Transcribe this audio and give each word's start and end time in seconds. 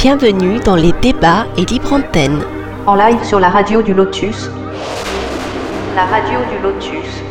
Bienvenue 0.00 0.60
dans 0.60 0.76
les 0.76 0.92
débats 1.02 1.44
et 1.56 1.64
libre 1.64 1.92
antenne. 1.92 2.40
En 2.86 2.94
live 2.94 3.20
sur 3.24 3.40
la 3.40 3.48
radio 3.48 3.82
du 3.82 3.94
Lotus. 3.94 4.48
La 5.96 6.04
radio 6.04 6.38
du 6.52 6.62
Lotus. 6.62 7.27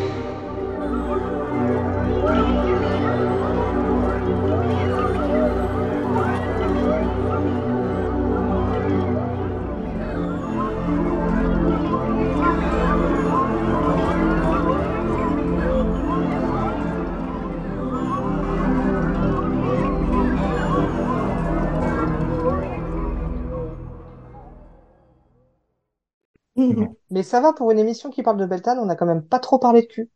Mais 27.11 27.23
ça 27.23 27.41
va 27.41 27.53
pour 27.53 27.71
une 27.71 27.79
émission 27.79 28.09
qui 28.09 28.23
parle 28.23 28.37
de 28.37 28.45
Beltane, 28.45 28.79
on 28.79 28.85
n'a 28.85 28.95
quand 28.95 29.05
même 29.05 29.23
pas 29.25 29.39
trop 29.39 29.59
parlé 29.59 29.81
de 29.83 29.87
cul. 29.87 30.09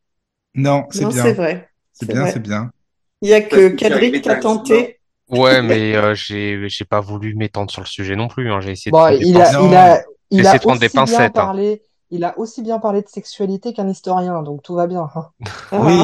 Non, 0.56 0.88
c'est 0.92 1.04
Non, 1.04 1.12
bien. 1.14 1.24
c'est 1.24 1.34
vrai. 1.34 1.70
C'est 1.94 2.08
bien, 2.08 2.28
c'est 2.28 2.40
bien. 2.40 2.72
Il 3.22 3.30
y 3.30 3.34
a 3.34 3.42
que 3.42 3.76
arrives 3.94 4.22
qui 4.22 4.30
a 4.30 4.36
tenté. 4.36 5.00
Ouais, 5.30 5.62
mais 5.62 5.96
euh, 5.96 6.14
j'ai 6.14 6.68
j'ai 6.70 6.86
pas 6.86 7.00
voulu 7.00 7.36
m'étendre 7.36 7.72
sur 7.72 7.82
le 7.82 7.88
sujet 7.88 8.16
non 8.16 8.28
plus. 8.28 8.52
Hein. 8.52 8.60
J'ai 8.62 8.72
essayé 8.72 8.92
de 8.92 8.98
Bon, 8.98 9.00
prendre 9.00 9.20
des 9.20 9.26
il 9.26 9.40
a, 9.42 9.50
pincettes. 9.50 9.60
il 9.60 9.76
a, 9.76 10.04
il 10.30 10.46
J'essaie 10.46 10.48
a 10.48 10.60
de 10.60 10.64
prendre 10.64 10.80
des 10.80 10.90
aussi 10.90 11.02
bien 11.02 11.30
pincettes, 11.30 11.38
hein. 11.38 11.54
Il 12.12 12.24
a 12.24 12.38
aussi 12.38 12.62
bien 12.62 12.80
parlé 12.80 13.02
de 13.02 13.08
sexualité 13.08 13.74
qu'un 13.74 13.90
historien, 13.90 14.42
donc 14.44 14.64
tout 14.64 14.76
va 14.76 14.88
bien. 14.88 15.10
hein. 15.16 15.30
Oui. 15.72 15.98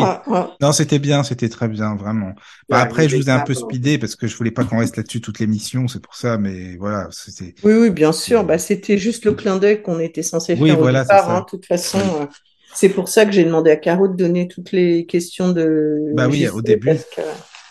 Non, 0.62 0.72
c'était 0.72 1.00
bien, 1.00 1.24
c'était 1.24 1.50
très 1.50 1.68
bien, 1.68 1.96
vraiment. 1.96 2.34
Bah, 2.70 2.78
Ouais, 2.78 2.82
après, 2.84 3.10
je 3.10 3.16
vous 3.18 3.30
ai 3.30 3.32
un 3.32 3.40
peu 3.40 3.54
speedé 3.54 3.98
parce 4.00 4.16
que 4.16 4.26
je 4.28 4.36
voulais 4.36 4.52
pas 4.52 4.64
qu'on 4.66 4.80
reste 4.80 4.98
là-dessus 4.98 5.22
toute 5.22 5.40
l'émission, 5.40 5.88
c'est 5.88 6.02
pour 6.02 6.16
ça, 6.16 6.38
mais 6.38 6.78
voilà, 6.78 7.08
c'était. 7.12 7.54
Oui, 7.64 7.74
oui, 7.74 7.90
bien 7.92 8.12
sûr. 8.12 8.44
Bah, 8.44 8.58
c'était 8.58 8.98
juste 8.98 9.26
le 9.26 9.34
clin 9.34 9.58
d'œil 9.58 9.82
qu'on 9.84 10.00
était 10.00 10.24
censé 10.24 10.56
Oui, 10.56 10.70
faire 10.70 10.80
au 10.80 10.82
voilà, 10.82 11.04
départ. 11.04 11.20
c'est 11.20 11.26
ça. 11.26 11.38
hein. 11.38 11.40
De 11.42 11.46
toute 11.46 11.66
façon, 11.66 12.00
euh, 12.00 12.26
c'est 12.74 12.90
pour 12.90 13.08
ça 13.10 13.26
que 13.26 13.32
j'ai 13.32 13.44
demandé 13.44 13.72
à 13.72 13.76
Caro 13.76 14.08
de 14.08 14.16
donner 14.16 14.48
toutes 14.48 14.72
les 14.72 15.06
questions 15.06 15.52
de 15.52 16.12
Bah 16.14 16.28
oui, 16.28 16.48
au 16.50 16.62
début. 16.62 16.98
que- 17.16 17.22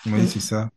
Oui, 0.06 0.28
c'est 0.28 0.40
ça. 0.40 0.68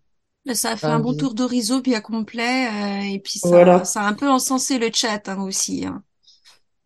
Ça 0.53 0.71
a 0.71 0.75
fait 0.77 0.87
Ah, 0.87 0.95
un 0.95 0.99
bon 0.99 1.13
tour 1.13 1.33
d'horizon 1.35 1.79
bien 1.79 2.01
complet 2.01 2.67
euh, 2.67 3.13
et 3.13 3.19
puis 3.19 3.37
ça, 3.39 3.49
Voilà. 3.49 3.85
ça 3.85 4.01
a 4.01 4.07
un 4.07 4.13
peu 4.13 4.27
encensé 4.29 4.79
le 4.79 4.89
chat 4.93 5.27
hein, 5.29 5.41
aussi. 5.43 5.85
hein. 5.85 6.03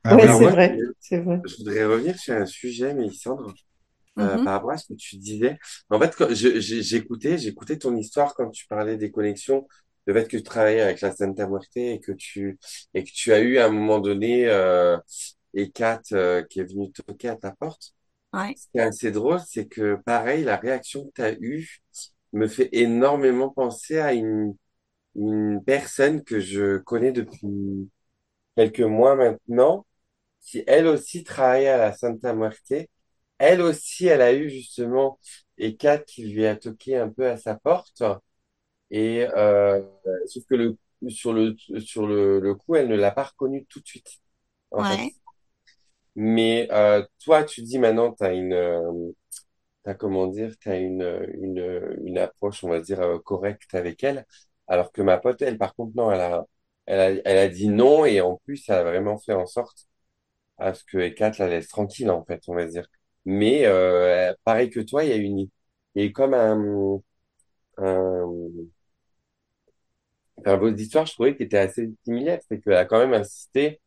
Ah 0.03 0.17
oui. 0.17 0.23
Alors 0.23 0.29
c'est 0.29 0.47
moi, 0.47 0.49
vrai, 0.49 0.83
c'est 0.99 1.19
vrai. 1.19 1.45
Je 1.45 1.57
voudrais 1.57 1.85
revenir 1.85 2.17
sur 2.19 2.35
un 2.35 2.45
sujet, 2.45 2.93
Mélissandre, 2.93 3.53
euh, 4.19 4.37
Mhm. 4.37 4.39
par 4.39 4.53
rapport 4.55 4.71
à 4.71 4.77
ce 4.77 4.87
que 4.89 4.95
tu 4.95 5.17
disais. 5.17 5.57
En 5.89 5.99
fait, 5.99 6.15
quand 6.17 6.29
je- 6.33 6.59
j'ai- 6.61 6.83
j'écoutais, 6.83 7.37
j'écoutais 7.39 7.77
ton 7.77 7.95
histoire 7.97 8.35
quand 8.35 8.49
tu 8.51 8.67
parlais 8.67 8.97
des 8.97 9.11
connexions, 9.11 9.67
le 10.07 10.13
fait 10.15 10.25
que 10.29 10.37
tu 10.37 10.43
travaillais 10.43 10.81
avec 10.81 11.01
la 11.01 11.13
Santa 11.15 11.47
Muerte 11.47 11.77
et 11.77 11.99
que 12.01 12.11
tu, 12.13 12.59
et 12.93 13.03
que 13.03 13.11
tu 13.11 13.33
as 13.33 13.39
eu 13.41 13.57
à 13.59 13.67
un 13.67 13.69
moment 13.71 13.99
donné, 13.99 14.47
euh, 14.49 14.97
Ekat, 15.55 16.01
euh, 16.13 16.43
qui 16.43 16.59
est 16.61 16.65
venu 16.65 16.91
toquer 16.91 17.29
à 17.29 17.35
ta 17.37 17.51
porte. 17.53 17.93
Ouais. 18.33 18.55
Ce 18.55 18.67
qui 18.71 18.77
est 18.79 18.81
assez 18.81 19.11
drôle, 19.11 19.39
c'est 19.47 19.67
que 19.67 19.97
pareil, 20.05 20.43
la 20.45 20.57
réaction 20.57 21.05
que 21.07 21.11
tu 21.15 21.21
as 21.23 21.33
eue 21.41 21.79
me 22.33 22.47
fait 22.47 22.69
énormément 22.73 23.49
penser 23.51 23.99
à 23.99 24.13
une, 24.13 24.55
une 25.15 25.63
personne 25.65 26.23
que 26.23 26.39
je 26.39 26.77
connais 26.79 27.11
depuis 27.13 27.89
quelques 28.55 28.81
mois 28.81 29.15
maintenant, 29.15 29.85
qui 30.43 30.63
elle 30.67 30.87
aussi 30.87 31.23
travaillait 31.23 31.69
à 31.69 31.77
la 31.77 31.93
Santa 31.93 32.33
Muerte. 32.33 32.73
Elle 33.39 33.61
aussi, 33.61 34.07
elle 34.07 34.21
a 34.21 34.33
eu 34.33 34.49
justement 34.49 35.19
Ekat 35.57 35.99
qui 35.99 36.25
lui 36.27 36.45
a 36.45 36.55
toqué 36.55 36.97
un 36.97 37.09
peu 37.09 37.27
à 37.29 37.37
sa 37.37 37.55
porte. 37.55 38.03
Et 38.91 39.27
euh, 39.35 39.81
sauf 40.27 40.43
que 40.49 40.55
le, 40.55 40.77
sur 41.09 41.33
le, 41.33 41.55
sur 41.79 42.07
le, 42.07 42.39
le 42.39 42.55
coup, 42.55 42.75
elle 42.75 42.87
ne 42.89 42.95
l'a 42.95 43.11
pas 43.11 43.23
reconnu 43.25 43.65
tout 43.67 43.79
de 43.81 43.87
suite. 43.87 44.19
En 44.71 44.83
fait. 44.83 44.97
Ouais. 44.97 45.13
Mais 46.15 46.67
euh, 46.71 47.03
toi, 47.23 47.43
tu 47.43 47.61
dis 47.63 47.79
maintenant, 47.79 48.13
tu 48.13 48.23
as 48.23 48.33
une, 48.33 48.53
euh, 48.53 49.11
t'as 49.83 49.95
comment 49.95 50.27
dire, 50.27 50.53
t'as 50.63 50.79
une, 50.79 51.03
une, 51.41 51.97
une 52.05 52.17
approche, 52.19 52.63
on 52.63 52.69
va 52.69 52.81
dire, 52.81 53.01
euh, 53.01 53.19
correcte 53.19 53.73
avec 53.75 54.03
elle. 54.03 54.25
Alors 54.67 54.91
que 54.91 55.01
ma 55.01 55.17
pote, 55.17 55.41
elle, 55.41 55.57
par 55.57 55.75
contre, 55.75 55.95
non, 55.95 56.11
elle 56.11 56.21
a, 56.21 56.45
elle 56.85 56.99
a, 56.99 57.21
elle 57.25 57.37
a 57.39 57.49
dit 57.49 57.69
non 57.69 58.05
et 58.05 58.21
en 58.21 58.37
plus, 58.45 58.69
elle 58.69 58.75
a 58.77 58.83
vraiment 58.83 59.17
fait 59.19 59.33
en 59.33 59.45
sorte 59.47 59.87
à 60.63 60.73
ce 60.73 60.83
que 60.85 60.97
Ekat 60.99 61.33
la 61.39 61.47
laisse 61.49 61.67
tranquille, 61.69 62.09
en 62.11 62.23
fait, 62.25 62.41
on 62.47 62.55
va 62.55 62.65
dire. 62.65 62.87
Mais 63.25 63.65
euh, 63.65 64.33
pareil 64.43 64.69
que 64.69 64.79
toi, 64.81 65.03
il 65.03 65.09
y 65.09 65.13
a 65.13 65.15
une, 65.17 65.49
eu 65.95 66.11
comme 66.13 66.33
un, 66.33 67.01
un, 67.77 68.27
enfin, 70.37 70.57
vos 70.57 70.69
histoires, 70.75 71.05
je 71.05 71.13
trouvais 71.13 71.35
qu'elles 71.35 71.47
étaient 71.47 71.57
assez 71.57 71.89
similaires. 72.05 72.39
C'est 72.47 72.59
qu'elle 72.61 72.73
a 72.75 72.85
quand 72.85 72.99
même 72.99 73.13
insisté 73.13 73.81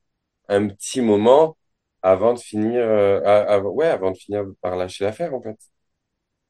un 0.49 0.69
petit 0.69 1.03
moment 1.03 1.59
avant 2.03 2.35
de 2.35 2.41
finir, 2.41 2.83
euh, 2.87 3.61
ouais, 3.63 3.87
avant 3.89 4.13
de 4.13 4.19
finir 4.19 4.45
par 4.63 4.77
lâcher 4.77 5.05
l'affaire, 5.05 5.35
en 5.35 5.43
fait. 5.43 5.59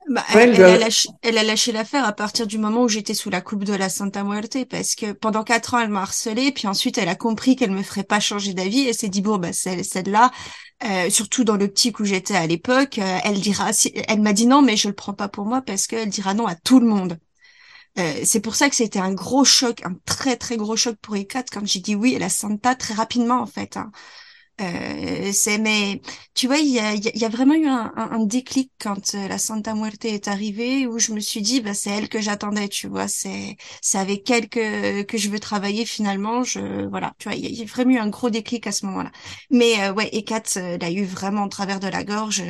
Bah, 0.08 0.24
Ouais, 0.32 0.48
elle, 0.52 0.68
a 0.68 0.76
lâché, 0.76 1.08
elle 1.22 1.36
a 1.36 1.42
lâché 1.42 1.72
l'affaire 1.72 2.04
à 2.04 2.12
partir 2.12 2.46
du 2.46 2.58
moment 2.58 2.82
où 2.84 2.88
j'étais 2.88 3.12
sous 3.14 3.28
la 3.28 3.40
coupe 3.40 3.64
de 3.64 3.72
la 3.74 3.88
Santa 3.88 4.22
Muerte 4.22 4.56
parce 4.70 4.94
que 4.94 5.10
pendant 5.10 5.42
quatre 5.42 5.74
ans 5.74 5.80
elle 5.80 5.88
m'a 5.90 6.02
harcelée 6.02 6.52
puis 6.52 6.68
ensuite 6.68 6.96
elle 6.98 7.08
a 7.08 7.16
compris 7.16 7.56
qu'elle 7.56 7.72
me 7.72 7.82
ferait 7.82 8.04
pas 8.04 8.20
changer 8.20 8.54
d'avis 8.54 8.82
et 8.86 8.92
s'est 8.92 9.08
dit 9.08 9.20
bon 9.20 9.38
bah 9.38 9.52
celle 9.52 9.84
celle-là 9.84 10.30
euh, 10.84 11.10
surtout 11.10 11.44
dans 11.44 11.56
l'optique 11.56 11.98
où 12.00 12.04
j'étais 12.04 12.36
à 12.36 12.46
l'époque 12.46 12.98
euh, 12.98 13.18
elle 13.24 13.40
dira 13.40 13.72
si- 13.72 13.92
elle 14.08 14.20
m'a 14.22 14.32
dit 14.32 14.46
non 14.46 14.62
mais 14.62 14.76
je 14.76 14.88
le 14.88 14.94
prends 14.94 15.14
pas 15.14 15.28
pour 15.28 15.44
moi 15.46 15.62
parce 15.62 15.86
qu'elle 15.88 16.08
dira 16.10 16.34
non 16.34 16.46
à 16.46 16.54
tout 16.54 16.78
le 16.80 16.86
monde 16.86 17.18
Euh, 17.98 18.14
c'est 18.24 18.40
pour 18.40 18.56
ça 18.56 18.68
que 18.70 18.76
c'était 18.76 18.98
un 19.00 19.14
gros 19.14 19.44
choc 19.44 19.82
un 19.84 19.94
très 20.06 20.36
très 20.36 20.56
gros 20.58 20.76
choc 20.76 20.96
pour 21.02 21.16
Ekat 21.16 21.44
quand 21.52 21.66
j'ai 21.66 21.80
dit 21.80 21.94
oui 21.96 22.16
à 22.16 22.18
la 22.20 22.28
Santa 22.28 22.74
très 22.74 22.94
rapidement 22.94 23.40
en 23.40 23.46
fait 23.46 23.76
hein. 23.78 23.90
Euh, 24.60 25.32
c'est 25.32 25.58
mais 25.58 26.00
tu 26.34 26.46
vois 26.46 26.56
il 26.58 26.68
y 26.68 26.78
a, 26.78 26.94
y 26.94 27.24
a- 27.24 27.28
vraiment 27.28 27.52
eu 27.54 27.66
un, 27.66 27.92
un, 27.94 28.24
déclic 28.24 28.72
quand 28.78 29.14
euh, 29.14 29.28
la 29.28 29.36
Santa 29.36 29.74
Muerte 29.74 30.06
est 30.06 30.28
arrivée 30.28 30.86
où 30.86 30.98
je 30.98 31.12
me 31.12 31.20
suis 31.20 31.42
dit 31.42 31.60
bah 31.60 31.74
c'est 31.74 31.90
elle 31.90 32.08
que 32.08 32.22
j'attendais 32.22 32.68
tu 32.68 32.88
vois. 32.88 33.06
C'est 33.06 33.56
c'est 33.82 33.98
avec 33.98 34.30
elle 34.30 34.48
que 34.48 35.02
que 35.02 35.18
je 35.18 35.28
veux 35.28 35.40
travailler 35.40 35.84
finalement. 35.84 36.42
Je 36.42 36.86
voilà 36.88 37.14
tu 37.18 37.28
vois 37.28 37.36
il 37.36 37.54
y 37.54 37.62
a, 37.62 37.66
vraiment 37.66 37.90
eu 37.92 37.98
un 37.98 38.08
gros 38.08 38.30
déclic 38.30 38.66
à 38.66 38.72
ce 38.72 38.86
moment-là. 38.86 39.10
Mais 39.50 39.74
euh, 39.82 39.92
ouais 39.92 40.08
Ekat 40.12 40.42
euh, 40.56 40.78
l'a 40.78 40.90
eu 40.90 41.04
vraiment 41.04 41.44
au 41.44 41.48
travers 41.48 41.78
de 41.80 41.88
la 41.88 42.02
gorge 42.04 42.42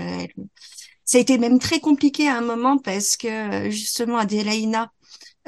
ça 1.04 1.18
a 1.18 1.20
été 1.20 1.38
même 1.38 1.58
très 1.58 1.80
compliqué 1.80 2.28
à 2.28 2.36
un 2.38 2.40
moment 2.40 2.78
parce 2.78 3.16
que 3.16 3.28
euh, 3.68 3.70
justement 3.70 4.18
Adélaïna 4.18 4.92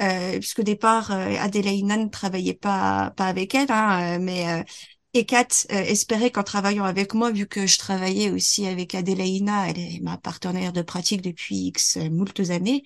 euh, 0.01 0.39
puisqu'au 0.39 0.63
départ 0.63 1.11
Adélaïna 1.11 1.97
ne 1.97 2.07
travaillait 2.09 2.53
pas 2.55 3.11
pas 3.17 3.27
avec 3.27 3.55
elle 3.55 3.71
hein, 3.71 4.19
mais 4.19 4.65
et 5.13 5.25
Kat 5.25 5.47
euh, 5.71 5.75
espérait 5.75 6.31
qu'en 6.31 6.43
travaillant 6.43 6.83
avec 6.85 7.13
moi, 7.13 7.31
vu 7.31 7.47
que 7.47 7.65
je 7.67 7.77
travaillais 7.79 8.29
aussi 8.31 8.67
avec 8.67 8.93
Adélaïna, 8.95 9.69
elle 9.69 9.79
est 9.79 9.99
ma 10.01 10.17
partenaire 10.17 10.73
de 10.73 10.81
pratique 10.81 11.21
depuis 11.21 11.57
X 11.67 11.97
moultes 11.97 12.51
années, 12.51 12.83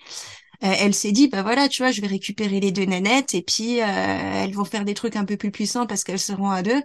euh, 0.64 0.72
elle 0.78 0.94
s'est 0.94 1.12
dit, 1.12 1.28
bah 1.28 1.42
voilà, 1.42 1.68
tu 1.68 1.82
vois, 1.82 1.90
je 1.92 2.00
vais 2.00 2.06
récupérer 2.06 2.60
les 2.60 2.72
deux 2.72 2.84
nanettes 2.86 3.34
et 3.34 3.42
puis 3.42 3.80
euh, 3.80 3.84
elles 3.86 4.52
vont 4.54 4.64
faire 4.64 4.84
des 4.84 4.94
trucs 4.94 5.16
un 5.16 5.24
peu 5.24 5.36
plus 5.36 5.50
puissants 5.50 5.86
parce 5.86 6.04
qu'elles 6.04 6.18
seront 6.20 6.50
à 6.50 6.62
deux. 6.62 6.82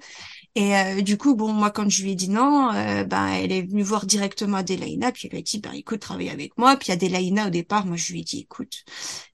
Et 0.55 0.75
euh, 0.75 1.01
du 1.01 1.17
coup, 1.17 1.35
bon, 1.35 1.53
moi, 1.53 1.71
quand 1.71 1.89
je 1.89 2.03
lui 2.03 2.11
ai 2.11 2.15
dit 2.15 2.29
non, 2.29 2.71
euh, 2.73 3.03
ben, 3.05 3.27
elle 3.29 3.51
est 3.51 3.61
venue 3.61 3.83
voir 3.83 4.05
directement 4.05 4.57
Adélaïna, 4.57 5.11
puis 5.11 5.29
elle 5.31 5.37
a 5.37 5.41
dit, 5.41 5.59
bah 5.59 5.69
écoute, 5.75 5.99
travaille 6.01 6.29
avec 6.29 6.57
moi. 6.57 6.75
Puis 6.75 6.91
Adélaïna, 6.91 7.47
au 7.47 7.49
départ, 7.49 7.85
moi, 7.85 7.95
je 7.97 8.11
lui 8.11 8.21
ai 8.21 8.23
dit, 8.23 8.39
écoute, 8.41 8.83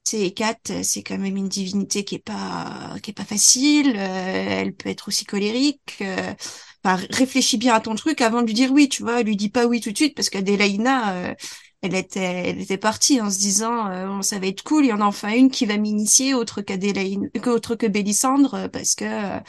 tu 0.05 0.31
Kat, 0.31 0.55
c'est 0.83 1.03
quand 1.03 1.17
même 1.17 1.35
une 1.37 1.49
divinité 1.49 2.03
qui 2.05 2.15
est 2.15 2.19
pas, 2.19 2.95
qui 3.01 3.11
est 3.11 3.13
pas 3.13 3.25
facile. 3.25 3.95
euh, 3.97 4.61
elle 4.61 4.75
peut 4.75 4.89
être 4.89 5.07
aussi 5.07 5.25
colérique. 5.25 5.97
euh, 6.01 6.33
Enfin, 6.83 7.03
réfléchis 7.11 7.57
bien 7.57 7.73
à 7.73 7.79
ton 7.81 7.95
truc 7.95 8.21
avant 8.21 8.41
de 8.41 8.47
lui 8.47 8.53
dire 8.53 8.71
oui, 8.71 8.87
tu 8.89 9.01
vois. 9.03 9.23
Lui 9.23 9.35
dis 9.35 9.49
pas 9.49 9.65
oui 9.65 9.81
tout 9.81 9.91
de 9.91 9.95
suite 9.97 10.15
parce 10.15 10.29
qu'Adélaïna, 10.29 11.13
euh, 11.31 11.35
elle 11.85 11.95
était, 11.95 12.21
elle 12.49 12.61
était 12.61 12.77
partie 12.77 13.21
en 13.21 13.29
se 13.31 13.37
disant, 13.39 13.87
euh, 13.89 14.07
bon, 14.07 14.21
ça 14.21 14.39
va 14.39 14.47
être 14.47 14.63
cool. 14.63 14.85
Il 14.85 14.89
y 14.89 14.93
en 14.93 15.01
a 15.01 15.05
enfin 15.05 15.33
une 15.33 15.51
qui 15.51 15.65
va 15.65 15.77
m'initier, 15.77 16.33
autre 16.33 16.61
qu'Adélaïne, 16.61 17.29
autre 17.47 17.75
que 17.75 17.87
Bélissandre, 17.87 18.53
euh, 18.55 18.67
parce 18.69 18.95
que 18.95 19.05
euh, 19.05 19.39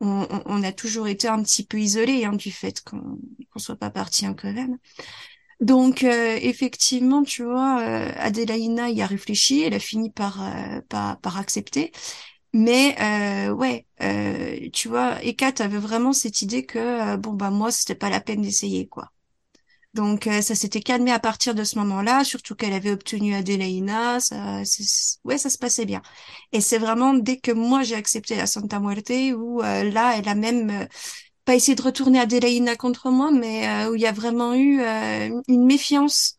on, 0.00 0.26
on- 0.30 0.42
on 0.46 0.62
a 0.62 0.72
toujours 0.72 1.08
été 1.08 1.28
un 1.28 1.42
petit 1.42 1.64
peu 1.66 1.78
isolés 1.80 2.24
hein, 2.24 2.32
du 2.34 2.50
fait 2.52 2.82
qu'on 2.84 3.18
qu'on 3.52 3.58
soit 3.58 3.76
pas 3.76 3.90
parti 3.90 4.26
en 4.28 4.34
Coven. 4.34 4.78
Donc 5.60 6.04
euh, 6.04 6.38
effectivement, 6.42 7.22
tu 7.22 7.42
vois, 7.44 7.80
euh, 7.82 8.12
Adélaïna 8.16 8.90
y 8.90 9.00
a 9.02 9.06
réfléchi, 9.06 9.62
elle 9.62 9.74
a 9.74 9.80
fini 9.80 10.10
par 10.10 10.42
euh, 10.44 10.80
par, 10.88 11.18
par 11.20 11.38
accepter. 11.38 11.92
Mais 12.54 12.96
euh, 13.00 13.52
ouais, 13.54 13.86
euh, 14.02 14.68
tu 14.72 14.88
vois, 14.88 15.22
Ekat 15.24 15.54
avait 15.60 15.78
vraiment 15.78 16.12
cette 16.12 16.42
idée 16.42 16.66
que 16.66 17.16
bon 17.16 17.32
bah 17.34 17.50
moi 17.50 17.70
c'était 17.72 17.94
pas 17.96 18.10
la 18.10 18.20
peine 18.20 18.42
d'essayer 18.42 18.88
quoi. 18.88 19.10
Donc 19.96 20.26
euh, 20.26 20.42
ça 20.42 20.54
s'était 20.54 20.80
calmé 20.80 21.10
à 21.12 21.18
partir 21.18 21.54
de 21.54 21.64
ce 21.64 21.78
moment-là, 21.78 22.24
surtout 22.24 22.54
qu'elle 22.54 22.72
avait 22.74 22.92
obtenu 22.92 23.34
Adélaïna, 23.34 24.20
ça, 24.20 24.62
ouais 25.24 25.38
ça 25.38 25.50
se 25.50 25.58
passait 25.58 25.86
bien. 25.86 26.02
Et 26.52 26.60
c'est 26.60 26.78
vraiment 26.78 27.14
dès 27.14 27.38
que 27.38 27.52
moi 27.52 27.82
j'ai 27.82 27.96
accepté 27.96 28.36
la 28.36 28.46
Santa 28.46 28.80
Muerte 28.80 29.10
où 29.36 29.62
euh, 29.62 29.90
là 29.90 30.14
elle 30.18 30.28
a 30.28 30.34
même 30.34 30.70
euh, 30.70 30.86
pas 31.44 31.54
essayé 31.54 31.74
de 31.76 31.82
retourner 31.82 32.20
Adélaïna 32.20 32.76
contre 32.76 33.10
moi, 33.10 33.30
mais 33.30 33.68
euh, 33.68 33.90
où 33.90 33.94
il 33.94 34.00
y 34.02 34.06
a 34.06 34.12
vraiment 34.12 34.54
eu 34.54 34.80
euh, 34.82 35.30
une 35.48 35.66
méfiance 35.66 36.36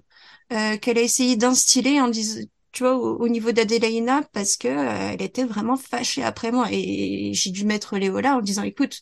euh, 0.53 0.77
qu'elle 0.77 0.97
a 0.97 1.01
essayé 1.01 1.35
d'instiller 1.37 2.01
en 2.01 2.09
disant 2.09 2.41
tu 2.73 2.83
vois, 2.83 2.95
au, 2.97 3.17
au 3.17 3.29
niveau 3.29 3.51
d'Adélaïna, 3.53 4.23
parce 4.33 4.57
que 4.57 4.67
euh, 4.67 5.11
elle 5.13 5.21
était 5.23 5.45
vraiment 5.45 5.77
fâchée 5.77 6.23
après 6.23 6.51
moi. 6.51 6.67
Et 6.71 7.31
j'ai 7.33 7.51
dû 7.51 7.65
mettre 7.65 7.97
Léo 7.97 8.19
là 8.19 8.37
en 8.37 8.41
disant, 8.41 8.63
écoute, 8.63 9.01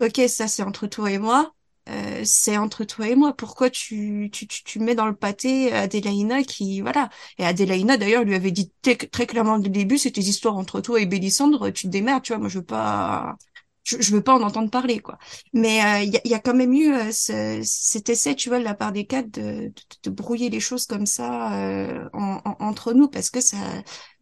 ok, 0.00 0.20
ça 0.28 0.48
c'est 0.48 0.62
entre 0.62 0.86
toi 0.86 1.10
et 1.10 1.18
moi, 1.18 1.52
euh, 1.88 2.22
c'est 2.24 2.56
entre 2.56 2.84
toi 2.84 3.08
et 3.08 3.14
moi. 3.16 3.34
Pourquoi 3.36 3.70
tu, 3.70 4.30
tu, 4.32 4.46
tu, 4.46 4.62
tu 4.64 4.78
mets 4.78 4.94
dans 4.94 5.06
le 5.06 5.14
pâté 5.14 5.72
Adélaïna 5.72 6.42
qui, 6.44 6.80
voilà. 6.80 7.10
Et 7.38 7.44
Adélaïna, 7.44 7.96
d'ailleurs, 7.96 8.24
lui 8.24 8.34
avait 8.34 8.50
dit 8.52 8.72
très, 8.82 8.96
clairement 9.26 9.58
dès 9.58 9.68
le 9.68 9.72
début, 9.74 9.98
c'est 9.98 10.12
tes 10.12 10.20
histoires 10.20 10.56
entre 10.56 10.80
toi 10.80 11.00
et 11.00 11.06
Bélissandre, 11.06 11.70
tu 11.72 11.86
te 11.86 11.92
démerdes, 11.92 12.22
tu 12.22 12.32
vois, 12.32 12.38
moi 12.38 12.48
je 12.48 12.58
veux 12.58 12.64
pas, 12.64 13.36
je, 13.84 13.96
veux 14.14 14.22
pas 14.22 14.34
en 14.34 14.42
entendre 14.42 14.70
parler, 14.70 15.00
quoi. 15.00 15.18
Mais 15.52 16.04
il 16.04 16.12
y, 16.12 16.16
a, 16.16 16.20
y, 16.24 16.34
a, 16.34 16.38
quand 16.40 16.54
même 16.54 16.72
eu 16.72 17.12
ce, 17.12 17.60
cet 17.64 18.08
essai, 18.08 18.36
tu 18.36 18.48
vois, 18.48 18.58
de 18.58 18.64
la 18.64 18.74
part 18.74 18.92
des 18.92 19.06
quatre 19.06 19.30
de, 19.30 19.68
de, 19.68 19.72
de 20.04 20.10
brouiller 20.10 20.50
les 20.50 20.60
choses 20.60 20.86
comme 20.86 21.06
ça 21.06 21.54
euh, 21.58 22.08
en, 22.12 22.40
en, 22.44 22.56
entre 22.60 22.92
nous, 22.92 23.08
parce 23.08 23.30
que 23.30 23.40
ça, 23.40 23.56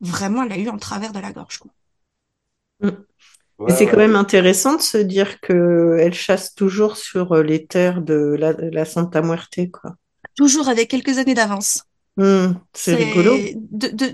vraiment, 0.00 0.42
elle 0.44 0.52
a 0.52 0.58
eu 0.58 0.68
en 0.68 0.78
travers 0.78 1.12
de 1.12 1.18
la 1.20 1.32
gorge, 1.32 1.58
quoi. 1.58 1.70
Mm. 2.80 3.09
Ouais, 3.60 3.72
c'est 3.72 3.84
ouais. 3.84 3.90
quand 3.90 3.98
même 3.98 4.16
intéressant 4.16 4.76
de 4.76 4.82
se 4.82 4.98
dire 4.98 5.40
que 5.40 5.98
elle 6.00 6.14
chasse 6.14 6.54
toujours 6.54 6.96
sur 6.96 7.42
les 7.42 7.66
terres 7.66 8.00
de 8.00 8.34
la, 8.38 8.52
la 8.52 8.84
Santa 8.84 9.22
Muerte, 9.22 9.70
quoi. 9.70 9.96
Toujours 10.34 10.68
avec 10.68 10.88
quelques 10.88 11.18
années 11.18 11.34
d'avance. 11.34 11.84
Mmh, 12.16 12.54
c'est 12.72 12.94
rigolo. 12.94 13.36
De, 13.70 13.88
de, 13.88 14.12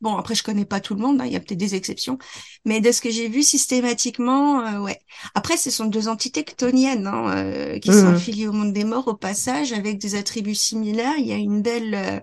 bon, 0.00 0.16
après, 0.16 0.34
je 0.34 0.42
connais 0.42 0.64
pas 0.64 0.80
tout 0.80 0.94
le 0.94 1.00
monde, 1.00 1.20
hein, 1.20 1.26
il 1.26 1.32
y 1.32 1.36
a 1.36 1.40
peut-être 1.40 1.58
des 1.58 1.74
exceptions, 1.74 2.18
mais 2.64 2.80
de 2.80 2.90
ce 2.92 3.00
que 3.00 3.10
j'ai 3.10 3.28
vu 3.28 3.42
systématiquement, 3.42 4.64
euh, 4.66 4.80
ouais. 4.80 4.98
Après, 5.34 5.56
ce 5.56 5.70
sont 5.70 5.86
deux 5.86 6.08
entités 6.08 6.44
ctoniennes 6.44 7.06
hein, 7.06 7.36
euh, 7.36 7.78
qui 7.78 7.90
mmh. 7.90 8.00
sont 8.00 8.08
affiliées 8.08 8.48
au 8.48 8.52
monde 8.52 8.72
des 8.72 8.84
morts 8.84 9.08
au 9.08 9.14
passage, 9.14 9.72
avec 9.72 9.98
des 9.98 10.14
attributs 10.14 10.54
similaires. 10.54 11.14
Il 11.18 11.26
y 11.26 11.32
a 11.32 11.36
une 11.36 11.62
belle 11.62 11.94
euh, 11.94 12.20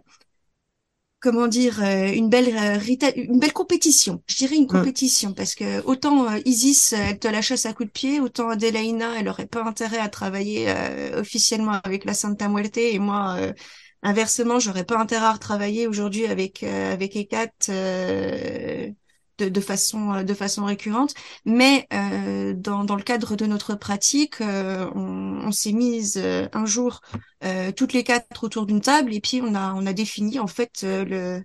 comment 1.23 1.47
dire 1.47 1.81
euh, 1.81 2.11
une 2.11 2.29
belle 2.29 2.49
euh, 2.55 3.11
une 3.15 3.39
belle 3.39 3.53
compétition 3.53 4.21
je 4.27 4.35
dirais 4.35 4.57
une 4.57 4.67
compétition 4.67 5.29
mmh. 5.29 5.35
parce 5.35 5.55
que 5.55 5.81
autant 5.85 6.29
euh, 6.29 6.39
Isis 6.43 6.91
elle 6.91 7.17
te 7.17 7.29
la 7.29 7.41
chasse 7.41 7.65
à 7.65 7.71
coups 7.71 7.87
de 7.87 7.93
pied 7.93 8.19
autant 8.19 8.49
Adelaina 8.49 9.17
elle 9.17 9.29
aurait 9.29 9.47
pas 9.47 9.63
intérêt 9.63 9.99
à 9.99 10.09
travailler 10.09 10.71
officiellement 11.15 11.79
avec 11.85 12.03
la 12.03 12.13
Santa 12.13 12.49
Muerte 12.49 12.77
et 12.77 12.99
moi 12.99 13.37
inversement 14.01 14.59
j'aurais 14.59 14.83
pas 14.83 14.97
intérêt 14.99 15.25
à 15.27 15.31
retravailler 15.31 15.87
aujourd'hui 15.87 16.25
avec 16.27 16.61
avec 16.63 17.15
Ekat 17.15 17.51
de, 19.37 19.49
de, 19.49 19.61
façon 19.61 20.23
de 20.23 20.33
façon 20.33 20.65
récurrente. 20.65 21.13
Mais 21.45 21.87
euh, 21.93 22.53
dans, 22.55 22.83
dans 22.83 22.95
le 22.95 23.03
cadre 23.03 23.35
de 23.35 23.45
notre 23.45 23.75
pratique 23.75 24.41
euh, 24.41 24.89
on, 24.95 25.47
on 25.47 25.51
s'est 25.51 25.73
mise 25.73 26.17
euh, 26.17 26.47
un 26.53 26.65
jour 26.65 27.01
toutes 27.75 27.91
les 27.91 28.05
quatre 28.05 28.45
autour 28.45 28.65
d'une 28.65 28.79
table 28.79 29.13
et 29.13 29.19
puis 29.19 29.41
on 29.43 29.53
a 29.53 29.73
on 29.73 29.85
a 29.85 29.91
défini 29.91 30.39
en 30.39 30.47
fait 30.47 30.83
le 30.83 31.43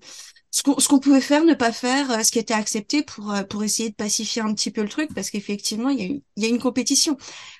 ce 0.52 0.62
qu'on 0.62 0.74
qu'on 0.74 1.00
pouvait 1.00 1.20
faire 1.20 1.42
ne 1.44 1.54
pas 1.54 1.72
faire 1.72 2.24
ce 2.24 2.30
qui 2.30 2.38
était 2.38 2.54
accepté 2.54 3.02
pour 3.02 3.34
pour 3.50 3.64
essayer 3.64 3.90
de 3.90 3.96
pacifier 3.96 4.40
un 4.40 4.54
petit 4.54 4.70
peu 4.70 4.82
le 4.82 4.88
truc 4.88 5.12
parce 5.12 5.30
qu'effectivement 5.30 5.88
il 5.88 5.98
y 5.98 6.02
a 6.04 6.06
il 6.36 6.42
y 6.42 6.46
a 6.46 6.48
une 6.48 6.60
compétition. 6.60 7.16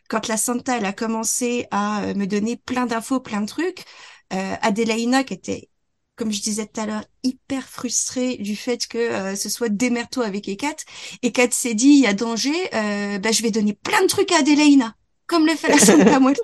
Quand 0.09 0.29
la 0.29 0.37
Santa 0.37 0.77
elle 0.79 0.85
a 0.85 0.93
commencé 0.93 1.67
à 1.73 2.15
me 2.15 2.27
donner 2.27 2.57
plein 2.57 2.87
d'infos 2.87 3.19
plein 3.19 3.41
de 3.41 3.47
trucs 3.47 3.85
euh, 4.33 4.55
Adélaïna 4.63 5.25
qui 5.25 5.35
était 5.35 5.69
comme 6.19 6.33
je 6.33 6.43
disais 6.43 6.67
tout 6.67 6.81
à 6.81 6.87
l'heure, 6.87 7.05
hyper 7.23 7.67
frustrée 7.69 8.37
du 8.37 8.57
fait 8.57 8.87
que 8.87 8.99
euh, 8.99 9.37
ce 9.37 9.49
soit 9.49 9.69
démerto 9.69 10.21
avec 10.21 10.49
Ekat. 10.49 10.77
Ekat 11.23 11.49
s'est 11.53 11.75
dit, 11.75 11.89
il 11.89 12.01
y 12.01 12.07
a 12.07 12.13
danger, 12.13 12.55
euh, 12.75 13.19
bah, 13.19 13.31
je 13.33 13.43
vais 13.43 13.51
donner 13.51 13.73
plein 13.73 14.03
de 14.03 14.09
trucs 14.09 14.33
à 14.33 14.39
Adélaïna 14.39 14.95
comme 15.29 15.47
le 15.47 15.55
fait 15.55 15.69
la 15.69 15.79
Santa 15.79 16.19
Muerte. 16.19 16.41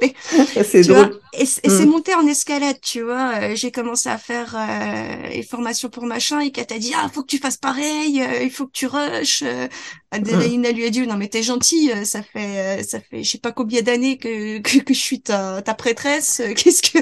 c'est 0.62 0.82
drôle. 0.82 1.10
Vois 1.10 1.20
et, 1.38 1.42
et 1.42 1.46
c'est 1.46 1.86
mm. 1.86 1.90
monté 1.90 2.14
en 2.14 2.26
escalade, 2.26 2.78
tu 2.80 3.02
vois. 3.02 3.34
Euh, 3.40 3.54
j'ai 3.54 3.70
commencé 3.70 4.08
à 4.08 4.18
faire 4.18 4.54
euh, 4.56 5.28
les 5.28 5.42
formations 5.42 5.88
pour 5.88 6.06
machin 6.06 6.40
et 6.40 6.50
qu'elle 6.50 6.66
t'a 6.66 6.78
dit 6.78 6.92
ah 6.96 7.08
faut 7.12 7.22
que 7.22 7.28
tu 7.28 7.38
fasses 7.38 7.56
pareil, 7.56 8.20
euh, 8.20 8.42
il 8.42 8.50
faut 8.50 8.66
que 8.66 8.72
tu 8.72 8.86
rushes. 8.86 9.42
Euh, 9.44 9.68
Adélaïna 10.10 10.70
mm. 10.70 10.74
lui 10.74 10.84
a 10.84 10.90
dit 10.90 11.06
non 11.06 11.16
mais 11.16 11.28
t'es 11.28 11.42
gentille, 11.42 11.92
euh, 11.92 12.04
ça 12.04 12.22
fait 12.22 12.82
ça 12.84 13.00
fait 13.00 13.22
je 13.22 13.30
sais 13.30 13.38
pas 13.38 13.52
combien 13.52 13.82
d'années 13.82 14.16
que, 14.16 14.58
que, 14.58 14.78
que 14.78 14.94
je 14.94 14.98
suis 14.98 15.20
ta, 15.20 15.62
ta 15.62 15.74
prêtresse. 15.74 16.42
Qu'est-ce 16.56 16.82
que 16.82 16.98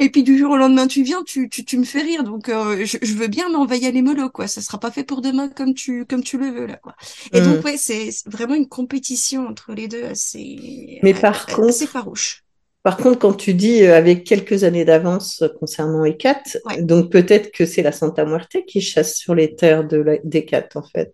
et 0.00 0.10
puis 0.10 0.22
du 0.22 0.38
jour 0.38 0.52
au 0.52 0.56
lendemain 0.56 0.86
tu 0.86 1.02
viens, 1.02 1.22
tu 1.24 1.48
tu, 1.48 1.64
tu 1.64 1.78
me 1.78 1.84
fais 1.84 2.02
rire 2.02 2.24
donc 2.24 2.48
je, 2.48 2.98
je, 3.00 3.14
veux 3.14 3.28
bien 3.28 3.48
mais 3.48 3.56
on 3.56 3.66
va 3.66 3.76
y 3.76 3.86
aller 3.86 4.02
mollo 4.02 4.28
quoi. 4.30 4.48
Ça 4.48 4.60
sera 4.60 4.78
pas 4.78 4.90
fait 4.90 5.04
pour 5.04 5.20
demain 5.20 5.48
comme 5.48 5.74
tu 5.74 6.04
comme 6.04 6.22
tu 6.22 6.38
le 6.38 6.50
veux 6.50 6.66
là 6.66 6.76
quoi. 6.76 6.96
Et 7.32 7.40
mm. 7.40 7.44
donc 7.44 7.64
ouais 7.64 7.76
c'est 7.76 8.10
vraiment 8.26 8.54
une 8.54 8.68
compétition 8.68 9.46
entre 9.46 9.72
les 9.72 9.88
deux 9.88 10.04
assez 10.04 10.98
mais 11.02 11.14
par 11.14 11.46
contre, 11.46 11.72
c'est 11.72 11.86
farouche. 11.86 12.45
Par 12.86 12.98
contre, 12.98 13.18
quand 13.18 13.34
tu 13.34 13.52
dis 13.52 13.84
avec 13.84 14.22
quelques 14.22 14.62
années 14.62 14.84
d'avance 14.84 15.42
concernant 15.58 16.04
Ecat, 16.04 16.40
ouais. 16.66 16.82
donc 16.82 17.10
peut-être 17.10 17.50
que 17.50 17.66
c'est 17.66 17.82
la 17.82 17.90
Santa 17.90 18.24
Muerte 18.24 18.58
qui 18.68 18.80
chasse 18.80 19.16
sur 19.16 19.34
les 19.34 19.56
terres 19.56 19.82
de 19.82 20.20
d'Ecat 20.22 20.68
en 20.76 20.84
fait. 20.84 21.12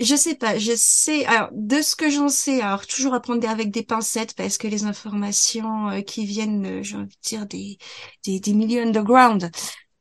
Je 0.00 0.16
sais 0.16 0.34
pas, 0.34 0.58
je 0.58 0.72
sais. 0.74 1.24
Alors, 1.26 1.50
de 1.52 1.82
ce 1.82 1.94
que 1.94 2.10
j'en 2.10 2.28
sais, 2.28 2.62
alors 2.62 2.84
toujours 2.84 3.14
à 3.14 3.20
prendre 3.20 3.48
avec 3.48 3.70
des 3.70 3.84
pincettes 3.84 4.34
parce 4.34 4.58
que 4.58 4.66
les 4.66 4.86
informations 4.86 5.88
euh, 5.90 6.00
qui 6.00 6.26
viennent, 6.26 6.66
euh, 6.66 6.82
j'ai 6.82 6.96
envie 6.96 7.06
de 7.06 7.28
dire, 7.28 7.46
des, 7.46 7.78
des, 8.26 8.40
des 8.40 8.52
milieux 8.52 8.82
underground 8.82 9.52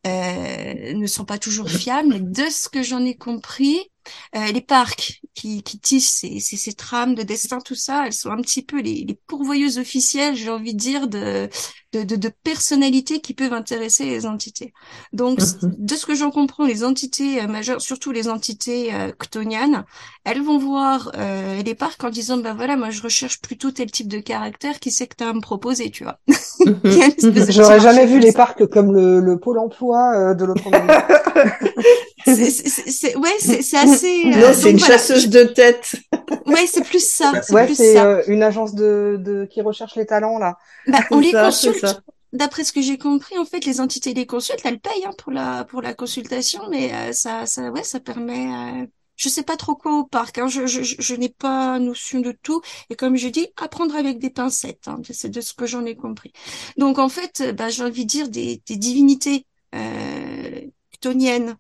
euh, 0.07 0.93
ne 0.93 1.05
sont 1.05 1.25
pas 1.25 1.38
toujours 1.38 1.69
fiables. 1.69 2.31
De 2.31 2.50
ce 2.50 2.69
que 2.69 2.81
j'en 2.81 3.05
ai 3.05 3.15
compris, 3.15 3.91
euh, 4.36 4.51
les 4.51 4.62
parcs 4.62 5.21
qui, 5.33 5.63
qui 5.63 5.80
tissent 5.80 6.09
ces, 6.12 6.39
ces, 6.39 6.57
ces, 6.57 6.74
trames 6.74 7.15
de 7.15 7.24
destin, 7.24 7.59
tout 7.59 7.75
ça, 7.75 8.07
elles 8.07 8.13
sont 8.13 8.31
un 8.31 8.42
petit 8.42 8.63
peu 8.63 8.81
les, 8.81 9.06
les 9.07 9.19
pourvoyeuses 9.27 9.77
officielles, 9.77 10.36
j'ai 10.36 10.50
envie 10.50 10.74
de 10.74 10.80
dire, 10.80 11.07
de, 11.07 11.50
de, 11.94 12.04
de, 12.04 12.15
de, 12.15 12.31
personnalités 12.44 13.19
qui 13.19 13.33
peuvent 13.33 13.54
intéresser 13.54 14.06
les 14.06 14.25
entités. 14.25 14.74
Donc, 15.13 15.39
mm-hmm. 15.39 15.75
de 15.77 15.95
ce 15.95 16.06
que 16.06 16.15
j'en 16.15 16.31
comprends, 16.31 16.65
les 16.65 16.83
entités 16.83 17.42
euh, 17.42 17.48
majeures, 17.48 17.81
surtout 17.81 18.12
les 18.12 18.30
entités 18.30 18.94
euh, 18.94 19.12
ctonianes, 19.18 19.86
elles 20.25 20.42
vont 20.42 20.57
voir 20.57 21.12
euh, 21.15 21.62
les 21.62 21.75
parcs 21.75 22.03
en 22.03 22.10
disant, 22.10 22.38
ben 22.38 22.53
voilà, 22.53 22.75
moi 22.75 22.89
je 22.89 23.01
recherche 23.01 23.39
plutôt 23.42 23.71
tel 23.71 23.92
type 23.92 24.07
de 24.07 24.19
caractère, 24.19 24.80
qui 24.80 24.92
c'est 24.92 25.07
que 25.07 25.15
tu 25.15 25.24
as 25.24 25.30
à 25.30 25.33
me 25.33 25.42
proposer, 25.42 25.92
tu 25.92 26.03
vois? 26.03 26.19
Mm-hmm. 26.57 27.51
J'aurais 27.51 27.80
jamais 27.80 28.07
vu 28.07 28.19
les 28.19 28.33
parcs 28.33 28.65
comme 28.65 28.92
le, 28.92 29.21
le 29.21 29.39
pôle 29.39 29.60
emploi 29.60 30.33
de 30.33 30.44
l'autre 30.44 30.63
c'est 32.25 33.15
ouais, 33.15 33.30
c'est 33.39 33.77
assez. 33.77 33.96
Euh, 34.03 34.35
non, 34.35 34.53
c'est 34.53 34.71
une 34.71 34.77
voilà. 34.77 34.97
chasseuse 34.97 35.29
de 35.29 35.44
tête. 35.44 35.95
Ouais, 36.45 36.65
c'est 36.65 36.83
plus 36.83 37.05
ça. 37.05 37.33
Ouais, 37.49 37.73
c'est 37.73 37.99
euh, 37.99 38.23
une 38.27 38.41
agence 38.41 38.73
de, 38.73 39.17
de 39.19 39.45
qui 39.45 39.61
recherche 39.61 39.95
les 39.95 40.05
talents 40.05 40.38
là. 40.39 40.57
Bah, 40.88 40.99
on 41.11 41.19
les 41.19 41.31
ça, 41.31 41.45
consulte. 41.45 42.01
D'après 42.33 42.63
ce 42.63 42.73
que 42.73 42.81
j'ai 42.81 42.97
compris, 42.97 43.38
en 43.38 43.45
fait, 43.45 43.65
les 43.65 43.79
entités 43.79 44.13
les 44.13 44.25
consultent, 44.25 44.61
elles 44.65 44.79
payent 44.79 45.05
hein, 45.05 45.11
pour 45.17 45.31
la 45.31 45.63
pour 45.65 45.81
la 45.81 45.94
consultation, 45.94 46.61
mais 46.69 46.94
euh, 46.94 47.11
ça 47.13 47.45
ça 47.45 47.69
ouais, 47.71 47.83
ça 47.83 47.99
permet. 47.99 48.47
Euh, 48.47 48.85
je 49.15 49.29
sais 49.29 49.44
pas 49.44 49.57
trop 49.57 49.75
quoi 49.75 49.97
au 50.00 50.03
parc. 50.05 50.38
Hein, 50.38 50.48
je 50.48 50.67
je, 50.67 50.81
je 50.83 51.15
n'ai 51.15 51.29
pas 51.29 51.79
notion 51.79 52.19
de 52.19 52.31
tout 52.31 52.62
et 52.89 52.95
comme 52.95 53.15
je 53.15 53.29
dis, 53.29 53.48
apprendre 53.57 53.95
avec 53.95 54.19
des 54.19 54.29
pincettes. 54.29 54.88
Hein, 54.88 55.01
c'est 55.10 55.29
de 55.29 55.41
ce 55.41 55.53
que 55.53 55.65
j'en 55.65 55.86
ai 55.86 55.95
compris. 55.95 56.31
Donc 56.77 57.00
en 57.00 57.10
fait, 57.10 57.43
bah, 57.57 57.69
j'ai 57.69 57.83
envie 57.83 58.05
de 58.05 58.10
dire 58.10 58.29
des 58.29 58.62
des 58.67 58.77
divinités 58.77 59.45
euh, 59.75 60.62
ctoniennes 60.91 61.55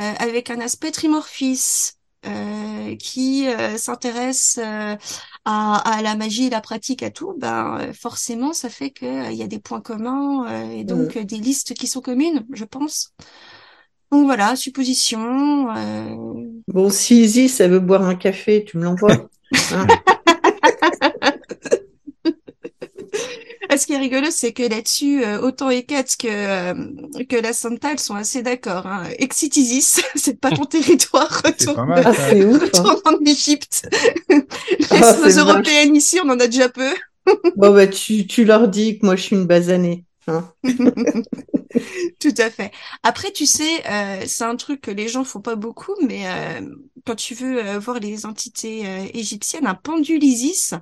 euh, 0.00 0.12
avec 0.18 0.50
un 0.50 0.60
aspect 0.60 0.90
trimorphis, 0.90 1.92
euh, 2.26 2.96
qui 2.96 3.46
euh, 3.46 3.76
s'intéresse 3.76 4.58
euh, 4.60 4.96
à, 5.44 5.76
à, 5.76 6.02
la 6.02 6.16
magie 6.16 6.46
et 6.46 6.50
la 6.50 6.60
pratique 6.60 7.04
à 7.04 7.10
tout, 7.10 7.32
ben 7.38 7.92
forcément 7.94 8.52
ça 8.52 8.68
fait 8.68 8.90
qu'il 8.90 9.34
y 9.34 9.42
a 9.42 9.46
des 9.46 9.60
points 9.60 9.80
communs 9.80 10.70
et 10.72 10.82
donc 10.82 11.14
mmh. 11.14 11.22
des 11.22 11.36
listes 11.36 11.74
qui 11.74 11.86
sont 11.86 12.00
communes, 12.00 12.44
je 12.52 12.64
pense. 12.64 13.14
Donc 14.10 14.24
voilà, 14.24 14.56
supposition. 14.56 15.68
Bon, 16.66 16.90
si 16.90 17.22
Izzy, 17.22 17.48
ça 17.48 17.68
veut 17.68 17.78
boire 17.78 18.02
un 18.02 18.16
café, 18.16 18.64
tu 18.64 18.78
me 18.78 18.84
l'envoies. 18.84 19.28
hein 19.70 19.86
ce 23.78 23.86
qui 23.86 23.94
est 23.94 23.98
rigolo, 23.98 24.28
c'est 24.30 24.52
que 24.52 24.62
là-dessus, 24.62 25.24
euh, 25.24 25.40
autant 25.40 25.70
Ekat 25.70 26.04
que, 26.18 26.28
euh, 26.28 26.74
que 27.28 27.36
la 27.36 27.52
Santa, 27.52 27.92
elles 27.92 28.00
sont 28.00 28.14
assez 28.14 28.42
d'accord. 28.42 28.86
Hein. 28.86 29.04
Exit 29.18 29.56
Isis, 29.56 30.00
c'est 30.14 30.40
pas 30.40 30.50
ton 30.50 30.64
territoire. 30.66 31.42
Retourne, 31.44 31.92
ah, 31.96 32.10
retourne 32.10 33.00
en 33.04 33.24
Égypte. 33.24 33.88
Les 34.28 34.42
ah, 34.90 35.16
européennes 35.36 35.96
ici, 35.96 36.18
on 36.22 36.28
en 36.28 36.40
a 36.40 36.46
déjà 36.46 36.68
peu. 36.68 36.90
bon, 37.56 37.72
bah, 37.72 37.86
tu, 37.86 38.26
tu 38.26 38.44
leur 38.44 38.68
dis 38.68 38.98
que 38.98 39.06
moi, 39.06 39.16
je 39.16 39.22
suis 39.22 39.36
une 39.36 39.46
basanée. 39.46 40.04
Hein 40.26 40.52
Tout 42.20 42.34
à 42.38 42.50
fait. 42.50 42.70
Après, 43.02 43.30
tu 43.30 43.46
sais, 43.46 43.86
euh, 43.90 44.24
c'est 44.26 44.44
un 44.44 44.56
truc 44.56 44.80
que 44.80 44.90
les 44.90 45.08
gens 45.08 45.24
font 45.24 45.40
pas 45.40 45.56
beaucoup, 45.56 45.94
mais 46.06 46.26
euh, 46.26 46.60
quand 47.06 47.14
tu 47.14 47.34
veux 47.34 47.64
euh, 47.64 47.78
voir 47.78 48.00
les 48.00 48.26
entités 48.26 48.86
euh, 48.86 49.06
égyptiennes, 49.14 49.66
un 49.66 49.74
pendule 49.74 50.22
Isis, 50.22 50.74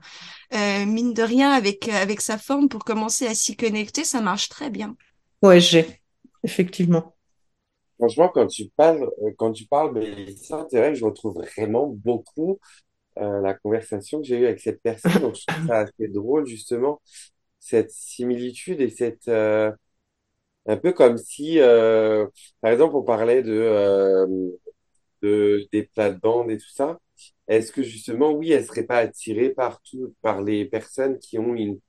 euh, 0.55 0.87
mine 0.87 1.15
de 1.15 1.23
rien, 1.23 1.51
avec 1.53 1.89
avec 1.89 2.21
sa 2.21 2.39
forme 2.39 2.69
pour 2.69 2.85
commencer 2.85 3.27
à 3.27 3.35
s'y 3.35 3.57
connecter, 3.57 4.05
ça 4.05 4.21
marche 4.21 4.49
très 4.49 4.71
bien. 4.71 4.97
Ouais, 5.43 5.61
j'ai 5.61 6.01
effectivement. 6.43 7.15
Franchement, 7.99 8.29
quand 8.29 8.47
tu 8.47 8.69
parles, 8.77 9.09
quand 9.39 9.53
tu 9.53 9.67
parles, 9.67 9.93
mais 9.95 10.37
ça, 10.37 10.67
c'est 10.71 10.79
vrai 10.79 10.91
que 10.93 10.99
je 10.99 11.05
retrouve 11.05 11.35
vraiment 11.57 11.87
beaucoup 11.89 12.59
la 13.17 13.55
conversation 13.55 14.21
que 14.21 14.27
j'ai 14.27 14.39
eue 14.39 14.47
avec 14.47 14.61
cette 14.61 14.83
personne. 14.83 15.23
Donc, 15.23 15.37
je 15.37 15.47
trouve 15.47 15.67
ça 15.67 15.79
assez 15.81 16.09
drôle 16.09 16.47
justement 16.47 17.01
cette 17.61 17.91
similitude 17.91 18.81
et 18.81 18.91
cette 18.91 19.29
Un 20.67 20.77
peu 20.77 20.93
comme 20.93 21.17
si, 21.19 21.61
euh, 21.61 22.27
par 22.61 22.73
exemple, 22.73 22.97
on 22.97 23.03
parlait 23.05 23.43
de, 23.43 23.53
euh, 23.53 24.27
de, 25.23 25.69
des 25.73 25.85
plates-bandes 25.85 26.51
et 26.51 26.59
tout 26.59 26.71
ça. 26.71 26.99
Est-ce 27.49 27.73
que 27.73 27.83
justement, 27.83 28.33
oui, 28.33 28.53
elles 28.53 28.67
seraient 28.67 28.85
pas 28.87 28.99
attirées 28.99 29.51
par 29.51 29.81
tout, 29.83 30.15
par 30.23 30.43
les 30.43 30.65
personnes 30.67 31.19
qui 31.19 31.39
ont 31.39 31.55
une, 31.55 31.81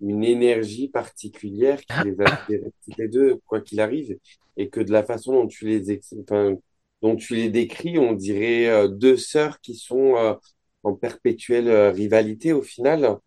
une 0.00 0.24
énergie 0.24 0.88
particulière 0.88 1.80
qui 1.86 2.02
les 2.02 2.20
attire 2.20 2.60
toutes 2.84 2.96
les 2.98 3.08
deux, 3.08 3.36
quoi 3.46 3.60
qu'il 3.60 3.80
arrive, 3.80 4.18
et 4.56 4.70
que 4.70 4.80
de 4.80 4.92
la 4.92 5.04
façon 5.04 5.34
dont 5.34 5.46
tu 5.48 5.66
les, 5.66 6.00
enfin, 6.22 6.56
dont 7.02 7.16
tu 7.16 7.34
les 7.36 7.50
décris, 7.50 7.98
on 7.98 8.12
dirait 8.14 8.68
euh, 8.68 8.88
deux 8.88 9.16
sœurs 9.16 9.60
qui 9.60 9.74
sont 9.76 10.16
euh, 10.16 10.34
en 10.82 10.94
perpétuelle 10.94 11.68
euh, 11.68 11.90
rivalité 11.92 12.52
au 12.52 12.62
final, 12.62 13.18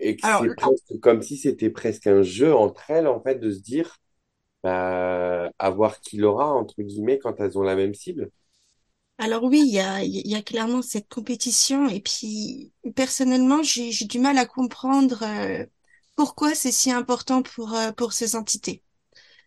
et 0.00 0.16
que 0.16 0.22
Alors, 0.22 0.42
c'est 0.44 0.54
presque 0.56 0.98
comme 1.00 1.22
si 1.22 1.36
c'était 1.36 1.70
presque 1.70 2.06
un 2.06 2.22
jeu 2.22 2.54
entre 2.54 2.90
elles, 2.90 3.06
en 3.06 3.22
fait, 3.22 3.36
de 3.36 3.50
se 3.50 3.60
dire, 3.60 3.98
bah, 4.64 5.50
à 5.58 5.70
voir 5.70 6.00
qui 6.00 6.18
l'aura, 6.18 6.52
entre 6.52 6.82
guillemets, 6.82 7.18
quand 7.18 7.40
elles 7.40 7.58
ont 7.58 7.62
la 7.62 7.76
même 7.76 7.94
cible. 7.94 8.30
Alors 9.18 9.44
oui, 9.44 9.62
il 9.64 9.72
y 9.72 10.34
a, 10.34 10.42
clairement 10.42 10.82
cette 10.82 11.08
compétition 11.08 11.88
et 11.88 12.00
puis 12.00 12.72
personnellement, 12.96 13.62
j'ai, 13.62 13.90
du 14.06 14.18
mal 14.18 14.36
à 14.38 14.46
comprendre 14.46 15.22
euh, 15.22 15.64
pourquoi 16.16 16.54
c'est 16.54 16.72
si 16.72 16.90
important 16.90 17.42
pour, 17.42 17.74
euh, 17.74 17.92
pour 17.92 18.12
ces 18.12 18.36
entités. 18.36 18.82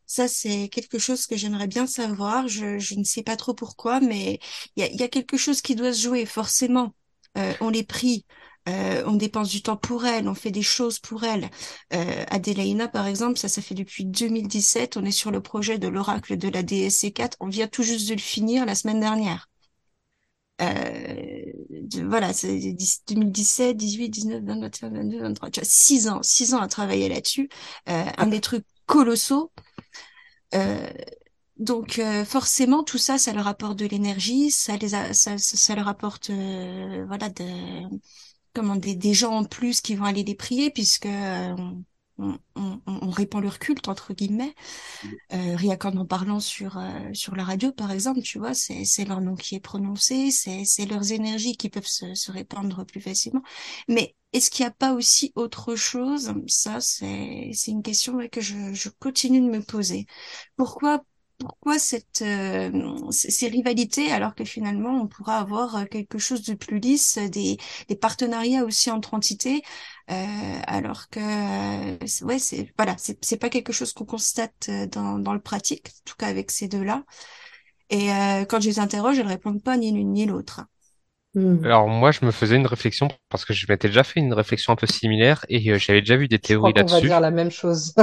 Ça, 0.05 0.27
c'est 0.27 0.69
quelque 0.69 1.00
chose 1.00 1.27
que 1.27 1.36
j'aimerais 1.36 1.67
bien 1.67 1.88
savoir. 1.88 2.48
Je, 2.48 2.95
ne 2.98 3.03
sais 3.03 3.24
pas 3.24 3.36
trop 3.38 3.53
pourquoi, 3.53 4.00
mais 4.00 4.39
il 4.75 4.86
y 4.86 5.03
a, 5.03 5.07
quelque 5.10 5.38
chose 5.38 5.62
qui 5.62 5.75
doit 5.75 5.93
se 5.93 6.03
jouer, 6.03 6.25
forcément. 6.25 6.93
Euh, 7.38 7.53
on 7.62 7.69
les 7.69 7.84
prie, 7.84 8.25
on 8.67 9.13
dépense 9.15 9.50
du 9.50 9.62
temps 9.62 9.77
pour 9.77 10.05
elles, 10.05 10.27
on 10.29 10.36
fait 10.36 10.51
des 10.51 10.63
choses 10.63 11.00
pour 11.00 11.24
elles. 11.24 11.50
Euh, 11.93 12.25
Adélaïna, 12.29 12.88
par 12.88 13.07
exemple, 13.07 13.38
ça, 13.39 13.50
ça 13.50 13.62
fait 13.62 13.75
depuis 13.75 14.05
2017. 14.05 14.98
On 14.98 15.05
est 15.05 15.12
sur 15.12 15.31
le 15.31 15.41
projet 15.41 15.77
de 15.79 15.88
l'oracle 15.88 16.38
de 16.38 16.50
la 16.50 16.63
DSC4. 16.63 17.34
On 17.39 17.48
vient 17.50 17.67
tout 17.67 17.84
juste 17.84 18.07
de 18.10 18.13
le 18.13 18.19
finir 18.19 18.65
la 18.65 18.75
semaine 18.75 19.00
dernière. 19.00 19.50
Euh, 20.62 21.43
de- 21.69 22.03
voilà, 22.07 22.33
c'est 22.33 22.57
10 22.74 23.03
2017, 23.07 23.75
18, 23.77 24.09
19, 24.09 24.43
20, 24.43 24.59
21, 24.62 24.89
22, 24.89 25.19
23. 25.21 25.50
Tu 25.51 25.59
vois, 25.59 25.67
six 25.69 26.07
ans, 26.07 26.21
six 26.24 26.53
ans 26.53 26.62
à 26.62 26.67
travailler 26.67 27.09
là-dessus. 27.09 27.50
Euh, 27.89 28.05
un 28.17 28.27
des 28.27 28.41
trucs 28.41 28.65
colossaux. 28.85 29.51
Euh, 30.53 30.89
donc 31.57 32.00
euh, 32.00 32.25
forcément 32.25 32.83
tout 32.83 32.97
ça, 32.97 33.17
ça 33.17 33.33
leur 33.33 33.47
apporte 33.47 33.77
de 33.79 33.85
l'énergie, 33.85 34.51
ça 34.51 34.77
les 34.77 34.89
ça, 34.89 35.13
ça, 35.38 35.75
leur 35.75 35.88
apporte 35.88 36.29
euh, 36.29 37.05
voilà 37.07 37.29
de, 37.29 37.45
comment 38.53 38.75
des, 38.75 38.95
des 38.95 39.13
gens 39.13 39.33
en 39.33 39.45
plus 39.45 39.81
qui 39.81 39.95
vont 39.95 40.05
aller 40.05 40.24
les 40.24 40.35
prier 40.35 40.71
puisque 40.71 41.05
euh, 41.07 41.55
on, 42.17 42.38
on- 42.55 42.79
on 42.88 43.10
répand 43.10 43.43
leur 43.43 43.60
culte 43.60 43.88
entre 43.88 44.13
guillemets. 44.13 44.55
Euh, 45.34 45.55
rien 45.55 45.77
qu'en 45.77 45.95
en 45.98 46.05
parlant 46.05 46.39
sur 46.39 46.77
euh, 46.77 47.13
sur 47.13 47.36
la 47.36 47.43
radio 47.43 47.72
par 47.72 47.91
exemple, 47.91 48.22
tu 48.22 48.39
vois, 48.39 48.53
c'est 48.53 48.86
c'est 48.86 49.05
leur 49.05 49.22
nom 49.22 49.36
qui 49.36 49.55
est 49.55 49.60
prononcé, 49.60 50.31
c'est 50.31 50.65
c'est 50.65 50.86
leurs 50.86 51.12
énergies 51.12 51.57
qui 51.57 51.69
peuvent 51.69 51.88
se, 51.88 52.13
se 52.15 52.31
répandre 52.31 52.86
plus 52.86 53.01
facilement. 53.01 53.41
Mais 53.88 54.15
est-ce 54.34 54.51
qu'il 54.51 54.65
n'y 54.65 54.69
a 54.69 54.72
pas 54.74 54.93
aussi 54.93 55.31
autre 55.36 55.75
chose? 55.75 56.34
Ça, 56.48 56.81
c'est 56.81 57.51
c'est 57.53 57.72
une 57.72 57.84
question 57.84 58.15
ouais, 58.15 58.29
que 58.29 58.41
je 58.41 58.74
je 58.74 58.89
continue 59.00 59.41
de 59.41 59.48
me 59.50 59.62
poser. 59.62 60.05
Pourquoi 60.57 61.03
pourquoi 61.39 61.80
cette 61.80 62.22
euh, 62.22 62.72
ces 63.12 63.48
rivalités 63.50 64.12
alors 64.12 64.36
que 64.36 64.46
finalement 64.46 65.01
on 65.01 65.08
pourra 65.08 65.38
avoir 65.39 65.75
euh, 65.77 65.86
quelque 65.86 66.18
chose 66.18 66.44
de 66.44 66.54
plus 66.54 66.80
lisse, 66.80 67.18
des 67.18 67.58
des 67.89 67.96
partenariats 67.96 68.63
aussi 68.65 68.92
entre 68.92 69.13
entités, 69.13 69.62
euh, 70.12 70.60
alors 70.68 71.10
que 71.10 71.20
euh, 71.20 71.98
c'est- 72.08 72.24
ouais 72.25 72.39
c'est 72.39 72.72
voilà 72.77 72.96
c'est 72.98 73.24
c'est 73.25 73.38
pas 73.38 73.50
quelque 73.50 73.74
chose 73.74 73.94
qu'on 73.94 74.06
constate 74.06 74.70
euh, 74.70 74.88
dans 74.88 75.20
dans 75.20 75.34
le 75.34 75.42
pratique, 75.42 75.88
en 75.89 76.01
tout 76.12 76.15
cas 76.18 76.27
avec 76.27 76.51
ces 76.51 76.68
deux-là. 76.68 77.04
Et 77.89 78.12
euh, 78.13 78.46
quand 78.46 78.60
je 78.62 78.70
les 78.70 78.80
interroge, 78.80 79.20
elles 79.20 79.27
répondent 79.27 79.63
pas 79.63 79.77
ni 79.77 79.92
l'une 79.92 80.13
ni 80.13 80.25
l'autre. 80.25 80.62
Hmm. 81.36 81.65
Alors 81.65 81.88
moi, 81.89 82.12
je 82.12 82.24
me 82.25 82.32
faisais 82.32 82.56
une 82.56 82.65
réflexion 82.68 83.10
parce 83.30 83.44
que 83.46 83.54
je 83.54 83.65
m'étais 83.70 83.89
déjà 83.89 84.04
fait 84.06 84.20
une 84.22 84.34
réflexion 84.34 84.72
un 84.74 84.75
peu 84.77 84.88
similaire 84.88 85.46
et 85.50 85.70
euh, 85.72 85.77
j'avais 85.77 86.00
déjà 86.01 86.15
vu 86.18 86.27
des 86.30 86.39
théories 86.39 86.74
qu'on 86.74 86.88
va 86.88 87.01
là-dessus. 87.01 87.01
dire 87.01 87.20
la 87.20 87.32
même 87.32 87.51
chose. 87.51 87.94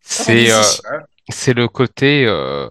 C'est 0.00 0.50
euh, 0.52 0.62
Allez-y. 0.62 0.82
C'est 1.30 1.54
le 1.54 1.68
côté 1.68 2.24
euh, 2.26 2.68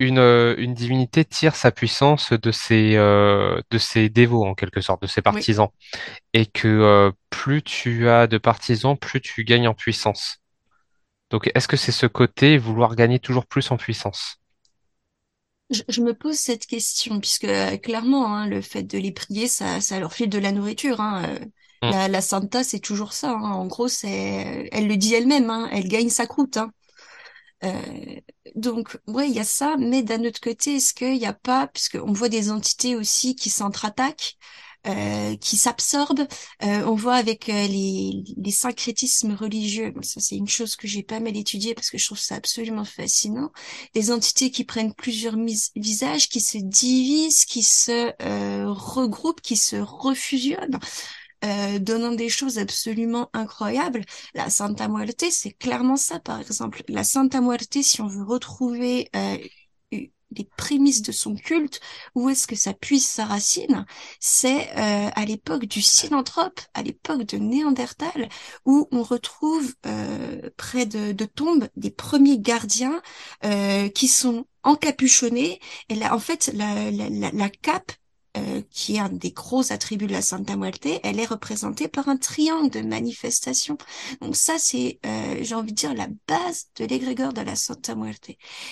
une 0.00 0.18
euh, 0.18 0.54
une 0.58 0.74
divinité 0.74 1.24
tire 1.24 1.54
sa 1.56 1.70
puissance 1.70 2.32
de 2.32 2.50
ses 2.52 2.96
euh, 2.96 3.60
de 3.70 3.78
ses 3.78 4.08
dévots 4.08 4.44
en 4.44 4.54
quelque 4.54 4.80
sorte, 4.80 5.02
de 5.02 5.06
ses 5.06 5.22
Oui. 5.28 5.44
partisans 5.44 5.68
et 6.34 6.46
que 6.46 6.68
euh, 6.68 7.12
plus 7.30 7.62
tu 7.62 8.08
as 8.08 8.26
de 8.28 8.38
partisans, 8.38 8.98
plus 8.98 9.20
tu 9.20 9.44
gagnes 9.44 9.68
en 9.68 9.74
puissance. 9.74 10.38
Donc 11.30 11.50
est-ce 11.54 11.68
que 11.68 11.76
c'est 11.78 11.92
ce 11.92 12.06
côté 12.06 12.58
vouloir 12.58 12.96
gagner 12.96 13.20
toujours 13.20 13.46
plus 13.46 13.70
en 13.72 13.76
puissance? 13.78 14.40
Je, 15.70 15.82
je 15.88 16.00
me 16.02 16.14
pose 16.14 16.36
cette 16.36 16.66
question, 16.66 17.20
puisque 17.20 17.46
clairement, 17.82 18.26
hein, 18.34 18.46
le 18.46 18.60
fait 18.60 18.82
de 18.82 18.98
les 18.98 19.12
prier, 19.12 19.48
ça, 19.48 19.80
ça 19.80 19.98
leur 19.98 20.12
file 20.12 20.28
de 20.28 20.38
la 20.38 20.52
nourriture. 20.52 21.00
Hein. 21.00 21.38
Hmm. 21.82 21.90
La, 21.90 22.08
la 22.08 22.20
Santa, 22.22 22.64
c'est 22.64 22.80
toujours 22.80 23.12
ça. 23.12 23.30
hein. 23.32 23.52
En 23.52 23.66
gros, 23.66 23.88
c'est, 23.88 24.68
elle 24.72 24.88
le 24.88 24.96
dit 24.96 25.14
elle-même, 25.14 25.50
hein, 25.50 25.68
elle 25.72 25.88
gagne 25.88 26.10
sa 26.10 26.26
croûte. 26.26 26.56
Hein. 26.58 26.70
Euh, 27.64 28.20
donc, 28.56 28.98
ouais, 29.06 29.28
il 29.28 29.34
y 29.34 29.40
a 29.40 29.44
ça, 29.44 29.76
mais 29.78 30.02
d'un 30.02 30.24
autre 30.24 30.40
côté, 30.40 30.76
est-ce 30.76 30.94
qu'il 30.94 31.14
n'y 31.18 31.26
a 31.26 31.32
pas, 31.32 31.66
puisque 31.68 31.96
on 31.96 32.12
voit 32.12 32.28
des 32.28 32.50
entités 32.50 32.96
aussi 32.96 33.34
qui 33.36 33.50
s'entre-attaquent, 33.50 34.36
euh, 34.86 35.36
qui 35.38 35.56
s'absorbent. 35.56 36.26
Euh, 36.62 36.84
on 36.84 36.94
voit 36.94 37.14
avec 37.14 37.48
euh, 37.48 37.66
les, 37.68 38.22
les 38.36 38.50
syncrétismes 38.50 39.32
religieux, 39.34 39.94
ça 40.02 40.20
c'est 40.20 40.36
une 40.36 40.48
chose 40.48 40.76
que 40.76 40.86
j'ai 40.86 41.02
pas 41.02 41.20
mal 41.20 41.36
étudiée 41.38 41.74
parce 41.74 41.88
que 41.90 41.96
je 41.96 42.04
trouve 42.04 42.18
ça 42.18 42.34
absolument 42.34 42.84
fascinant. 42.84 43.50
Des 43.94 44.12
entités 44.12 44.50
qui 44.50 44.64
prennent 44.64 44.92
plusieurs 44.92 45.36
visages, 45.74 46.28
qui 46.28 46.40
se 46.42 46.58
divisent, 46.58 47.46
qui 47.46 47.62
se 47.62 48.12
euh, 48.22 48.66
regroupent, 48.70 49.40
qui 49.40 49.56
se 49.56 49.76
refusionnent 49.76 50.78
euh, 51.44 51.78
donnant 51.78 52.12
des 52.12 52.28
choses 52.28 52.58
absolument 52.58 53.30
incroyables. 53.32 54.04
La 54.34 54.50
Santa 54.50 54.88
Muerte, 54.88 55.26
c'est 55.30 55.52
clairement 55.52 55.96
ça, 55.96 56.18
par 56.20 56.40
exemple. 56.40 56.82
La 56.88 57.04
Santa 57.04 57.40
Muerte, 57.40 57.82
si 57.82 58.00
on 58.00 58.08
veut 58.08 58.24
retrouver 58.24 59.08
euh, 59.14 59.36
les 60.36 60.48
prémices 60.56 61.02
de 61.02 61.12
son 61.12 61.36
culte, 61.36 61.80
où 62.16 62.28
est-ce 62.28 62.46
que 62.48 62.56
ça 62.56 62.72
puise 62.74 63.06
sa 63.06 63.24
racine? 63.24 63.86
C'est 64.18 64.68
euh, 64.76 65.10
à 65.14 65.24
l'époque 65.24 65.66
du 65.66 65.80
Sinanthrope, 65.80 66.60
à 66.74 66.82
l'époque 66.82 67.22
de 67.24 67.36
Néandertal, 67.36 68.28
où 68.64 68.88
on 68.90 69.02
retrouve 69.04 69.74
euh, 69.86 70.50
près 70.56 70.86
de, 70.86 71.12
de 71.12 71.24
tombes 71.24 71.68
des 71.76 71.90
premiers 71.90 72.38
gardiens 72.38 73.00
euh, 73.44 73.88
qui 73.88 74.08
sont 74.08 74.46
encapuchonnés. 74.64 75.60
Et 75.88 75.94
là, 75.94 76.14
en 76.14 76.18
fait, 76.18 76.50
la, 76.54 76.90
la, 76.90 77.08
la, 77.10 77.30
la 77.30 77.48
cape 77.50 77.92
euh, 78.36 78.62
qui 78.70 78.96
est 78.96 78.98
un 79.00 79.08
des 79.10 79.30
gros 79.32 79.72
attributs 79.72 80.06
de 80.06 80.12
la 80.12 80.22
Santa 80.22 80.56
Muerte, 80.56 80.86
elle 81.02 81.20
est 81.20 81.24
représentée 81.26 81.88
par 81.88 82.08
un 82.08 82.16
triangle 82.16 82.70
de 82.70 82.80
manifestation. 82.80 83.78
Donc 84.20 84.36
ça, 84.36 84.58
c'est, 84.58 84.98
euh, 85.06 85.38
j'ai 85.42 85.54
envie 85.54 85.72
de 85.72 85.76
dire, 85.76 85.94
la 85.94 86.08
base 86.28 86.66
de 86.76 86.84
l'égrégore 86.84 87.32
de 87.32 87.40
la 87.42 87.56
Santa 87.56 87.94
Muerte. 87.94 88.30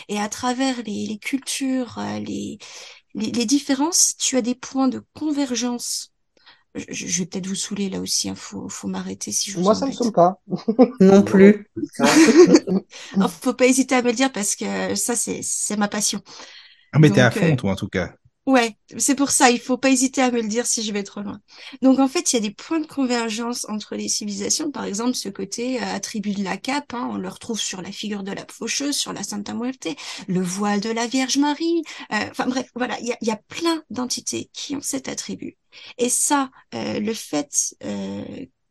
Et 0.09 0.19
à 0.21 0.29
travers 0.29 0.83
les, 0.85 1.07
les 1.07 1.19
cultures, 1.19 1.99
euh, 1.99 2.19
les, 2.21 2.59
les, 3.15 3.33
les 3.33 3.47
différences, 3.47 4.17
tu 4.19 4.37
as 4.39 4.43
des 4.43 4.55
points 4.57 4.89
de 4.89 5.03
convergence. 5.15 6.13
Je, 6.75 6.85
je- 6.91 7.21
vais 7.23 7.27
peut-être 7.27 7.47
vous 7.49 7.55
saouler 7.57 7.91
là 7.91 8.01
aussi, 8.01 8.29
hein, 8.31 8.35
faut, 8.37 8.69
faut 8.69 8.89
m'arrêter 8.89 9.33
si 9.33 9.51
je 9.53 9.59
vous 9.59 9.65
Moi, 9.65 9.75
ça 9.75 9.87
me 9.87 9.93
embête. 9.93 9.93
saoule 9.93 10.13
pas. 10.13 10.41
Non 11.01 11.23
plus. 11.23 11.67
Ça, 11.93 12.21
Alors, 13.19 13.31
faut 13.33 13.55
pas 13.55 13.67
hésiter 13.67 13.95
à 13.95 14.03
me 14.03 14.09
le 14.09 14.15
dire 14.15 14.33
parce 14.33 14.57
que 14.57 14.95
ça, 14.95 15.17
c'est, 15.17 15.41
c'est 15.43 15.77
ma 15.77 15.89
passion. 15.89 16.23
Ah, 16.93 16.99
mais 16.99 17.11
t'es 17.11 17.21
à 17.21 17.31
fond, 17.31 17.55
euh, 17.55 17.57
toi, 17.57 17.73
en 17.73 17.77
tout 17.77 17.89
cas. 17.89 18.15
Ouais, 18.45 18.77
c'est 18.99 19.15
pour 19.15 19.31
ça, 19.31 19.53
il 19.53 19.61
faut 19.61 19.79
pas 19.79 19.91
hésiter 19.91 20.21
à 20.21 20.33
me 20.33 20.43
le 20.43 20.49
dire 20.49 20.67
si 20.67 20.83
je 20.83 20.93
vais 20.93 21.05
trop 21.05 21.21
loin. 21.23 21.41
Donc 21.81 22.01
en 22.01 22.09
fait, 22.09 22.33
il 22.33 22.37
y 22.37 22.39
a 22.39 22.43
des 22.43 22.51
points 22.53 22.81
de 22.81 22.87
convergence 22.89 23.65
entre 23.69 23.95
les 23.95 24.09
civilisations. 24.09 24.73
Par 24.73 24.83
exemple, 24.85 25.15
ce 25.15 25.29
côté 25.29 25.81
euh, 25.81 25.85
attribut 25.95 26.33
de 26.35 26.43
la 26.43 26.57
cape, 26.57 26.93
hein, 26.93 27.09
on 27.13 27.19
le 27.19 27.29
retrouve 27.29 27.61
sur 27.61 27.83
la 27.83 27.93
figure 27.93 28.25
de 28.25 28.33
la 28.33 28.45
faucheuse, 28.51 28.97
sur 28.97 29.13
la 29.13 29.23
Santa 29.23 29.55
Muerte, 29.55 29.87
le 30.27 30.41
voile 30.41 30.81
de 30.81 30.91
la 30.91 31.07
Vierge 31.07 31.39
Marie. 31.39 31.85
euh, 32.13 32.17
Enfin 32.31 32.47
bref, 32.49 32.69
voilà, 32.75 32.99
il 33.01 33.15
y 33.21 33.31
a, 33.31 33.37
plein 33.49 33.85
d'entités 33.91 34.51
qui 34.53 34.75
ont 34.75 34.81
cet 34.81 35.07
attribut. 35.09 35.57
Et 35.99 36.09
ça, 36.09 36.51
euh, 36.75 36.99
le 36.99 37.15
fait 37.15 37.77
euh, 37.85 38.25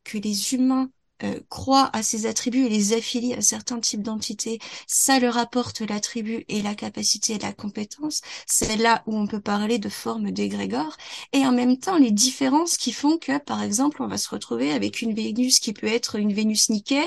que 0.03 0.17
les 0.17 0.53
humains 0.53 0.89
euh, 1.23 1.39
croient 1.49 1.89
à 1.93 2.03
ces 2.03 2.25
attributs 2.25 2.65
et 2.65 2.69
les 2.69 2.93
affilient 2.93 3.33
à 3.35 3.41
certains 3.41 3.79
types 3.79 4.01
d'entités, 4.03 4.59
ça 4.87 5.19
leur 5.19 5.37
apporte 5.37 5.81
l'attribut 5.81 6.45
et 6.49 6.61
la 6.61 6.75
capacité 6.75 7.33
et 7.33 7.39
la 7.39 7.53
compétence. 7.53 8.21
C'est 8.47 8.77
là 8.77 9.03
où 9.07 9.15
on 9.17 9.27
peut 9.27 9.39
parler 9.41 9.77
de 9.79 9.89
forme 9.89 10.31
d'égrégore. 10.31 10.97
Et 11.33 11.45
en 11.45 11.51
même 11.51 11.77
temps 11.77 11.97
les 11.97 12.11
différences 12.11 12.77
qui 12.77 12.91
font 12.91 13.17
que 13.17 13.37
par 13.39 13.63
exemple 13.63 14.01
on 14.01 14.07
va 14.07 14.17
se 14.17 14.29
retrouver 14.29 14.71
avec 14.71 15.01
une 15.01 15.13
Vénus 15.13 15.59
qui 15.59 15.73
peut 15.73 15.87
être 15.87 16.15
une 16.15 16.33
Vénus 16.33 16.69
Nikkei 16.69 17.03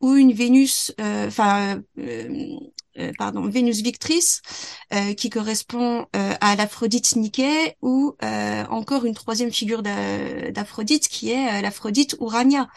ou 0.00 0.14
une 0.14 0.32
Vénus 0.32 0.92
euh, 1.00 1.28
enfin 1.28 1.80
euh, 1.98 2.56
euh, 2.98 3.12
pardon 3.18 3.48
Vénus 3.48 3.80
Victrice 3.82 4.42
euh, 4.92 5.14
qui 5.14 5.30
correspond 5.30 6.06
euh, 6.16 6.34
à 6.40 6.56
l'Aphrodite 6.56 7.16
Nikkei 7.16 7.76
ou 7.82 8.14
encore 8.70 9.04
une 9.04 9.14
troisième 9.14 9.52
figure 9.52 9.82
d'a- 9.82 10.50
d'Aphrodite 10.50 11.08
qui 11.08 11.30
est 11.30 11.62
l'Aphrodite 11.62 12.16
Urania 12.20 12.68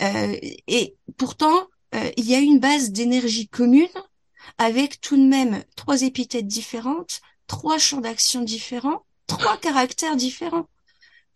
et 0.00 0.96
pourtant 1.16 1.68
euh, 1.94 2.10
il 2.16 2.26
y 2.26 2.34
a 2.34 2.38
une 2.38 2.58
base 2.58 2.90
d'énergie 2.90 3.48
commune 3.48 3.88
avec 4.58 5.00
tout 5.00 5.16
de 5.16 5.26
même 5.26 5.62
trois 5.76 6.02
épithètes 6.02 6.46
différentes, 6.46 7.20
trois 7.46 7.78
champs 7.78 8.00
d'action 8.00 8.42
différents, 8.42 9.04
trois 9.26 9.56
caractères 9.56 10.16
différents. 10.16 10.68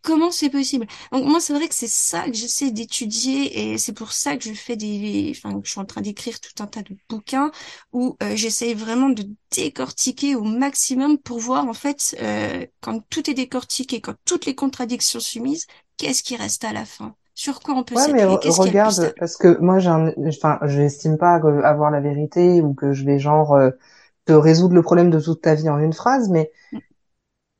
Comment 0.03 0.33
c'est 0.33 0.51
possible? 0.51 0.89
Donc 1.13 1.25
moi, 1.27 1.41
c'est 1.41 1.53
vrai 1.53 1.69
que 1.69 1.75
c'est 1.77 1.87
ça 1.87 2.25
que 2.25 2.33
j'essaie 2.33 2.73
d'étudier 2.73 3.73
et 3.73 3.79
c'est 3.79 3.93
pour 3.93 4.13
ça 4.13 4.37
que 4.37 4.43
je 4.43 4.53
fais 4.53 4.75
des, 4.75 5.33
enfin, 5.37 5.61
je 5.63 5.71
suis 5.71 5.79
en 5.79 5.85
train 5.85 6.01
d'écrire 6.01 6.41
tout 6.41 6.61
un 6.61 6.67
tas 6.67 6.83
de 6.83 6.97
bouquins 7.09 7.53
où 7.93 8.17
euh, 8.21 8.35
j'essaie 8.35 8.75
vraiment 8.75 9.11
de 9.11 9.25
décortiquer 9.53 10.35
au 10.35 10.43
maximum 10.43 11.19
pour 11.19 11.39
voir 11.39 11.69
en 11.69 11.73
fait 11.73 12.17
euh, 12.21 12.67
quand 12.81 13.01
tout 13.11 13.31
est 13.31 13.35
décortiqué, 13.35 14.01
quand 14.01 14.17
toutes 14.25 14.45
les 14.45 14.57
contradictions 14.57 15.21
sont 15.21 15.41
mises, 15.41 15.69
qu'est-ce 15.99 16.25
qui 16.25 16.35
reste 16.35 16.65
à 16.65 16.73
la 16.73 16.85
fin? 16.85 17.15
Sur 17.43 17.59
quoi 17.59 17.75
on 17.75 17.83
peut 17.83 17.97
Ouais, 17.97 18.13
mais 18.13 18.25
regarde, 18.25 19.13
parce 19.19 19.37
que 19.37 19.59
moi, 19.59 19.81
j'ai 19.81 19.89
un, 19.89 20.13
enfin, 20.29 20.61
j'estime 20.67 21.19
pas 21.19 21.41
avoir 21.65 21.91
la 21.91 22.01
vérité 22.01 22.63
ou 22.63 22.73
que 22.73 22.93
je 22.93 23.05
vais 23.05 23.19
genre 23.19 23.55
euh, 23.55 23.71
te 24.27 24.33
résoudre 24.33 24.77
le 24.77 24.83
problème 24.83 25.11
de 25.11 25.19
toute 25.19 25.43
ta 25.43 25.57
vie 25.57 25.69
en 25.69 25.81
une 25.81 25.93
phrase, 25.93 26.29
mais 26.29 26.53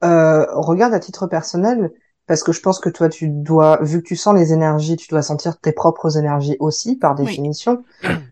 euh, 0.05 0.47
regarde 0.53 0.95
à 0.95 1.01
titre 1.01 1.27
personnel, 1.27 1.91
parce 2.29 2.45
que 2.45 2.53
je 2.53 2.61
pense 2.61 2.79
que 2.79 2.91
toi, 2.91 3.09
tu 3.09 3.29
dois, 3.29 3.83
vu 3.83 4.01
que 4.01 4.07
tu 4.07 4.15
sens 4.15 4.37
les 4.37 4.53
énergies, 4.53 4.95
tu 4.95 5.09
dois 5.09 5.23
sentir 5.23 5.59
tes 5.59 5.73
propres 5.73 6.17
énergies 6.17 6.57
aussi, 6.61 6.95
par 6.95 7.17
Oui. 7.17 7.25
définition. 7.25 7.83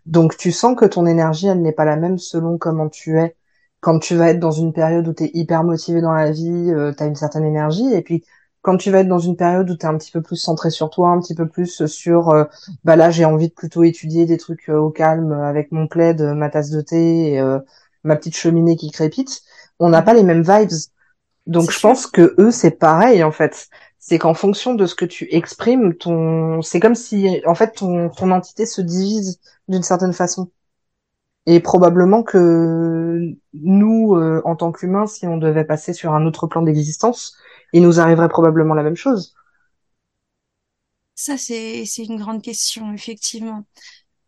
Donc, 0.06 0.36
tu 0.36 0.52
sens 0.52 0.76
que 0.76 0.84
ton 0.84 1.06
énergie, 1.06 1.48
elle 1.48 1.62
n'est 1.62 1.72
pas 1.72 1.84
la 1.84 1.96
même 1.96 2.16
selon 2.18 2.58
comment 2.58 2.88
tu 2.88 3.18
es. 3.18 3.36
Quand 3.80 3.98
tu 3.98 4.14
vas 4.14 4.30
être 4.30 4.40
dans 4.40 4.52
une 4.52 4.72
période 4.72 5.08
où 5.08 5.14
tu 5.14 5.24
es 5.24 5.30
hyper 5.34 5.64
motivé 5.64 6.00
dans 6.00 6.12
la 6.12 6.30
vie, 6.30 6.70
euh, 6.70 6.92
tu 6.96 7.02
as 7.02 7.06
une 7.06 7.16
certaine 7.16 7.44
énergie, 7.44 7.92
et 7.92 8.02
puis 8.02 8.24
quand 8.62 8.76
tu 8.76 8.90
vas 8.90 9.00
être 9.00 9.08
dans 9.08 9.18
une 9.18 9.36
période 9.36 9.70
où 9.70 9.76
tu 9.76 9.86
es 9.86 9.88
un 9.88 9.96
petit 9.98 10.10
peu 10.12 10.22
plus 10.22 10.36
centré 10.36 10.70
sur 10.70 10.90
toi, 10.90 11.10
un 11.10 11.20
petit 11.20 11.34
peu 11.34 11.48
plus 11.48 11.86
sur, 11.86 12.30
euh, 12.30 12.44
bah 12.84 12.96
là, 12.96 13.10
j'ai 13.10 13.24
envie 13.24 13.48
de 13.48 13.54
plutôt 13.54 13.84
étudier 13.84 14.26
des 14.26 14.36
trucs 14.38 14.68
euh, 14.68 14.78
au 14.78 14.90
calme 14.90 15.32
euh, 15.32 15.44
avec 15.44 15.72
mon 15.72 15.86
plaid, 15.88 16.20
ma 16.22 16.50
tasse 16.50 16.70
de 16.70 16.80
thé, 16.80 17.32
et, 17.34 17.40
euh, 17.40 17.58
ma 18.04 18.16
petite 18.16 18.36
cheminée 18.36 18.76
qui 18.76 18.90
crépite, 18.90 19.42
on 19.78 19.88
n'a 19.90 20.02
pas 20.02 20.14
les 20.14 20.22
mêmes 20.22 20.42
vibes. 20.42 20.70
Donc 21.46 21.70
je 21.70 21.78
sûr. 21.78 21.82
pense 21.82 22.06
que 22.06 22.34
eux 22.38 22.50
c'est 22.50 22.72
pareil 22.72 23.22
en 23.24 23.32
fait. 23.32 23.68
C'est 23.98 24.18
qu'en 24.18 24.34
fonction 24.34 24.74
de 24.74 24.86
ce 24.86 24.94
que 24.94 25.04
tu 25.04 25.28
exprimes, 25.34 25.94
ton 25.94 26.62
c'est 26.62 26.80
comme 26.80 26.94
si 26.94 27.42
en 27.46 27.54
fait 27.54 27.72
ton 27.72 28.08
ton 28.10 28.30
entité 28.30 28.66
se 28.66 28.80
divise 28.80 29.40
d'une 29.68 29.82
certaine 29.82 30.12
façon. 30.12 30.50
Et 31.46 31.60
probablement 31.60 32.22
que 32.22 33.34
nous 33.54 34.14
euh, 34.14 34.42
en 34.44 34.56
tant 34.56 34.72
qu'humains, 34.72 35.06
si 35.06 35.26
on 35.26 35.38
devait 35.38 35.64
passer 35.64 35.92
sur 35.94 36.14
un 36.14 36.26
autre 36.26 36.46
plan 36.46 36.62
d'existence, 36.62 37.36
il 37.72 37.82
nous 37.82 38.00
arriverait 38.00 38.28
probablement 38.28 38.74
la 38.74 38.82
même 38.82 38.96
chose. 38.96 39.34
Ça, 41.14 41.36
c'est 41.36 41.84
une 41.98 42.18
grande 42.18 42.42
question, 42.42 42.92
effectivement. 42.94 43.66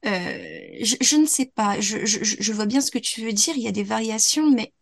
Euh, 0.05 0.79
je, 0.83 1.17
ne 1.17 1.27
sais 1.27 1.47
pas. 1.47 1.81
Je 1.81 2.05
je 2.05 2.53
vois 2.53 2.67
bien 2.67 2.81
ce 2.81 2.91
que 2.91 2.99
tu 2.99 3.23
veux 3.25 3.33
dire. 3.33 3.55
Il 3.57 3.63
y 3.63 3.69
a 3.69 3.73
des 3.73 3.85
variations, 3.85 4.51
mais 4.51 4.73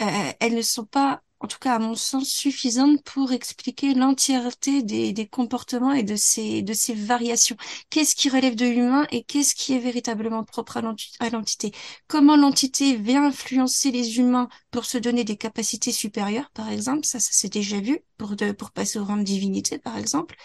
euh, 0.00 0.32
elles 0.40 0.54
ne 0.54 0.62
sont 0.62 0.86
pas, 0.86 1.22
en 1.40 1.46
tout 1.48 1.58
cas 1.58 1.74
à 1.74 1.78
mon 1.78 1.94
sens, 1.94 2.28
suffisantes 2.28 3.02
pour 3.04 3.32
expliquer 3.32 3.94
l'entièreté 3.94 4.82
des, 4.82 5.12
des 5.12 5.26
comportements 5.26 5.92
et 5.92 6.02
de 6.02 6.16
ces, 6.16 6.62
de 6.62 6.72
ces 6.74 6.94
variations. 6.94 7.56
Qu'est-ce 7.90 8.14
qui 8.14 8.28
relève 8.28 8.54
de 8.54 8.66
l'humain 8.66 9.06
et 9.10 9.24
qu'est-ce 9.24 9.54
qui 9.54 9.72
est 9.74 9.78
véritablement 9.78 10.44
propre 10.44 10.76
à 10.76 10.80
l'enti- 10.82 11.12
à 11.20 11.30
l'entité? 11.30 11.72
Comment 12.08 12.36
l'entité 12.36 12.96
vient 12.96 13.26
influencer 13.26 13.90
les 13.90 14.18
humains 14.18 14.48
pour 14.70 14.84
se 14.84 14.98
donner 14.98 15.24
des 15.24 15.36
capacités 15.36 15.92
supérieures, 15.92 16.50
par 16.54 16.70
exemple? 16.70 17.06
Ça, 17.06 17.20
ça 17.20 17.32
s'est 17.32 17.48
déjà 17.48 17.80
vu 17.80 18.00
pour, 18.18 18.36
de, 18.36 18.52
pour 18.52 18.70
passer 18.70 18.98
au 18.98 19.04
rang 19.04 19.16
de 19.16 19.22
divinité, 19.22 19.78
par 19.78 19.96
exemple. 19.96 20.36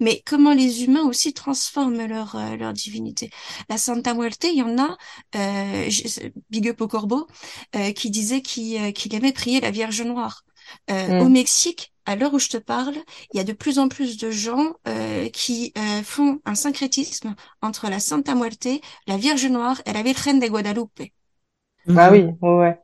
Mais 0.00 0.22
comment 0.26 0.52
les 0.52 0.84
humains 0.84 1.04
aussi 1.04 1.32
transforment 1.32 2.06
leur, 2.06 2.36
euh, 2.36 2.56
leur 2.56 2.72
divinité? 2.72 3.30
La 3.68 3.78
Santa 3.78 4.14
Muerte, 4.14 4.44
il 4.44 4.58
y 4.58 4.62
en 4.62 4.78
a, 4.78 4.96
euh, 5.36 5.90
Big 6.50 6.68
Up 6.68 6.80
au 6.80 6.88
Corbeau, 6.88 7.26
euh, 7.74 7.92
qui 7.92 8.10
disait 8.10 8.42
qu'il 8.42 8.76
euh, 8.80 8.92
qu'il 8.92 9.14
aimait 9.14 9.32
prier 9.32 9.60
la 9.60 9.70
Vierge 9.70 10.02
Noire. 10.02 10.35
Euh, 10.90 11.08
Mm. 11.08 11.20
Au 11.22 11.28
Mexique, 11.28 11.92
à 12.06 12.16
l'heure 12.16 12.34
où 12.34 12.38
je 12.38 12.48
te 12.48 12.56
parle, 12.56 12.96
il 13.32 13.36
y 13.36 13.40
a 13.40 13.44
de 13.44 13.52
plus 13.52 13.78
en 13.78 13.88
plus 13.88 14.16
de 14.18 14.30
gens 14.30 14.74
euh, 14.88 15.28
qui 15.30 15.72
euh, 15.78 16.02
font 16.02 16.40
un 16.44 16.54
syncrétisme 16.54 17.34
entre 17.62 17.88
la 17.88 18.00
Santa 18.00 18.34
Muerte, 18.34 18.68
la 19.06 19.16
Vierge 19.16 19.46
Noire 19.46 19.80
et 19.86 19.92
la 19.92 20.02
Virgen 20.02 20.38
de 20.40 20.46
Guadalupe. 20.46 21.02
Ah 21.96 22.10
oui, 22.12 22.24
ouais, 22.40 22.50
ouais. 22.50 22.78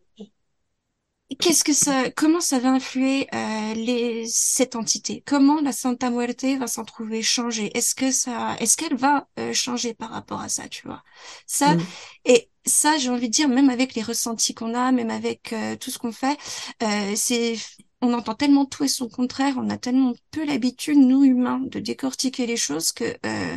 Qu'est-ce 1.40 1.64
que 1.64 1.72
ça, 1.72 2.10
comment 2.10 2.40
ça 2.40 2.58
va 2.58 2.70
influer 2.72 3.26
euh, 3.34 3.74
les 3.74 4.26
cette 4.28 4.76
entité? 4.76 5.22
Comment 5.26 5.62
la 5.62 5.72
Santa 5.72 6.10
Muerte 6.10 6.44
va 6.58 6.66
s'en 6.66 6.84
trouver 6.84 7.22
changée? 7.22 7.70
Est-ce 7.76 7.94
que 7.94 8.10
ça, 8.10 8.54
est-ce 8.60 8.76
qu'elle 8.76 8.96
va 8.96 9.28
euh, 9.38 9.54
changer 9.54 9.94
par 9.94 10.10
rapport 10.10 10.42
à 10.42 10.50
ça, 10.50 10.68
tu 10.68 10.86
vois? 10.86 11.02
Ça 11.46 11.76
Mm. 11.76 11.86
et 12.26 12.50
ça, 12.64 12.98
j'ai 12.98 13.10
envie 13.10 13.28
de 13.28 13.32
dire, 13.34 13.48
même 13.48 13.70
avec 13.70 13.94
les 13.94 14.02
ressentis 14.02 14.54
qu'on 14.54 14.74
a, 14.74 14.92
même 14.92 15.10
avec 15.10 15.52
euh, 15.52 15.76
tout 15.76 15.90
ce 15.90 15.98
qu'on 15.98 16.12
fait, 16.12 16.38
euh, 16.82 17.12
c'est 17.16 17.56
on 18.00 18.12
entend 18.14 18.34
tellement 18.34 18.66
tout 18.66 18.84
et 18.84 18.88
son 18.88 19.08
contraire, 19.08 19.54
on 19.58 19.70
a 19.70 19.78
tellement 19.78 20.14
peu 20.32 20.44
l'habitude, 20.44 20.98
nous 20.98 21.24
humains, 21.24 21.60
de 21.66 21.78
décortiquer 21.80 22.46
les 22.46 22.56
choses 22.56 22.90
que 22.92 23.04
euh, 23.26 23.56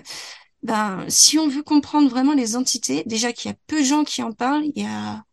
ben 0.64 1.06
si 1.10 1.40
on 1.40 1.48
veut 1.48 1.64
comprendre 1.64 2.10
vraiment 2.10 2.34
les 2.34 2.56
entités, 2.56 3.04
déjà 3.06 3.34
qu'il 3.34 3.52
y 3.52 3.54
a 3.54 3.58
peu 3.68 3.80
de 3.80 3.86
gens 3.86 4.04
qui 4.04 4.24
en 4.24 4.32
parlent, 4.34 4.66
il 4.76 4.84
y 4.84 4.86
a 4.88 5.24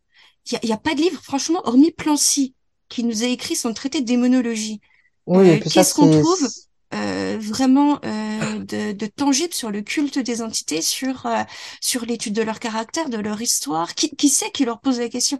il 0.47 0.53
y 0.53 0.55
a, 0.57 0.59
il 0.63 0.69
y 0.69 0.73
a 0.73 0.77
pas 0.77 0.95
de 0.95 1.01
livre, 1.01 1.21
franchement, 1.23 1.61
hormis 1.65 1.91
Plancy, 1.91 2.55
qui 2.89 3.03
nous 3.03 3.23
a 3.23 3.27
écrit 3.27 3.55
son 3.55 3.73
traité 3.73 4.01
de 4.01 4.05
démonologie. 4.05 4.81
Oui, 5.25 5.57
Euh, 5.57 5.59
qu'est-ce 5.69 5.93
qu'on 5.95 6.09
trouve? 6.09 6.49
Euh, 6.93 7.37
vraiment 7.39 7.99
euh, 8.05 8.59
de, 8.59 8.91
de 8.93 9.05
tangible 9.07 9.53
sur 9.53 9.71
le 9.71 9.81
culte 9.81 10.19
des 10.19 10.41
entités, 10.41 10.81
sur 10.81 11.25
euh, 11.25 11.43
sur 11.81 12.05
l'étude 12.05 12.33
de 12.33 12.41
leur 12.43 12.59
caractère, 12.59 13.09
de 13.09 13.17
leur 13.17 13.41
histoire 13.41 13.95
Qui, 13.95 14.15
qui 14.15 14.29
sait 14.29 14.51
qui 14.51 14.65
leur 14.65 14.79
pose 14.81 14.99
la 14.99 15.09
question? 15.09 15.39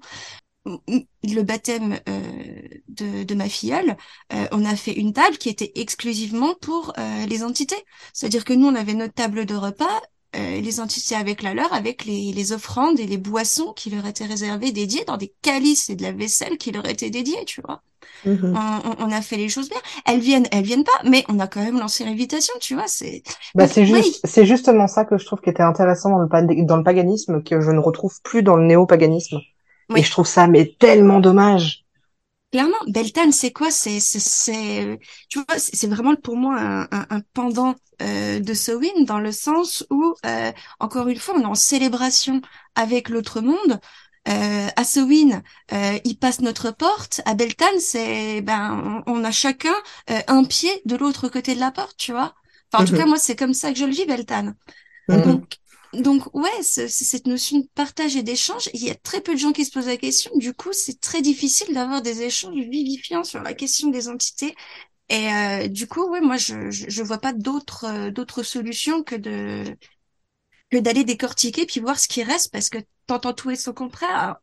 Le 0.66 1.42
baptême 1.42 2.00
euh, 2.08 2.22
de, 2.88 3.24
de 3.24 3.36
ma 3.36 3.50
filleule, 3.50 3.98
euh, 4.34 4.48
on 4.52 4.64
a 4.66 4.76
fait 4.78 4.94
une 4.94 5.12
table 5.14 5.38
qui 5.38 5.50
était 5.50 5.74
exclusivement 5.76 6.56
pour 6.62 6.94
les 7.28 7.44
entités. 7.44 7.76
C'est-à-dire 8.14 8.46
que 8.46 8.54
nous, 8.54 8.68
on 8.68 8.76
avait 8.76 8.94
notre 8.94 9.14
table 9.14 9.46
de 9.46 9.56
repas, 9.56 10.02
euh, 10.36 10.62
les 10.62 10.80
entités 10.80 11.16
avec 11.16 11.42
la 11.44 11.54
leur, 11.54 11.72
avec 11.74 12.06
les, 12.06 12.32
les 12.34 12.52
offrandes 12.54 13.00
et 13.00 13.08
les 13.08 13.18
boissons 13.18 13.74
qui 13.74 13.90
leur 13.90 14.06
étaient 14.06 14.26
réservées, 14.26 14.72
dédiées, 14.72 15.06
dans 15.06 15.18
des 15.18 15.34
calices 15.42 15.90
et 15.90 15.96
de 15.96 16.04
la 16.04 16.12
vaisselle 16.12 16.58
qui 16.58 16.72
leur 16.72 16.88
étaient 16.88 17.10
dédiées, 17.10 17.46
tu 17.46 17.62
vois. 17.62 17.84
Mhm. 18.26 18.54
On, 18.54 18.60
on- 18.60 18.96
on 19.08 19.12
a 19.12 19.22
fait 19.22 19.38
les 19.38 19.50
choses 19.50 19.70
bien. 19.70 19.82
Elles 20.06 20.20
viennent, 20.22 20.48
elles 20.52 20.64
viennent 20.66 20.84
pas, 20.86 20.92
mais 21.10 21.26
on 21.30 21.40
a 21.40 21.48
quand 21.48 21.62
même 21.64 21.80
lancé 21.80 22.06
l'invitation, 22.06 22.54
tu 22.62 22.76
vois. 22.76 22.88
C'est 22.88 23.24
Bah, 23.56 23.68
c'est 23.68 23.86
oui, 23.88 24.02
juste, 24.02 24.20
c'est 24.26 24.46
justement 24.46 24.88
ça 24.88 25.06
que 25.06 25.18
je 25.18 25.26
trouve 25.26 25.40
qui 25.42 25.50
était 25.50 25.62
intéressant 25.64 26.10
dans 26.10 26.20
le, 26.20 26.66
dans 26.66 26.78
le 26.78 26.84
paganisme, 26.84 27.44
que 27.44 27.62
je 27.62 27.70
ne 27.72 27.80
retrouve 27.80 28.20
plus 28.24 28.42
dans 28.44 28.56
le 28.56 28.66
néo-paganisme. 28.66 29.40
Oui. 29.90 30.00
Et 30.00 30.04
je 30.04 30.10
trouve 30.12 30.28
ça, 30.28 30.48
mais 30.48 30.76
tellement 30.80 31.20
dommage. 31.20 31.83
Clairement, 32.54 32.78
Beltane, 32.88 33.34
c'est 33.34 33.52
quoi? 33.52 33.72
C'est, 33.72 34.00
tu 35.30 35.40
vois, 35.40 35.60
c'est 35.60 35.88
vraiment 35.88 36.16
pour 36.16 36.38
moi 36.38 36.56
un, 36.60 36.84
un, 36.92 37.08
un 37.10 37.22
pendant 37.34 37.76
euh, 38.04 38.40
de 38.40 38.54
Samhain 38.54 39.04
dans 39.08 39.20
le 39.20 39.32
sens 39.32 39.86
où, 39.90 40.16
euh, 40.28 40.52
encore 40.80 41.08
une 41.10 41.18
fois, 41.18 41.36
on 41.38 41.42
est 41.42 41.46
en 41.46 41.56
célébration 41.56 42.42
avec 42.76 43.10
l'autre 43.10 43.42
monde. 43.42 43.80
Euh, 44.30 44.68
à 44.78 44.84
euh, 45.74 46.00
il 46.06 46.18
passe 46.20 46.42
notre 46.42 46.72
porte. 46.72 47.22
À 47.26 47.34
Beltane, 47.34 47.80
c'est, 47.80 48.42
ben, 48.42 49.04
on, 49.08 49.14
on 49.22 49.24
a 49.24 49.32
chacun 49.32 49.74
euh, 50.12 50.22
un 50.28 50.44
pied 50.44 50.82
de 50.86 50.96
l'autre 50.96 51.30
côté 51.30 51.56
de 51.56 51.60
la 51.60 51.72
porte, 51.72 51.98
tu 51.98 52.12
vois? 52.12 52.36
Enfin, 52.72 52.84
en 52.84 52.86
tout 52.86 52.94
Mhm. 52.94 52.96
cas, 52.96 53.06
moi, 53.08 53.18
c'est 53.20 53.36
comme 53.36 53.54
ça 53.56 53.72
que 53.74 53.80
je 53.80 53.86
le 53.86 53.92
vis, 53.94 54.06
Beltane. 54.06 54.56
Mhm. 55.08 55.24
Donc, 55.26 55.58
donc 55.94 56.34
ouais, 56.34 56.50
c'est 56.64 56.88
cette 56.88 57.28
notion 57.28 57.60
de 57.60 57.68
partage 57.76 58.16
et 58.16 58.24
d'échange, 58.24 58.70
il 58.74 58.84
y 58.84 58.90
a 58.90 58.96
très 58.96 59.22
peu 59.22 59.34
de 59.34 59.40
gens 59.40 59.52
qui 59.54 59.64
se 59.66 59.72
posent 59.72 59.88
la 59.88 59.98
question. 59.98 60.32
Du 60.38 60.54
coup, 60.54 60.74
c'est 60.74 61.00
très 61.00 61.22
difficile 61.22 61.74
d'avoir 61.74 62.02
des 62.02 62.24
échanges 62.24 62.56
vivifiants 62.56 63.24
sur 63.24 63.42
la 63.44 63.54
question 63.54 63.90
des 63.90 64.08
entités. 64.10 64.56
Et 65.10 65.28
euh, 65.34 65.68
du 65.70 65.88
coup, 65.88 66.10
ouais, 66.10 66.22
moi, 66.22 66.38
je 66.38 66.72
je, 66.72 66.90
je 66.90 67.04
vois 67.04 67.20
pas 67.20 67.34
d'autres 67.34 67.86
euh, 67.86 68.12
d'autres 68.12 68.44
solutions 68.44 69.04
que 69.04 69.16
de 69.16 69.66
que 70.72 70.78
d'aller 70.78 71.04
décortiquer 71.06 71.66
puis 71.66 71.80
voir 71.80 72.00
ce 72.00 72.08
qui 72.08 72.24
reste 72.24 72.52
parce 72.52 72.70
que 72.70 72.80
t'entends 73.08 73.34
tout 73.34 73.52
et 73.52 73.56
son 73.56 73.74
contraire. 73.74 74.38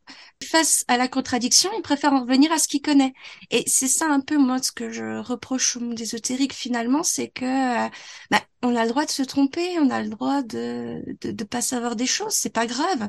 Face 0.44 0.84
à 0.88 0.96
la 0.96 1.08
contradiction, 1.08 1.70
il 1.76 1.82
préfère 1.82 2.12
en 2.12 2.22
revenir 2.22 2.52
à 2.52 2.58
ce 2.58 2.68
qu'il 2.68 2.82
connaît. 2.82 3.12
Et 3.50 3.64
c'est 3.66 3.88
ça 3.88 4.06
un 4.06 4.20
peu 4.20 4.38
moi 4.38 4.62
ce 4.62 4.72
que 4.72 4.90
je 4.90 5.18
reproche 5.20 5.76
au 5.76 5.80
monde 5.80 6.00
ésotérique 6.00 6.52
finalement, 6.54 7.02
c'est 7.02 7.28
que 7.28 7.86
euh, 7.86 7.88
bah, 8.30 8.40
on 8.62 8.76
a 8.76 8.82
le 8.84 8.90
droit 8.90 9.04
de 9.06 9.10
se 9.10 9.22
tromper, 9.22 9.78
on 9.78 9.90
a 9.90 10.02
le 10.02 10.08
droit 10.10 10.42
de 10.42 11.02
de, 11.20 11.30
de 11.32 11.44
pas 11.44 11.60
savoir 11.62 11.96
des 11.96 12.06
choses, 12.06 12.32
c'est 12.34 12.52
pas 12.52 12.66
grave. 12.66 13.08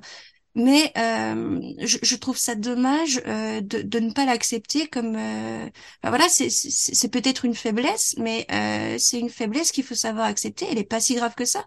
Mais 0.53 0.91
euh, 0.97 1.61
je, 1.79 1.97
je 2.03 2.15
trouve 2.17 2.37
ça 2.37 2.55
dommage 2.55 3.21
euh, 3.25 3.61
de, 3.61 3.81
de 3.83 3.99
ne 3.99 4.11
pas 4.11 4.25
l'accepter 4.25 4.87
comme 4.89 5.15
euh, 5.15 5.65
bah 6.03 6.09
voilà 6.09 6.27
c'est 6.27 6.49
c'est 6.49 6.69
c'est 6.93 7.07
peut-être 7.07 7.45
une 7.45 7.55
faiblesse 7.55 8.15
mais 8.17 8.45
euh, 8.51 8.97
c'est 8.99 9.17
une 9.19 9.29
faiblesse 9.29 9.71
qu'il 9.71 9.85
faut 9.85 9.95
savoir 9.95 10.25
accepter 10.25 10.65
elle 10.69 10.77
est 10.77 10.83
pas 10.83 10.99
si 10.99 11.15
grave 11.15 11.35
que 11.35 11.45
ça 11.45 11.65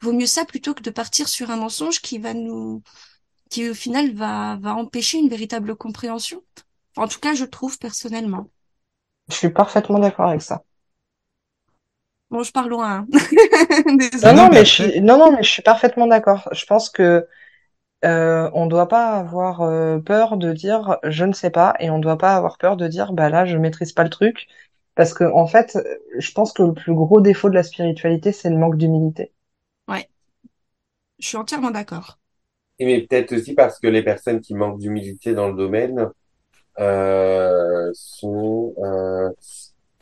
vaut 0.00 0.12
mieux 0.12 0.26
ça 0.26 0.44
plutôt 0.44 0.74
que 0.74 0.82
de 0.82 0.90
partir 0.90 1.28
sur 1.28 1.50
un 1.52 1.56
mensonge 1.56 2.00
qui 2.00 2.18
va 2.18 2.34
nous 2.34 2.82
qui 3.54 3.68
au 3.70 3.74
final 3.74 4.12
va 4.14 4.56
va 4.60 4.74
empêcher 4.74 5.18
une 5.18 5.28
véritable 5.28 5.76
compréhension 5.76 6.42
en 6.96 7.08
tout 7.08 7.20
cas 7.20 7.34
je 7.34 7.44
trouve 7.46 7.78
personnellement 7.78 8.50
Je 9.28 9.34
suis 9.34 9.50
parfaitement 9.50 9.98
d'accord 9.98 10.28
avec 10.30 10.40
ça. 10.40 10.64
Bon, 12.30 12.42
je 12.42 12.52
pars 12.52 12.68
loin. 12.68 13.06
hein. 13.06 13.06
Non, 14.22 14.34
non, 14.34 14.48
mais 14.52 14.64
je 14.64 14.70
suis, 14.72 15.00
non, 15.00 15.18
non, 15.18 15.32
mais 15.32 15.42
je 15.42 15.50
suis 15.50 15.62
parfaitement 15.62 16.06
d'accord. 16.06 16.48
Je 16.52 16.64
pense 16.66 16.88
que 16.90 17.28
euh, 18.04 18.50
on 18.54 18.66
doit 18.66 18.88
pas 18.88 19.12
avoir 19.18 19.62
euh, 19.62 19.98
peur 20.00 20.36
de 20.38 20.52
dire 20.52 20.98
je 21.04 21.24
ne 21.24 21.32
sais 21.34 21.50
pas 21.50 21.74
et 21.80 21.90
on 21.90 21.98
doit 22.00 22.18
pas 22.18 22.36
avoir 22.36 22.58
peur 22.58 22.76
de 22.76 22.88
dire 22.88 23.12
bah 23.14 23.30
là 23.30 23.46
je 23.46 23.58
maîtrise 23.58 23.92
pas 23.92 24.04
le 24.04 24.10
truc 24.10 24.48
parce 24.96 25.14
que 25.14 25.24
en 25.24 25.46
fait, 25.48 25.78
je 26.18 26.32
pense 26.32 26.52
que 26.52 26.62
le 26.64 26.74
plus 26.74 26.94
gros 26.94 27.20
défaut 27.22 27.50
de 27.50 27.54
la 27.56 27.62
spiritualité 27.64 28.32
c'est 28.32 28.50
le 28.50 28.58
manque 28.58 28.76
d'humilité. 28.78 29.32
Ouais, 29.88 30.08
je 31.18 31.26
suis 31.26 31.36
entièrement 31.36 31.72
d'accord. 31.72 32.20
Et 32.78 32.86
mais 32.86 33.02
peut-être 33.06 33.32
aussi 33.34 33.54
parce 33.54 33.78
que 33.78 33.86
les 33.86 34.02
personnes 34.02 34.40
qui 34.40 34.54
manquent 34.54 34.80
d'humilité 34.80 35.32
dans 35.34 35.48
le 35.48 35.54
domaine 35.56 36.08
euh, 36.80 37.90
sont 37.94 38.74
euh, 38.78 39.30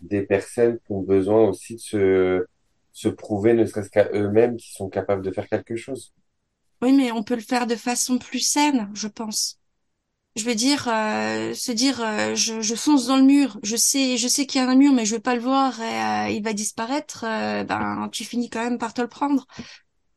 des 0.02 0.22
personnes 0.22 0.78
qui 0.78 0.92
ont 0.92 1.02
besoin 1.02 1.48
aussi 1.48 1.76
de 1.76 1.80
se, 1.80 2.46
se 2.92 3.08
prouver, 3.08 3.54
ne 3.54 3.66
serait-ce 3.66 3.90
qu'à 3.90 4.08
eux-mêmes, 4.14 4.56
qu'ils 4.56 4.74
sont 4.74 4.88
capables 4.90 5.22
de 5.22 5.30
faire 5.32 5.48
quelque 5.48 5.76
chose. 5.76 6.14
Oui, 6.82 6.92
mais 6.92 7.12
on 7.12 7.22
peut 7.22 7.36
le 7.36 7.40
faire 7.42 7.66
de 7.66 7.76
façon 7.76 8.18
plus 8.18 8.40
saine, 8.40 8.90
je 8.94 9.06
pense. 9.08 9.58
Je 10.36 10.44
veux 10.44 10.54
dire, 10.54 10.88
euh, 10.88 11.54
se 11.54 11.72
dire, 11.72 11.98
je, 12.34 12.60
je 12.62 12.74
fonce 12.74 13.06
dans 13.06 13.16
le 13.18 13.24
mur, 13.24 13.58
je 13.62 13.76
sais, 13.76 14.16
je 14.18 14.28
sais 14.28 14.46
qu'il 14.46 14.60
y 14.60 14.64
a 14.64 14.68
un 14.70 14.76
mur, 14.76 14.92
mais 14.92 15.06
je 15.06 15.14
vais 15.16 15.20
pas 15.20 15.34
le 15.36 15.42
voir 15.42 15.74
il 16.30 16.42
va 16.42 16.52
disparaître. 16.54 17.22
ben, 17.22 18.08
tu 18.12 18.24
finis 18.24 18.50
quand 18.50 18.62
même 18.64 18.78
par 18.78 18.94
te 18.94 19.02
le 19.02 19.08
prendre. 19.08 19.46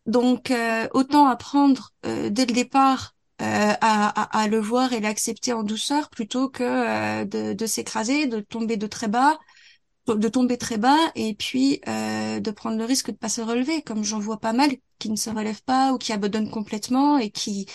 Donc, 0.05 0.51
euh, 0.51 0.87
autant 0.93 1.27
apprendre 1.27 1.91
euh, 2.05 2.29
dès 2.29 2.45
le 2.45 2.53
départ 2.53 3.15
euh, 3.41 3.45
à, 3.45 4.39
à, 4.39 4.41
à 4.43 4.47
le 4.47 4.59
voir 4.59 4.93
et 4.93 4.99
l'accepter 4.99 5.51
en 5.53 5.63
douceur 5.63 6.09
plutôt 6.09 6.49
que 6.49 6.63
euh, 6.63 7.25
de, 7.25 7.53
de 7.53 7.65
s'écraser, 7.65 8.27
de 8.27 8.39
tomber 8.39 8.77
de 8.77 8.87
très 8.87 9.07
bas, 9.07 9.37
de 10.07 10.27
tomber 10.29 10.57
très 10.57 10.77
bas 10.77 10.97
et 11.15 11.33
puis 11.35 11.81
euh, 11.87 12.39
de 12.39 12.51
prendre 12.51 12.77
le 12.77 12.85
risque 12.85 13.11
de 13.11 13.17
pas 13.17 13.29
se 13.29 13.41
relever, 13.41 13.81
comme 13.83 14.03
j'en 14.03 14.19
vois 14.19 14.39
pas 14.39 14.53
mal 14.53 14.71
qui 14.99 15.09
ne 15.09 15.15
se 15.15 15.29
relèvent 15.31 15.63
pas 15.63 15.93
ou 15.93 15.97
qui 15.97 16.13
abandonnent 16.13 16.51
complètement 16.51 17.17
et 17.17 17.31
qui 17.31 17.67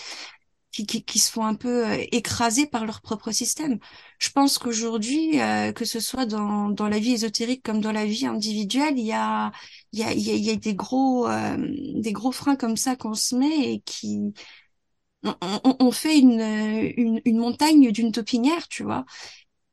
qui, 0.71 0.85
qui, 0.85 1.03
qui 1.03 1.19
se 1.19 1.31
font 1.31 1.45
un 1.45 1.55
peu 1.55 1.85
euh, 1.87 1.97
écraser 2.11 2.65
par 2.65 2.85
leur 2.85 3.01
propre 3.01 3.31
système. 3.31 3.77
Je 4.19 4.29
pense 4.29 4.57
qu'aujourd'hui, 4.57 5.41
euh, 5.41 5.73
que 5.73 5.83
ce 5.85 5.99
soit 5.99 6.25
dans, 6.25 6.69
dans 6.69 6.87
la 6.87 6.99
vie 6.99 7.11
ésotérique 7.13 7.63
comme 7.63 7.81
dans 7.81 7.91
la 7.91 8.05
vie 8.05 8.25
individuelle, 8.25 8.97
il 8.97 9.05
y 9.05 9.11
a, 9.13 9.51
il 9.93 9.99
y 9.99 10.03
a, 10.03 10.13
y 10.13 10.31
a, 10.31 10.35
y 10.35 10.49
a 10.51 10.55
des 10.55 10.75
gros, 10.75 11.27
euh, 11.27 11.57
des 11.95 12.13
gros 12.13 12.31
freins 12.31 12.55
comme 12.55 12.77
ça 12.77 12.95
qu'on 12.95 13.13
se 13.15 13.35
met 13.35 13.73
et 13.73 13.81
qui, 13.81 14.33
on, 15.23 15.35
on- 15.41 15.77
on 15.79 15.91
fait 15.91 16.19
une, 16.19 16.41
une, 16.97 17.21
une 17.25 17.37
montagne 17.37 17.91
d'une 17.91 18.11
taupinière, 18.11 18.67
tu 18.67 18.83
vois. 18.83 19.05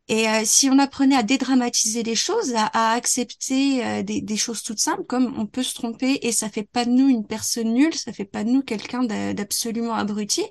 Et 0.08 0.28
euh, 0.28 0.42
si 0.44 0.70
on 0.70 0.78
apprenait 0.78 1.16
à 1.16 1.22
dédramatiser 1.22 2.02
les 2.02 2.14
choses, 2.16 2.54
à, 2.56 2.66
à 2.66 2.92
accepter 2.94 3.84
euh, 3.86 4.02
des, 4.02 4.20
des 4.22 4.36
choses 4.38 4.62
toutes 4.62 4.78
simples, 4.80 5.04
comme 5.04 5.34
on 5.38 5.46
peut 5.46 5.62
se 5.62 5.74
tromper 5.74 6.18
et 6.22 6.32
ça 6.32 6.48
fait 6.50 6.64
pas 6.64 6.84
de 6.86 6.90
nous 6.90 7.08
une 7.08 7.26
personne 7.26 7.74
nulle, 7.74 7.94
ça 7.94 8.12
fait 8.12 8.24
pas 8.24 8.44
de 8.44 8.50
nous 8.50 8.62
quelqu'un 8.62 9.04
d'a- 9.04 9.34
d'absolument 9.34 9.94
abruti, 9.94 10.42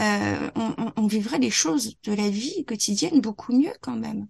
euh, 0.00 0.50
on- 0.56 0.92
on 0.96 1.06
vivrait 1.08 1.38
les 1.38 1.50
choses 1.50 1.96
de 2.04 2.12
la 2.14 2.30
vie 2.30 2.64
quotidienne 2.66 3.20
beaucoup 3.20 3.52
mieux 3.56 3.72
quand 3.82 3.96
même. 3.96 4.28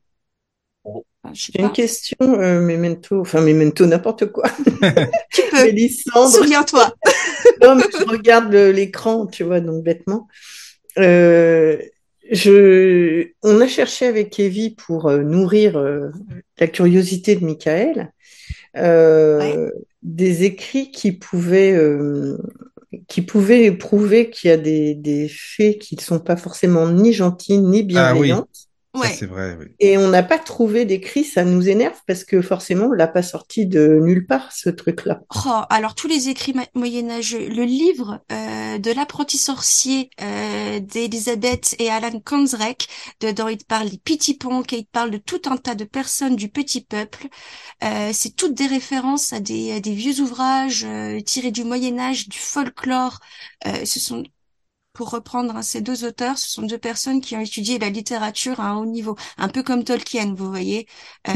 J'ai 1.33 1.61
une 1.61 1.73
question, 1.73 2.17
euh, 2.21 2.61
Memento, 2.61 3.21
enfin 3.21 3.41
Memento, 3.41 3.87
n'importe 3.87 4.27
quoi. 4.27 4.45
Tu 5.33 5.43
peux, 5.51 6.29
souviens-toi. 6.29 6.95
Non, 7.63 7.77
mais 7.77 7.85
je 7.91 8.05
regarde 8.05 8.53
l'écran, 8.53 9.27
tu 9.27 9.43
vois, 9.45 9.61
donc 9.61 9.83
bêtement. 9.83 10.29
Euh, 10.99 11.79
je, 12.31 13.29
on 13.43 13.61
a 13.61 13.67
cherché 13.67 14.07
avec 14.07 14.39
Evie 14.39 14.71
pour 14.71 15.07
euh, 15.07 15.23
nourrir 15.23 15.77
euh, 15.77 16.11
la 16.59 16.67
curiosité 16.67 17.37
de 17.37 17.45
Michael 17.45 18.13
euh, 18.77 19.71
des 20.03 20.45
écrits 20.45 20.91
qui 20.91 21.13
pouvaient, 21.13 21.73
euh, 21.73 22.39
qui 23.09 23.23
pouvaient 23.23 23.73
prouver 23.73 24.31
qu'il 24.31 24.51
y 24.51 24.53
a 24.53 24.57
des, 24.57 24.95
des 24.95 25.29
faits 25.29 25.79
qui 25.79 25.97
ne 25.97 26.01
sont 26.01 26.19
pas 26.19 26.37
forcément 26.37 26.89
ni 26.89 27.13
gentils 27.13 27.59
ni 27.59 27.87
Ah 27.97 28.15
oui. 28.17 28.33
Ouais. 28.95 29.15
c'est 29.15 29.27
vrai, 29.27 29.57
oui. 29.59 29.67
Et 29.81 29.99
on 29.99 30.09
n'a 30.09 30.23
pas 30.23 30.39
trouvé 30.39 30.85
d'écrit, 30.85 31.25
ça 31.25 31.45
nous 31.45 31.69
énerve 31.69 31.99
parce 32.07 32.25
que 32.25 32.41
forcément, 32.43 32.87
on 32.87 32.93
l'a 32.93 33.09
pas 33.09 33.23
sorti 33.23 33.67
de 33.67 33.99
nulle 34.01 34.27
part, 34.27 34.53
ce 34.53 34.71
truc-là. 34.71 35.21
Oh, 35.35 35.63
alors 35.69 35.95
tous 35.95 36.07
les 36.07 36.29
écrits 36.29 36.53
ma- 36.53 36.67
moyenâgeux, 36.75 37.49
le 37.49 37.65
livre 37.65 38.21
euh, 38.31 38.79
de 38.79 38.93
l'apprenti 38.93 39.37
sorcier 39.37 40.11
euh, 40.23 40.79
d'Elisabeth 40.81 41.75
et 41.81 41.91
Alan 41.91 42.21
Konsrek, 42.21 42.87
dedans 43.21 43.49
il 43.49 43.65
parle 43.65 43.91
des 43.91 43.99
Pitiponk 43.99 44.73
et 44.73 44.79
il 44.79 44.87
parle 44.87 45.11
de 45.11 45.19
tout 45.19 45.43
un 45.47 45.57
tas 45.57 45.75
de 45.75 45.85
personnes 45.85 46.37
du 46.37 46.49
petit 46.49 46.83
peuple. 46.83 47.27
Euh, 47.85 48.11
c'est 48.13 48.37
toutes 48.37 48.55
des 48.55 48.67
références 48.67 49.33
à 49.33 49.41
des, 49.41 49.73
à 49.73 49.81
des 49.81 49.95
vieux 49.95 50.21
ouvrages 50.21 50.85
euh, 50.85 51.21
tirés 51.21 51.51
du 51.51 51.65
Moyen 51.65 51.99
Âge, 51.99 52.29
du 52.29 52.39
folklore. 52.39 53.19
Euh, 53.67 53.85
ce 53.85 54.01
sont 54.01 54.23
pour 54.95 55.11
reprendre 55.11 55.57
hein, 55.57 55.63
ces 55.63 55.81
deux 55.83 56.05
auteurs, 56.05 56.39
ce 56.39 56.49
sont 56.51 56.63
deux 56.63 56.79
personnes 56.79 57.21
qui 57.21 57.37
ont 57.37 57.41
étudié 57.41 57.79
la 57.79 57.91
littérature 57.91 58.61
à 58.61 58.69
un 58.69 58.77
haut 58.77 58.87
niveau, 58.87 59.17
un 59.37 59.49
peu 59.49 59.63
comme 59.63 59.85
Tolkien, 59.85 60.35
vous 60.35 60.49
voyez, 60.49 60.87
euh, 61.29 61.33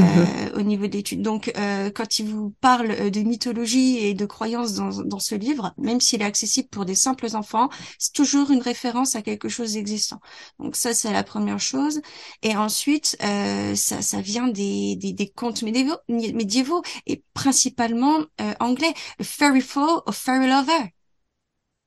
au 0.56 0.62
niveau 0.62 0.86
d'études. 0.86 1.22
Donc, 1.22 1.52
euh, 1.56 1.90
quand 1.90 2.18
il 2.18 2.26
vous 2.26 2.54
parle 2.60 2.90
euh, 2.92 3.10
de 3.10 3.20
mythologie 3.20 3.98
et 3.98 4.14
de 4.14 4.26
croyances 4.26 4.74
dans, 4.74 5.02
dans 5.02 5.18
ce 5.18 5.34
livre, 5.34 5.74
même 5.76 6.00
s'il 6.00 6.22
est 6.22 6.24
accessible 6.24 6.68
pour 6.68 6.84
des 6.84 6.94
simples 6.94 7.26
enfants, 7.34 7.68
c'est 7.98 8.12
toujours 8.12 8.50
une 8.50 8.62
référence 8.62 9.16
à 9.16 9.22
quelque 9.22 9.48
chose 9.48 9.72
d'existant. 9.74 10.20
Donc 10.58 10.76
ça, 10.76 10.94
c'est 10.94 11.12
la 11.12 11.24
première 11.24 11.60
chose. 11.60 12.00
Et 12.42 12.56
ensuite, 12.56 13.16
euh, 13.24 13.74
ça, 13.74 14.02
ça 14.02 14.20
vient 14.20 14.48
des, 14.48 14.96
des, 14.96 15.12
des 15.12 15.28
contes 15.28 15.62
médiévaux, 15.62 15.96
médiévaux 16.08 16.82
et 17.06 17.24
principalement 17.34 18.18
euh, 18.40 18.54
anglais. 18.60 18.94
A 19.20 19.24
fairy 19.24 19.60
foe 19.60 20.02
or 20.06 20.14
fairy 20.14 20.46
lover. 20.48 20.92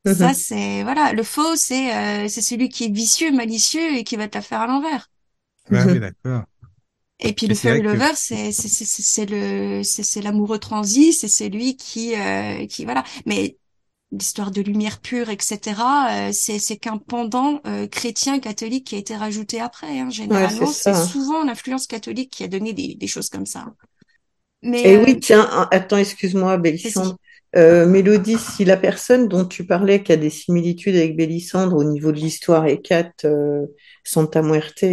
Ça, 0.05 0.33
Mhm. 0.33 0.35
c'est 0.35 0.83
voilà, 0.83 1.13
le 1.13 1.23
faux, 1.23 1.55
c'est 1.55 1.95
euh, 2.25 2.27
c'est 2.27 2.41
celui 2.41 2.69
qui 2.69 2.85
est 2.85 2.89
vicieux, 2.93 3.31
malicieux 3.31 3.95
et 3.97 4.03
qui 4.03 4.15
va 4.15 4.27
te 4.27 4.37
la 4.37 4.41
faire 4.41 4.61
à 4.61 4.67
l'envers. 4.67 5.09
Ah 5.71 5.85
Mhm. 5.85 5.89
oui, 5.89 5.99
d'accord. 5.99 6.45
Et 7.19 7.33
puis 7.33 7.47
Mais 7.47 7.53
le 7.53 7.55
c'est 7.55 7.69
fairy 7.69 7.83
que- 7.83 7.97
lover, 7.97 8.11
c'est 8.15 8.51
c'est 8.51 8.67
c'est 8.67 8.85
c'est 8.85 9.03
c'est 9.03 9.25
le 9.27 9.83
c'est 9.83 10.03
c'est 10.03 10.21
l'amoureux 10.21 10.57
transi, 10.59 11.13
c'est 11.13 11.27
celui 11.27 11.77
qui 11.77 12.15
euh, 12.15 12.65
qui 12.67 12.83
voilà. 12.85 13.03
Mais 13.27 13.57
l'histoire 14.11 14.51
de 14.51 14.61
lumière 14.61 15.01
pure, 15.01 15.29
etc. 15.29 16.29
euh, 16.29 16.31
c'est 16.33 16.59
c'est 16.59 16.77
qu'un 16.77 16.97
pendant 16.99 17.61
euh, 17.67 17.87
chrétien 17.87 18.39
catholique 18.39 18.87
qui 18.87 18.95
a 18.95 18.99
été 18.99 19.15
rajouté 19.17 19.59
après. 19.61 19.99
Hein. 19.99 20.09
Généralement, 20.11 20.73
c'est 20.73 20.93
souvent 20.95 21.43
l'influence 21.45 21.87
catholique 21.87 22.31
qui 22.31 22.43
a 22.45 22.47
donné 22.49 22.73
des 22.73 22.95
des 22.95 23.07
choses 23.07 23.29
comme 23.29 23.45
ça. 23.47 23.73
Mais 24.63 24.83
Et 24.83 24.97
euh, 24.97 25.03
oui, 25.03 25.19
tiens, 25.19 25.47
ah, 25.51 25.67
attends, 25.71 25.97
excuse-moi, 25.97 26.57
Bélissandre. 26.57 27.17
Euh, 27.55 27.85
Mélodie, 27.85 28.37
si 28.37 28.63
la 28.63 28.77
personne 28.77 29.27
dont 29.27 29.45
tu 29.45 29.65
parlais 29.65 30.03
qui 30.03 30.11
a 30.11 30.17
des 30.17 30.29
similitudes 30.29 30.95
avec 30.95 31.15
Bélissandre 31.15 31.75
au 31.75 31.83
niveau 31.83 32.11
de 32.11 32.17
l'histoire 32.17 32.65
et 32.65 32.81
Kat, 32.81 33.11
euh, 33.25 33.65
Santa 34.03 34.41
Muerte, 34.41 34.85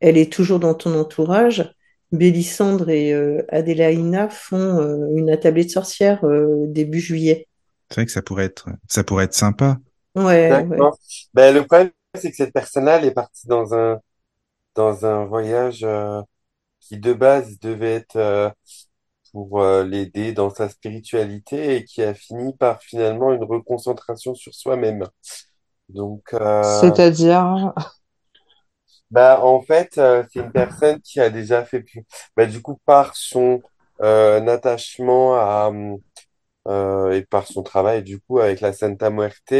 elle 0.00 0.16
est 0.16 0.32
toujours 0.32 0.60
dans 0.60 0.74
ton 0.74 0.98
entourage, 0.98 1.74
Bélissandre 2.12 2.88
et 2.88 3.12
euh, 3.12 3.44
Adélaïna 3.50 4.28
font 4.28 4.80
euh, 4.80 5.06
une 5.14 5.30
attablée 5.30 5.64
de 5.64 5.70
sorcières 5.70 6.24
euh, 6.24 6.64
début 6.66 7.00
juillet. 7.00 7.46
C'est 7.88 7.96
vrai 7.96 8.06
que 8.06 8.12
ça 8.12 8.22
pourrait 8.22 8.46
être, 8.46 8.68
ça 8.88 9.04
pourrait 9.04 9.24
être 9.24 9.34
sympa. 9.34 9.78
Ouais, 10.14 10.24
ouais. 10.24 10.48
D'accord. 10.48 10.98
Ben, 11.34 11.54
le 11.54 11.64
problème, 11.64 11.90
c'est 12.14 12.30
que 12.30 12.36
cette 12.36 12.52
personne-là, 12.52 12.98
elle 12.98 13.04
est 13.04 13.14
partie 13.14 13.46
dans 13.46 13.74
un, 13.74 14.00
dans 14.74 15.06
un 15.06 15.24
voyage 15.26 15.84
euh, 15.84 16.20
qui, 16.80 16.98
de 16.98 17.12
base, 17.12 17.60
devait 17.60 17.94
être 17.94 18.16
euh, 18.16 18.50
pour 19.32 19.60
euh, 19.62 19.84
l'aider 19.84 20.32
dans 20.32 20.50
sa 20.50 20.68
spiritualité 20.68 21.76
et 21.76 21.84
qui 21.84 22.02
a 22.02 22.14
fini 22.14 22.54
par 22.56 22.82
finalement 22.82 23.32
une 23.32 23.44
reconcentration 23.44 24.34
sur 24.34 24.54
soi-même. 24.54 25.06
Donc, 25.88 26.34
euh, 26.34 26.96
C'est-à-dire, 26.96 27.72
bah, 29.10 29.40
en 29.42 29.60
fait, 29.62 29.98
euh, 29.98 30.24
c'est 30.32 30.40
une 30.40 30.52
personne 30.52 31.00
qui 31.02 31.20
a 31.20 31.30
déjà 31.30 31.64
fait 31.64 31.80
plus, 31.82 32.04
bah, 32.36 32.46
du 32.46 32.62
coup, 32.62 32.78
par 32.84 33.16
son 33.16 33.62
euh, 34.02 34.46
attachement 34.46 35.34
à, 35.34 35.70
euh, 36.68 37.12
et 37.12 37.24
par 37.24 37.46
son 37.46 37.62
travail, 37.62 38.02
du 38.02 38.20
coup, 38.20 38.38
avec 38.40 38.60
la 38.60 38.72
Santa 38.72 39.10
Muerte, 39.10 39.52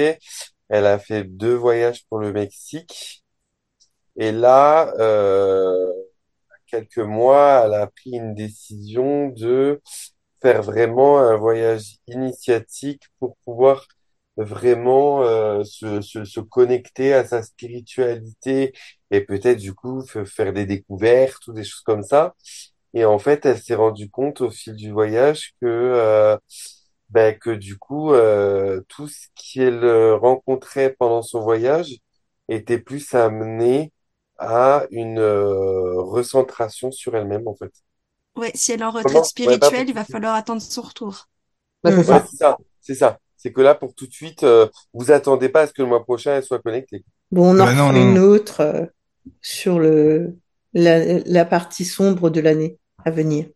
elle 0.68 0.86
a 0.86 0.98
fait 0.98 1.24
deux 1.24 1.54
voyages 1.54 2.04
pour 2.08 2.18
le 2.18 2.32
Mexique. 2.32 3.24
Et 4.16 4.32
là, 4.32 4.92
euh, 4.98 5.92
quelques 6.70 6.98
mois, 6.98 7.62
elle 7.66 7.74
a 7.74 7.86
pris 7.88 8.12
une 8.12 8.34
décision 8.34 9.28
de 9.30 9.80
faire 10.42 10.62
vraiment 10.62 11.18
un 11.20 11.36
voyage 11.36 11.96
initiatique 12.08 13.02
pour 13.18 13.36
pouvoir 13.44 13.86
vraiment 14.36 15.22
euh, 15.22 15.64
se, 15.64 16.00
se, 16.00 16.24
se 16.24 16.40
connecter 16.40 17.12
à 17.14 17.26
sa 17.26 17.42
spiritualité 17.42 18.72
et 19.10 19.20
peut-être 19.22 19.58
du 19.58 19.74
coup 19.74 20.02
faire 20.24 20.52
des 20.52 20.66
découvertes 20.66 21.46
ou 21.48 21.52
des 21.52 21.64
choses 21.64 21.82
comme 21.82 22.02
ça. 22.02 22.34
Et 22.94 23.04
en 23.04 23.18
fait, 23.18 23.46
elle 23.46 23.58
s'est 23.60 23.74
rendue 23.74 24.10
compte 24.10 24.40
au 24.40 24.50
fil 24.50 24.74
du 24.76 24.90
voyage 24.92 25.52
que 25.60 25.66
euh, 25.66 26.36
ben, 27.10 27.36
que 27.38 27.50
du 27.50 27.78
coup 27.78 28.12
euh, 28.14 28.82
tout 28.88 29.08
ce 29.08 29.26
qu'elle 29.34 29.84
euh, 29.84 30.16
rencontrait 30.16 30.94
pendant 30.98 31.22
son 31.22 31.40
voyage 31.40 31.96
était 32.48 32.78
plus 32.78 33.14
amené 33.14 33.92
à 34.40 34.86
une 34.90 35.18
euh, 35.20 36.00
recentration 36.02 36.90
sur 36.92 37.16
elle-même 37.16 37.48
en 37.48 37.56
fait. 37.56 37.72
Ouais, 38.36 38.50
si 38.56 38.72
elle 38.72 38.80
est 38.80 38.84
en 38.84 38.90
Comment? 39.02 39.24
retraite 39.24 39.58
pas 39.58 39.70
spirituelle, 39.70 39.88
il 39.88 39.94
va 39.94 40.04
tout 40.06 40.14
de 40.14 40.18
suite. 40.18 40.22
falloir 40.22 40.34
attendre 40.34 40.60
son 40.62 40.82
retour. 40.82 41.28
Bah, 41.84 41.92
c'est. 41.92 42.04
Ouais, 42.04 42.04
ça. 42.04 42.28
c'est 42.28 42.36
ça. 42.36 42.58
C'est 42.80 42.94
ça. 42.94 43.18
C'est 43.36 43.52
que 43.52 43.60
là, 43.60 43.74
pour 43.74 43.94
tout 43.94 44.06
de 44.06 44.12
suite, 44.12 44.42
euh, 44.42 44.68
vous 44.92 45.10
attendez 45.12 45.48
pas 45.48 45.62
à 45.62 45.66
ce 45.66 45.72
que 45.72 45.82
le 45.82 45.88
mois 45.88 46.02
prochain, 46.04 46.36
elle 46.36 46.44
soit 46.44 46.60
connectée. 46.60 47.04
Bon, 47.30 47.54
on 47.56 47.60
en 47.60 47.66
Bah 47.66 47.74
non, 47.74 47.92
refera 47.92 47.92
non, 47.92 48.04
une 48.04 48.18
non. 48.18 48.18
autre 48.18 48.60
euh, 48.60 48.86
sur 49.42 49.78
le 49.78 50.38
la, 50.74 51.20
la 51.20 51.44
partie 51.44 51.84
sombre 51.84 52.30
de 52.30 52.40
l'année 52.40 52.78
à 53.04 53.10
venir. 53.10 53.48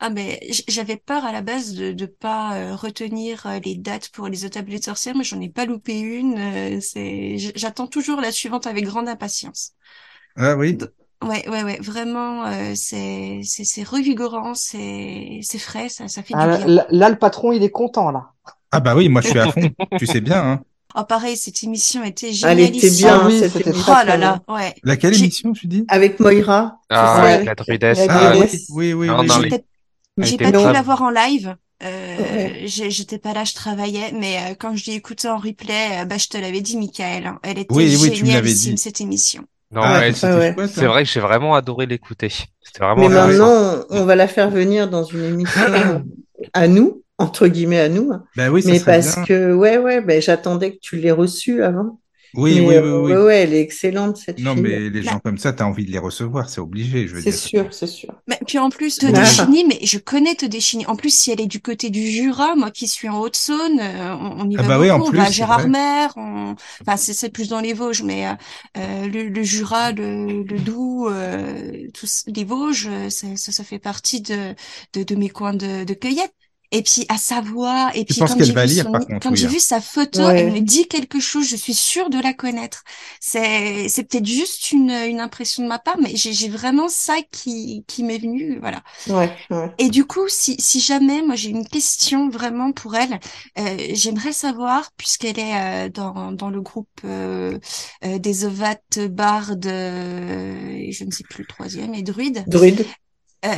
Ah 0.00 0.10
mais 0.10 0.38
j- 0.50 0.62
j'avais 0.68 0.96
peur 0.96 1.24
à 1.24 1.32
la 1.32 1.42
base 1.42 1.74
de 1.74 1.92
de 1.92 2.06
pas 2.06 2.56
euh, 2.56 2.76
retenir 2.76 3.46
euh, 3.46 3.58
les 3.60 3.74
dates 3.76 4.10
pour 4.10 4.28
les 4.28 4.44
attablées 4.44 4.78
de 4.78 4.84
sorcières, 4.84 5.16
mais 5.16 5.24
j'en 5.24 5.40
ai 5.40 5.48
pas 5.48 5.64
loupé 5.66 5.98
une. 5.98 6.38
euh, 6.38 6.80
c'est 6.80 7.36
j'attends 7.56 7.88
toujours 7.88 8.20
la 8.20 8.30
suivante 8.32 8.66
avec 8.68 8.84
grande 8.84 9.08
impatience. 9.08 9.72
Ah 10.36 10.54
oui. 10.56 10.74
D- 10.74 10.86
Ouais 11.22 11.48
ouais 11.48 11.62
ouais, 11.64 11.78
vraiment 11.80 12.44
euh, 12.46 12.74
c'est 12.76 13.40
c'est 13.44 13.64
c'est 13.64 13.82
revigorant, 13.82 14.54
c'est 14.54 15.40
c'est 15.42 15.58
frais, 15.58 15.88
ça 15.88 16.06
ça 16.08 16.22
fait 16.22 16.34
Ah, 16.34 16.36
du 16.36 16.48
là, 16.48 16.58
bien. 16.58 16.66
là, 16.66 16.86
là, 16.90 17.08
le 17.10 17.16
patron, 17.18 17.52
il 17.52 17.62
est 17.62 17.70
content, 17.70 18.10
là. 18.10 18.32
Ah 18.70 18.80
bah 18.80 18.94
oui, 18.94 19.08
moi 19.08 19.20
je 19.22 19.28
suis 19.28 19.38
à 19.38 19.46
fond. 19.48 19.74
Tu 19.96 20.06
sais 20.06 20.20
bien, 20.20 20.42
hein. 20.42 20.62
Oh 20.94 21.04
pareil, 21.04 21.36
cette 21.36 21.62
émission 21.62 22.02
était 22.04 22.32
Elle 22.42 22.60
était 22.60 22.90
bien, 22.90 23.22
Ah 23.22 23.26
oui, 23.26 23.44
c'était. 23.44 23.72
Oh 23.86 23.90
là 24.06 24.16
là, 24.16 24.42
ouais. 24.48 24.74
Laquelle 24.82 25.14
émission, 25.14 25.52
tu 25.52 25.66
dis? 25.66 25.88
Avec 25.88 26.20
Moira, 26.20 26.80
Ah, 26.90 27.22
ça, 27.22 27.24
avec 27.24 27.44
la 27.44 27.54
druidesse. 27.54 28.06
Ah 28.08 28.36
oui, 28.38 28.46
oui, 28.68 28.92
oui, 28.94 29.12
oui, 29.12 29.32
oui. 29.34 29.62
J'ai 30.18 30.36
pas 30.36 30.52
pu 30.52 30.58
la 30.72 30.82
voir 30.82 31.02
en 31.02 31.10
live. 31.10 31.56
Euh, 31.84 32.16
Ouais. 32.18 32.62
j'étais 32.66 33.18
pas 33.18 33.32
là, 33.32 33.44
je 33.44 33.54
travaillais, 33.54 34.10
mais 34.12 34.36
euh, 34.38 34.54
quand 34.58 34.74
je 34.74 34.86
l'ai 34.86 34.94
écoutée 34.96 35.28
en 35.28 35.38
replay, 35.38 36.00
euh, 36.00 36.04
bah, 36.06 36.18
je 36.18 36.26
te 36.26 36.36
l'avais 36.36 36.60
dit, 36.60 36.76
Michael. 36.76 37.26
hein, 37.26 37.38
elle 37.44 37.58
était 37.60 37.72
Oui, 37.72 37.96
oui, 38.00 38.42
dit. 38.42 38.76
cette 38.76 39.00
émission. 39.00 39.44
Non, 39.70 39.82
Ah, 39.84 40.00
ouais, 40.00 40.06
ouais, 40.08 40.12
c'est 40.14 40.26
ouais, 40.34 40.54
hein. 40.58 40.86
vrai 40.88 41.04
que 41.04 41.08
j'ai 41.10 41.20
vraiment 41.20 41.54
adoré 41.54 41.86
l'écouter. 41.86 42.30
C'était 42.30 42.80
vraiment 42.80 43.08
Mais 43.08 43.14
maintenant, 43.14 43.84
on 43.90 44.04
va 44.04 44.16
la 44.16 44.26
faire 44.26 44.50
venir 44.50 44.88
dans 44.90 45.04
une 45.04 45.22
émission 45.22 45.60
à 46.52 46.66
nous, 46.68 47.02
entre 47.18 47.46
guillemets 47.46 47.80
à 47.80 47.88
nous. 47.88 48.10
hein. 48.12 48.24
Bah 48.36 48.50
oui, 48.50 48.62
ça 48.62 48.70
Mais 48.70 48.80
parce 48.80 49.14
bien. 49.14 49.24
que, 49.26 49.52
ouais, 49.54 49.78
ouais, 49.78 50.00
ben, 50.00 50.20
j'attendais 50.20 50.72
que 50.72 50.78
tu 50.80 50.96
l'aies 50.96 51.12
reçue 51.12 51.62
avant. 51.62 52.00
Oui, 52.34 52.60
Mais, 52.60 52.60
oui, 52.60 52.76
euh, 52.76 52.98
oui, 53.00 53.12
oui. 53.14 53.16
ouais, 53.16 53.22
ouais, 53.22 53.36
elle 53.42 53.54
est 53.54 53.60
excellente, 53.62 54.16
cette 54.18 54.38
Non, 54.38 54.54
fille. 54.54 54.56
mais 54.56 54.88
les 54.88 55.02
gens 55.02 55.20
comme 55.20 55.36
ça, 55.36 55.52
t'as 55.52 55.64
envie 55.66 55.84
de 55.84 55.90
les 55.90 55.98
recevoir, 55.98 56.48
c'est 56.48 56.60
obligé, 56.62 57.06
je 57.08 57.14
veux 57.16 57.22
C'est 57.22 57.32
dire. 57.32 57.32
sûr, 57.32 57.72
c'est 57.74 57.86
sûr. 57.88 58.14
Mais 58.28 58.38
puis 58.46 58.58
en 58.58 58.70
plus. 58.70 58.98
Todeshini, 58.98 59.64
mais 59.64 59.78
je 59.84 59.98
connais 59.98 60.34
Todeshini. 60.36 60.86
En 60.86 60.94
plus, 60.94 61.10
si 61.16 61.30
elle 61.32 61.40
est 61.40 61.46
du 61.46 61.60
côté 61.60 61.90
du 61.90 62.06
Jura, 62.06 62.54
moi 62.54 62.70
qui 62.70 62.86
suis 62.86 63.08
en 63.08 63.18
Haute-Saône, 63.20 63.80
euh, 63.80 64.14
on, 64.16 64.42
on 64.46 64.50
y 64.50 64.56
Ah 64.56 64.62
va 64.62 64.68
bah 64.68 64.78
oui, 64.78 64.90
en 64.90 65.00
beaucoup. 65.00 65.02
plus, 65.02 65.18
on 65.18 65.22
va 65.22 65.26
à 65.26 65.30
c'est 65.30 65.32
Gérardmer, 65.32 66.06
on... 66.16 66.54
enfin 66.82 66.96
c'est 66.96 67.14
c'est 67.14 67.30
plus 67.30 67.48
dans 67.48 67.60
les 67.60 67.72
Vosges, 67.72 68.02
mais 68.02 68.28
euh, 68.28 68.34
euh, 68.76 69.08
le, 69.08 69.28
le 69.28 69.42
Jura, 69.42 69.90
le, 69.92 70.42
le 70.44 70.58
Doubs, 70.60 71.08
euh, 71.10 71.88
tous 71.94 72.24
les 72.28 72.44
Vosges, 72.44 72.88
ça, 73.10 73.26
ça, 73.36 73.52
ça 73.52 73.64
fait 73.64 73.78
partie 73.80 74.20
de, 74.20 74.54
de, 74.94 75.02
de 75.02 75.14
mes 75.16 75.28
coins 75.30 75.54
de, 75.54 75.84
de 75.84 75.94
cueillette. 75.94 76.32
Et 76.70 76.82
puis 76.82 77.06
à 77.08 77.16
Savoie, 77.18 77.90
et 77.94 78.04
Tu 78.06 78.14
puis 78.14 78.24
quand 78.24 78.36
qu'elle 78.36 78.44
j'ai 78.44 78.52
va 78.52 78.66
vu 78.66 78.66
lire, 78.66 78.90
son- 78.90 78.90
par 78.90 79.06
contre, 79.06 79.28
quand 79.28 79.30
oui, 79.30 79.38
j'ai 79.38 79.46
hein. 79.46 79.48
vu 79.48 79.58
sa 79.60 79.80
photo, 79.80 80.22
Ouais. 80.22 80.36
elle 80.36 80.52
me 80.52 80.60
dit 80.60 80.86
quelque 80.86 81.18
chose. 81.20 81.48
Je 81.48 81.56
suis 81.56 81.74
sûre 81.74 82.10
de 82.10 82.18
la 82.20 82.34
connaître. 82.34 82.84
C'est 83.20 83.88
c'est 83.88 84.04
peut-être 84.04 84.26
juste 84.26 84.72
une 84.72 84.90
une 84.90 85.20
impression 85.20 85.62
de 85.62 85.68
ma 85.68 85.78
part, 85.78 85.96
mais 86.00 86.14
j'ai 86.16 86.32
j'ai 86.34 86.48
vraiment 86.50 86.88
ça 86.88 87.16
qui 87.32 87.84
qui 87.88 88.02
m'est 88.04 88.18
venu, 88.18 88.58
voilà. 88.60 88.82
Ouais, 89.06 89.36
ouais. 89.50 89.74
Et 89.80 89.90
du 89.90 90.04
coup, 90.04 90.26
si, 90.28 90.56
si 90.60 90.80
jamais, 90.80 91.22
moi 91.22 91.36
j'ai 91.36 91.50
une 91.50 91.66
question 91.68 92.28
vraiment 92.30 92.72
pour 92.72 92.96
elle, 92.96 93.20
euh, 93.58 93.76
j'aimerais 93.94 94.32
savoir, 94.32 94.90
puisqu'elle 94.96 95.38
est 95.38 95.86
euh, 95.86 95.88
dans, 95.88 96.32
dans 96.32 96.50
le 96.50 96.60
groupe 96.60 96.88
euh, 97.04 97.58
euh, 98.04 98.18
des 98.18 98.44
Ovat, 98.44 98.76
Bardes, 99.10 99.66
euh, 99.66 100.88
je 100.90 101.04
ne 101.04 101.10
sais 101.12 101.24
plus 101.24 101.42
le 101.42 101.46
troisième, 101.46 101.94
et 101.94 102.02
Druides, 102.02 102.46
Druide. 102.46 102.84
euh, 103.44 103.50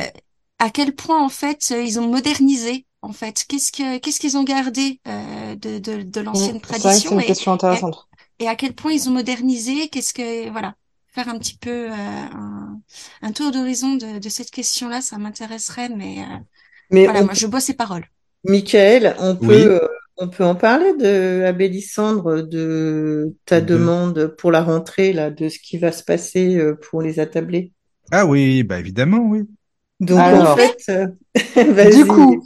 à 0.59 0.69
quel 0.69 0.95
point 0.95 1.23
en 1.23 1.29
fait 1.29 1.71
ils 1.71 1.99
ont 1.99 2.07
modernisé, 2.07 2.85
en 3.01 3.13
fait, 3.13 3.45
qu'est-ce 3.47 3.71
que 3.71 3.97
qu'est-ce 3.99 4.19
qu'ils 4.19 4.37
ont 4.37 4.43
gardé 4.43 5.01
euh, 5.07 5.55
de, 5.55 5.79
de, 5.79 6.03
de 6.03 6.21
l'ancienne 6.21 6.61
C'est 6.63 6.67
vrai 6.67 6.79
que 6.79 6.85
c'est 6.85 6.97
tradition 6.97 7.15
une 7.15 7.21
et, 7.21 7.25
question 7.25 7.53
intéressante. 7.53 8.09
et 8.39 8.47
à 8.47 8.55
quel 8.55 8.73
point 8.75 8.91
ils 8.91 9.07
ont 9.09 9.13
modernisé, 9.13 9.89
qu'est-ce 9.89 10.13
que 10.13 10.49
voilà, 10.51 10.75
faire 11.07 11.29
un 11.29 11.37
petit 11.39 11.57
peu 11.57 11.91
euh, 11.91 11.95
un, 11.95 12.81
un 13.21 13.31
tour 13.31 13.51
d'horizon 13.51 13.95
de, 13.95 14.19
de 14.19 14.29
cette 14.29 14.51
question-là, 14.51 15.01
ça 15.01 15.17
m'intéresserait, 15.17 15.89
mais 15.89 16.23
euh, 16.23 16.37
Mais 16.91 17.07
voilà, 17.07 17.21
on 17.21 17.23
moi 17.23 17.33
je 17.35 17.47
bois 17.47 17.61
ses 17.61 17.75
paroles. 17.75 18.07
Michael, 18.43 19.15
on 19.19 19.35
peut, 19.35 19.51
Oui. 19.51 19.77
euh, 19.83 19.87
on 20.17 20.27
peut 20.29 20.43
en 20.43 20.55
parler 20.55 20.93
de 20.97 21.43
Abélissandre, 21.45 22.41
de 22.43 23.35
ta 23.45 23.61
De- 23.61 23.61
demande 23.61 24.35
pour 24.37 24.51
la 24.51 24.63
rentrée, 24.63 25.13
là, 25.13 25.29
de 25.31 25.47
ce 25.49 25.59
qui 25.59 25.77
va 25.77 25.91
se 25.91 26.03
passer 26.03 26.57
euh, 26.57 26.75
pour 26.75 27.01
les 27.01 27.19
attablés? 27.19 27.73
Ah 28.11 28.25
oui, 28.25 28.63
bah 28.63 28.79
évidemment, 28.79 29.19
oui. 29.29 29.41
Donc, 29.99 30.33
en 30.33 30.45
fait, 30.45 30.83
euh, 30.89 31.07
vas-y. 31.73 32.03
Du 32.05 32.05
coup, 32.05 32.45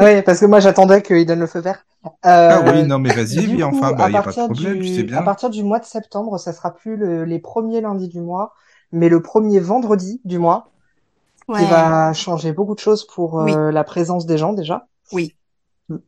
oui, 0.00 0.22
parce 0.22 0.40
que 0.40 0.46
moi 0.46 0.60
j'attendais 0.60 1.02
qu'il 1.02 1.24
donne 1.26 1.40
le 1.40 1.46
feu 1.46 1.60
vert. 1.60 1.84
Ah 2.22 2.58
Euh, 2.66 2.72
oui, 2.72 2.84
non, 2.84 2.98
mais 2.98 3.12
vas-y, 3.12 3.38
oui, 3.46 3.56
coup, 3.56 3.62
enfin, 3.62 3.92
bah, 3.92 4.04
à 4.04 4.10
y 4.10 4.16
a 4.16 4.22
pas 4.22 4.30
de 4.30 4.36
partir 4.36 4.44
problème, 4.46 4.78
du, 4.78 4.86
tu 4.88 4.94
sais 4.94 5.02
bien. 5.02 5.16
à 5.18 5.22
partir 5.22 5.50
du 5.50 5.62
mois 5.62 5.78
de 5.78 5.84
septembre, 5.84 6.38
ça 6.38 6.52
sera 6.52 6.74
plus 6.74 6.96
le- 6.96 7.24
les 7.24 7.38
premiers 7.38 7.80
lundis 7.80 8.08
du 8.08 8.20
mois, 8.20 8.54
mais 8.92 9.08
le 9.08 9.22
premier 9.22 9.58
vendredi 9.60 10.20
du 10.24 10.38
mois, 10.38 10.70
Ouais. 11.48 11.60
qui 11.60 11.66
va 11.66 12.12
changer 12.12 12.52
beaucoup 12.52 12.74
de 12.74 12.80
choses 12.80 13.06
pour 13.06 13.40
euh, 13.40 13.44
Oui. 13.44 13.52
la 13.72 13.84
présence 13.84 14.26
des 14.26 14.36
gens 14.38 14.52
déjà. 14.52 14.86
Oui. 15.12 15.34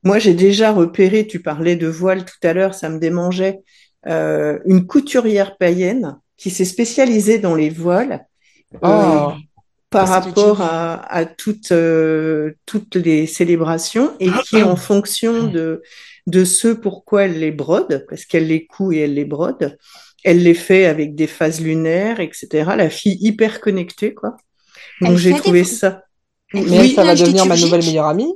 Moi, 0.02 0.18
j'ai 0.18 0.34
déjà 0.34 0.72
repéré, 0.72 1.26
tu 1.26 1.40
parlais 1.40 1.76
de 1.76 1.86
voile 1.86 2.24
tout 2.24 2.38
à 2.42 2.52
l'heure, 2.52 2.74
ça 2.74 2.88
me 2.88 2.98
démangeait, 2.98 3.62
euh, 4.08 4.58
une 4.66 4.86
couturière 4.86 5.56
païenne 5.56 6.18
qui 6.36 6.50
s'est 6.50 6.64
spécialisée 6.64 7.38
dans 7.38 7.54
les 7.54 7.70
voiles. 7.70 8.26
euh, 8.84 9.28
Oh. 9.28 9.32
Par 9.90 10.08
rapport 10.08 10.60
à, 10.60 10.94
à 11.12 11.24
toutes, 11.24 11.72
euh, 11.72 12.52
toutes 12.66 12.96
les 12.96 13.26
célébrations 13.26 14.12
et 14.20 14.30
qui, 14.44 14.62
en 14.62 14.76
fonction 14.76 15.44
de, 15.44 15.82
de 16.26 16.44
ce 16.44 16.68
pourquoi 16.68 17.24
elle 17.24 17.38
les 17.38 17.50
brode, 17.50 18.04
parce 18.08 18.24
qu'elle 18.26 18.48
les 18.48 18.66
coud 18.66 18.94
et 18.94 18.98
elle 18.98 19.14
les 19.14 19.24
brode, 19.24 19.78
elle 20.24 20.42
les 20.42 20.54
fait 20.54 20.84
avec 20.84 21.14
des 21.14 21.26
phases 21.26 21.60
lunaires, 21.60 22.20
etc. 22.20 22.72
La 22.76 22.90
fille 22.90 23.16
hyper 23.20 23.60
connectée, 23.60 24.14
quoi. 24.14 24.36
Donc 25.00 25.16
j'ai 25.16 25.32
des 25.32 25.38
trouvé 25.38 25.64
ça. 25.64 26.02
Elle 26.52 26.64
Mais 26.68 26.88
ça 26.88 27.04
va 27.04 27.14
devenir 27.14 27.46
ma 27.46 27.56
nouvelle 27.56 27.84
meilleure 27.84 28.06
amie. 28.06 28.34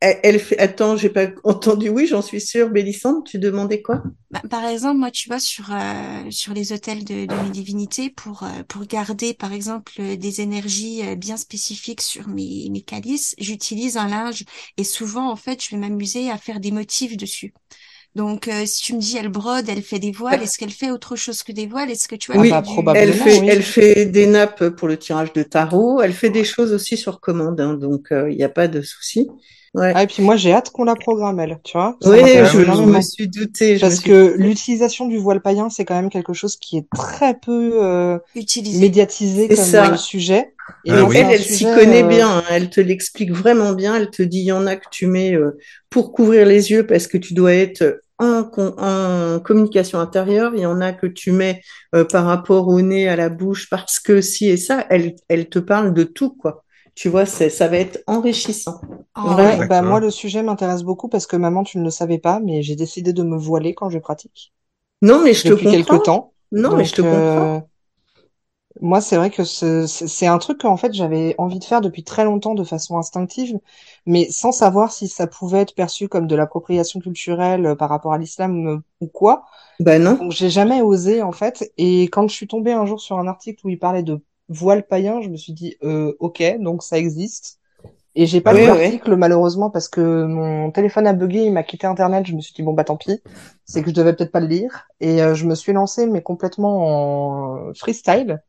Elle, 0.00 0.20
elle 0.22 0.38
fait, 0.40 0.58
attends, 0.58 0.96
j'ai 0.96 1.08
pas 1.10 1.26
entendu. 1.44 1.88
Oui, 1.88 2.06
j'en 2.06 2.22
suis 2.22 2.40
sûre. 2.40 2.70
Bélissande, 2.70 3.24
tu 3.24 3.38
demandais 3.38 3.82
quoi? 3.82 4.02
Bah, 4.32 4.42
par 4.50 4.64
exemple, 4.64 4.98
moi, 4.98 5.10
tu 5.12 5.28
vois, 5.28 5.38
sur 5.38 5.72
euh, 5.72 6.30
sur 6.30 6.52
les 6.52 6.72
hôtels 6.72 7.04
de, 7.04 7.26
de 7.26 7.34
mes 7.44 7.50
divinités, 7.50 8.10
pour 8.10 8.42
euh, 8.42 8.62
pour 8.68 8.84
garder, 8.84 9.34
par 9.34 9.52
exemple, 9.52 9.92
euh, 10.00 10.16
des 10.16 10.40
énergies 10.40 11.02
euh, 11.06 11.14
bien 11.14 11.36
spécifiques 11.36 12.00
sur 12.00 12.26
mes 12.28 12.68
mes 12.70 12.82
calices, 12.82 13.34
j'utilise 13.38 13.96
un 13.96 14.08
linge 14.08 14.44
et 14.76 14.84
souvent, 14.84 15.30
en 15.30 15.36
fait, 15.36 15.62
je 15.64 15.70
vais 15.70 15.76
m'amuser 15.76 16.28
à 16.30 16.38
faire 16.38 16.58
des 16.58 16.72
motifs 16.72 17.16
dessus. 17.16 17.54
Donc, 18.16 18.48
euh, 18.48 18.66
si 18.66 18.82
tu 18.82 18.94
me 18.94 19.00
dis, 19.00 19.16
elle 19.18 19.28
brode, 19.30 19.68
elle 19.68 19.82
fait 19.82 19.98
des 20.00 20.12
voiles, 20.12 20.42
est-ce 20.42 20.58
qu'elle 20.58 20.72
fait 20.72 20.90
autre 20.90 21.16
chose 21.16 21.42
que 21.42 21.52
des 21.52 21.66
voiles? 21.66 21.90
Est-ce 21.90 22.08
que 22.08 22.16
tu 22.16 22.32
vois, 22.32 22.40
Oui, 22.40 22.48
elle 22.48 22.54
fait 22.54 22.60
bah, 22.62 22.62
probablement. 22.62 23.02
Elle 23.02 23.12
fait, 23.14 23.40
oui. 23.40 23.48
elle 23.48 23.62
fait 23.62 24.06
des 24.06 24.26
nappes 24.26 24.70
pour 24.70 24.88
le 24.88 24.96
tirage 24.98 25.32
de 25.32 25.42
tarot. 25.42 26.00
Elle 26.02 26.12
fait 26.12 26.30
des 26.30 26.44
choses 26.44 26.72
aussi 26.72 26.96
sur 26.96 27.20
commande, 27.20 27.60
hein, 27.60 27.74
donc 27.74 28.08
il 28.10 28.36
n'y 28.36 28.42
a 28.44 28.48
pas 28.48 28.68
de 28.68 28.82
souci. 28.82 29.28
Ouais. 29.76 29.92
Ah, 29.94 30.02
et 30.04 30.06
puis 30.06 30.22
moi 30.22 30.36
j'ai 30.36 30.52
hâte 30.52 30.70
qu'on 30.70 30.84
la 30.84 30.94
programme 30.94 31.38
elle, 31.38 31.58
tu 31.62 31.76
vois. 31.76 31.96
Oui, 32.04 32.18
je, 32.24 32.84
me 32.86 33.00
suis 33.02 33.28
doutée. 33.28 33.78
Parce 33.78 33.96
suis 33.96 34.04
que 34.08 34.34
l'utilisation 34.38 35.06
du 35.06 35.18
voile 35.18 35.42
païen, 35.42 35.68
c'est 35.68 35.84
quand 35.84 35.94
même 35.94 36.10
quelque 36.10 36.32
chose 36.32 36.56
qui 36.56 36.78
est 36.78 36.86
très 36.96 37.34
peu 37.38 37.72
euh, 37.82 38.18
médiatisé 38.34 39.48
comme 39.48 39.56
ça. 39.56 39.92
euh, 39.92 39.96
sujet. 39.96 40.52
Et 40.84 40.90
Ah 40.92 41.04
oui. 41.04 41.16
c'est 41.16 41.20
Elle, 41.20 41.30
elle 41.32 41.42
s'y 41.42 41.64
connaît 41.64 42.02
euh, 42.02 42.08
bien, 42.08 42.38
hein. 42.38 42.42
elle 42.50 42.70
te 42.70 42.80
l'explique 42.80 43.32
vraiment 43.32 43.72
bien. 43.72 43.94
Elle 43.96 44.10
te 44.10 44.22
dit, 44.22 44.38
il 44.40 44.46
y 44.46 44.52
en 44.52 44.66
a 44.66 44.76
que 44.76 44.86
tu 44.90 45.06
mets 45.06 45.34
euh, 45.34 45.58
pour 45.90 46.12
couvrir 46.12 46.46
les 46.46 46.70
yeux 46.70 46.86
parce 46.86 47.06
que 47.06 47.18
tu 47.18 47.34
dois 47.34 47.52
être 47.52 48.00
en, 48.18 48.44
con- 48.44 48.74
en 48.78 49.38
communication 49.40 50.00
intérieure. 50.00 50.52
Il 50.54 50.62
y 50.62 50.66
en 50.66 50.80
a 50.80 50.92
que 50.92 51.06
tu 51.06 51.32
mets 51.32 51.60
euh, 51.94 52.04
par 52.04 52.24
rapport 52.24 52.66
au 52.68 52.80
nez, 52.80 53.08
à 53.08 53.16
la 53.16 53.28
bouche, 53.28 53.68
parce 53.70 54.00
que 54.00 54.20
si 54.20 54.48
et 54.48 54.56
ça. 54.56 54.86
Elle, 54.90 55.14
elle 55.28 55.48
te 55.48 55.58
parle 55.58 55.92
de 55.94 56.02
tout, 56.04 56.30
quoi. 56.30 56.64
Tu 56.96 57.08
vois, 57.08 57.26
c'est, 57.26 57.48
ça 57.48 57.68
va 57.68 57.76
être 57.78 58.02
enrichissant. 58.08 58.80
Oh, 59.16 59.20
Ouais. 59.22 59.60
ouais. 59.60 59.66
bah, 59.66 59.82
moi, 59.82 59.98
le 60.00 60.10
sujet 60.10 60.42
m'intéresse 60.42 60.82
beaucoup 60.82 61.08
parce 61.08 61.26
que 61.26 61.36
maman, 61.36 61.64
tu 61.64 61.78
ne 61.78 61.84
le 61.84 61.90
savais 61.90 62.18
pas, 62.18 62.38
mais 62.40 62.62
j'ai 62.62 62.76
décidé 62.76 63.12
de 63.12 63.22
me 63.22 63.36
voiler 63.36 63.74
quand 63.74 63.88
je 63.90 63.98
pratique 63.98 64.52
Non, 65.00 65.22
mais 65.22 65.32
je 65.32 65.44
te 65.44 65.52
depuis 65.52 65.66
comprends. 65.66 65.68
quelque 65.68 65.96
temps. 65.96 66.34
Non, 66.52 66.74
mais 66.76 66.84
je 66.84 66.94
te 66.94 67.00
Donc, 67.00 67.02
comprends. 67.02 67.48
euh, 67.48 67.60
moi, 68.82 69.00
c'est 69.00 69.16
vrai 69.16 69.30
que 69.30 69.44
ce- 69.44 69.86
c'est 69.86 70.26
un 70.26 70.36
truc 70.38 70.60
qu'en 70.60 70.76
fait 70.76 70.92
j'avais 70.92 71.34
envie 71.38 71.58
de 71.58 71.64
faire 71.64 71.80
depuis 71.80 72.04
très 72.04 72.24
longtemps 72.24 72.54
de 72.54 72.62
façon 72.64 72.98
instinctive, 72.98 73.58
mais 74.04 74.30
sans 74.30 74.52
savoir 74.52 74.92
si 74.92 75.08
ça 75.08 75.26
pouvait 75.26 75.60
être 75.60 75.74
perçu 75.74 76.08
comme 76.08 76.26
de 76.26 76.36
l'appropriation 76.36 77.00
culturelle 77.00 77.64
euh, 77.66 77.74
par 77.74 77.88
rapport 77.88 78.12
à 78.12 78.18
l'islam 78.18 78.66
euh, 78.68 78.78
ou 79.00 79.06
quoi. 79.08 79.46
Bah 79.80 79.98
non. 79.98 80.20
Donc 80.20 80.32
j'ai 80.32 80.50
jamais 80.50 80.82
osé 80.82 81.22
en 81.22 81.32
fait. 81.32 81.72
Et 81.78 82.04
quand 82.04 82.28
je 82.28 82.34
suis 82.34 82.48
tombée 82.48 82.72
un 82.72 82.86
jour 82.86 83.00
sur 83.00 83.18
un 83.18 83.28
article 83.28 83.66
où 83.66 83.70
il 83.70 83.78
parlait 83.78 84.02
de 84.04 84.22
voile 84.48 84.86
païen, 84.86 85.20
je 85.22 85.28
me 85.28 85.36
suis 85.36 85.52
dit 85.52 85.76
euh, 85.82 86.14
ok, 86.20 86.42
donc 86.60 86.82
ça 86.82 86.98
existe. 86.98 87.60
Et 88.14 88.26
j'ai 88.26 88.40
pas 88.40 88.54
lu 88.54 88.62
oui. 88.62 88.66
l'article 88.66 89.16
malheureusement 89.16 89.70
parce 89.70 89.88
que 89.88 90.24
mon 90.24 90.70
téléphone 90.72 91.06
a 91.06 91.12
bugué, 91.14 91.44
il 91.44 91.52
m'a 91.52 91.62
quitté 91.62 91.86
internet. 91.86 92.26
Je 92.26 92.34
me 92.34 92.40
suis 92.40 92.54
dit 92.54 92.62
bon 92.62 92.72
bah 92.74 92.84
tant 92.84 92.96
pis, 92.96 93.22
c'est 93.66 93.82
que 93.82 93.90
je 93.90 93.94
devais 93.94 94.14
peut-être 94.14 94.32
pas 94.32 94.40
le 94.40 94.48
lire. 94.48 94.88
Et 95.00 95.22
euh, 95.22 95.34
je 95.34 95.46
me 95.46 95.54
suis 95.54 95.72
lancée 95.72 96.06
mais 96.06 96.22
complètement 96.22 97.68
en 97.70 97.74
freestyle. 97.74 98.42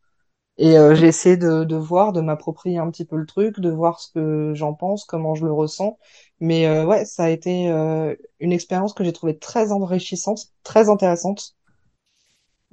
Et 0.57 0.77
euh, 0.77 0.95
j'ai 0.95 1.07
essayé 1.07 1.38
de, 1.38 1.63
de 1.65 1.75
voir, 1.75 2.13
de 2.13 2.21
m'approprier 2.21 2.79
un 2.79 2.89
petit 2.89 3.05
peu 3.05 3.15
le 3.17 3.25
truc, 3.27 3.60
de 3.60 3.69
voir 3.69 3.99
ce 3.99 4.12
que 4.12 4.53
j'en 4.55 4.73
pense, 4.73 5.05
comment 5.05 5.36
je 5.36 5.45
le 5.45 5.53
ressens. 5.53 5.99
Mais 6.39 6.67
euh, 6.67 6.86
ouais, 6.86 7.05
ça 7.05 7.25
a 7.25 7.29
été 7.29 7.69
euh, 7.71 8.15
une 8.39 8.51
expérience 8.53 8.93
que 8.93 9.03
j'ai 9.03 9.13
trouvée 9.13 9.38
très 9.38 9.71
enrichissante, 9.71 10.47
très 10.63 10.89
intéressante. 10.89 11.56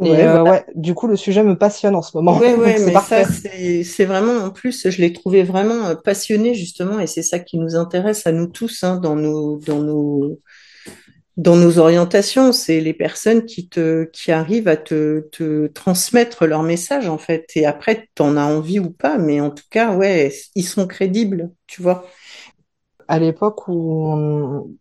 Et 0.03 0.23
Ouais, 0.23 0.27
euh, 0.27 0.45
voilà. 0.45 0.45
ouais, 0.45 0.65
du 0.75 0.95
coup, 0.95 1.07
le 1.07 1.17
sujet 1.17 1.43
me 1.45 1.57
passionne 1.57 1.95
en 1.95 2.03
ce 2.03 2.17
moment. 2.17 2.41
Ouais, 2.41 2.55
ouais, 2.55 2.79
mais 2.79 2.99
parfait. 2.99 3.25
ça, 3.25 3.25
c'est, 3.25 4.05
vraiment, 4.07 4.45
en 4.47 4.51
plus, 4.51 4.89
je 4.89 5.01
l'ai 5.03 5.13
trouvé 5.13 5.43
vraiment 5.43 5.89
euh, 5.89 5.95
passionné, 5.95 6.55
justement, 6.55 6.99
et 6.99 7.07
c'est 7.07 7.23
ça 7.23 7.39
qui 7.39 7.59
nous 7.59 7.77
intéresse 7.77 8.27
à 8.27 8.33
nous 8.33 8.47
tous, 8.47 8.83
hein, 8.83 8.97
dans 8.97 9.15
nos, 9.15 9.59
dans 9.59 9.81
nos, 9.83 10.41
dans 11.37 11.57
nos 11.57 11.79
orientations. 11.79 12.53
C'est 12.53 12.81
les 12.81 12.95
personnes 12.95 13.47
qui 13.47 13.69
te, 13.69 14.05
qui 14.13 14.33
arrivent 14.33 14.69
à 14.69 14.77
te, 14.77 15.29
te 15.33 15.69
transmettre 15.69 16.47
leur 16.47 16.63
message, 16.63 17.09
en 17.09 17.19
fait. 17.19 17.47
Et 17.57 17.67
après, 17.67 18.09
t'en 18.15 18.37
as 18.37 18.45
envie 18.45 18.81
ou 18.81 18.91
pas, 18.91 19.19
mais 19.19 19.41
en 19.41 19.51
tout 19.51 19.65
cas, 19.71 19.95
ouais, 19.97 20.33
ils 20.55 20.65
sont 20.67 20.87
crédibles, 20.87 21.51
tu 21.67 21.83
vois. 21.83 22.07
À 23.09 23.19
l'époque 23.19 23.69
où 23.69 23.73
on- 24.13 24.77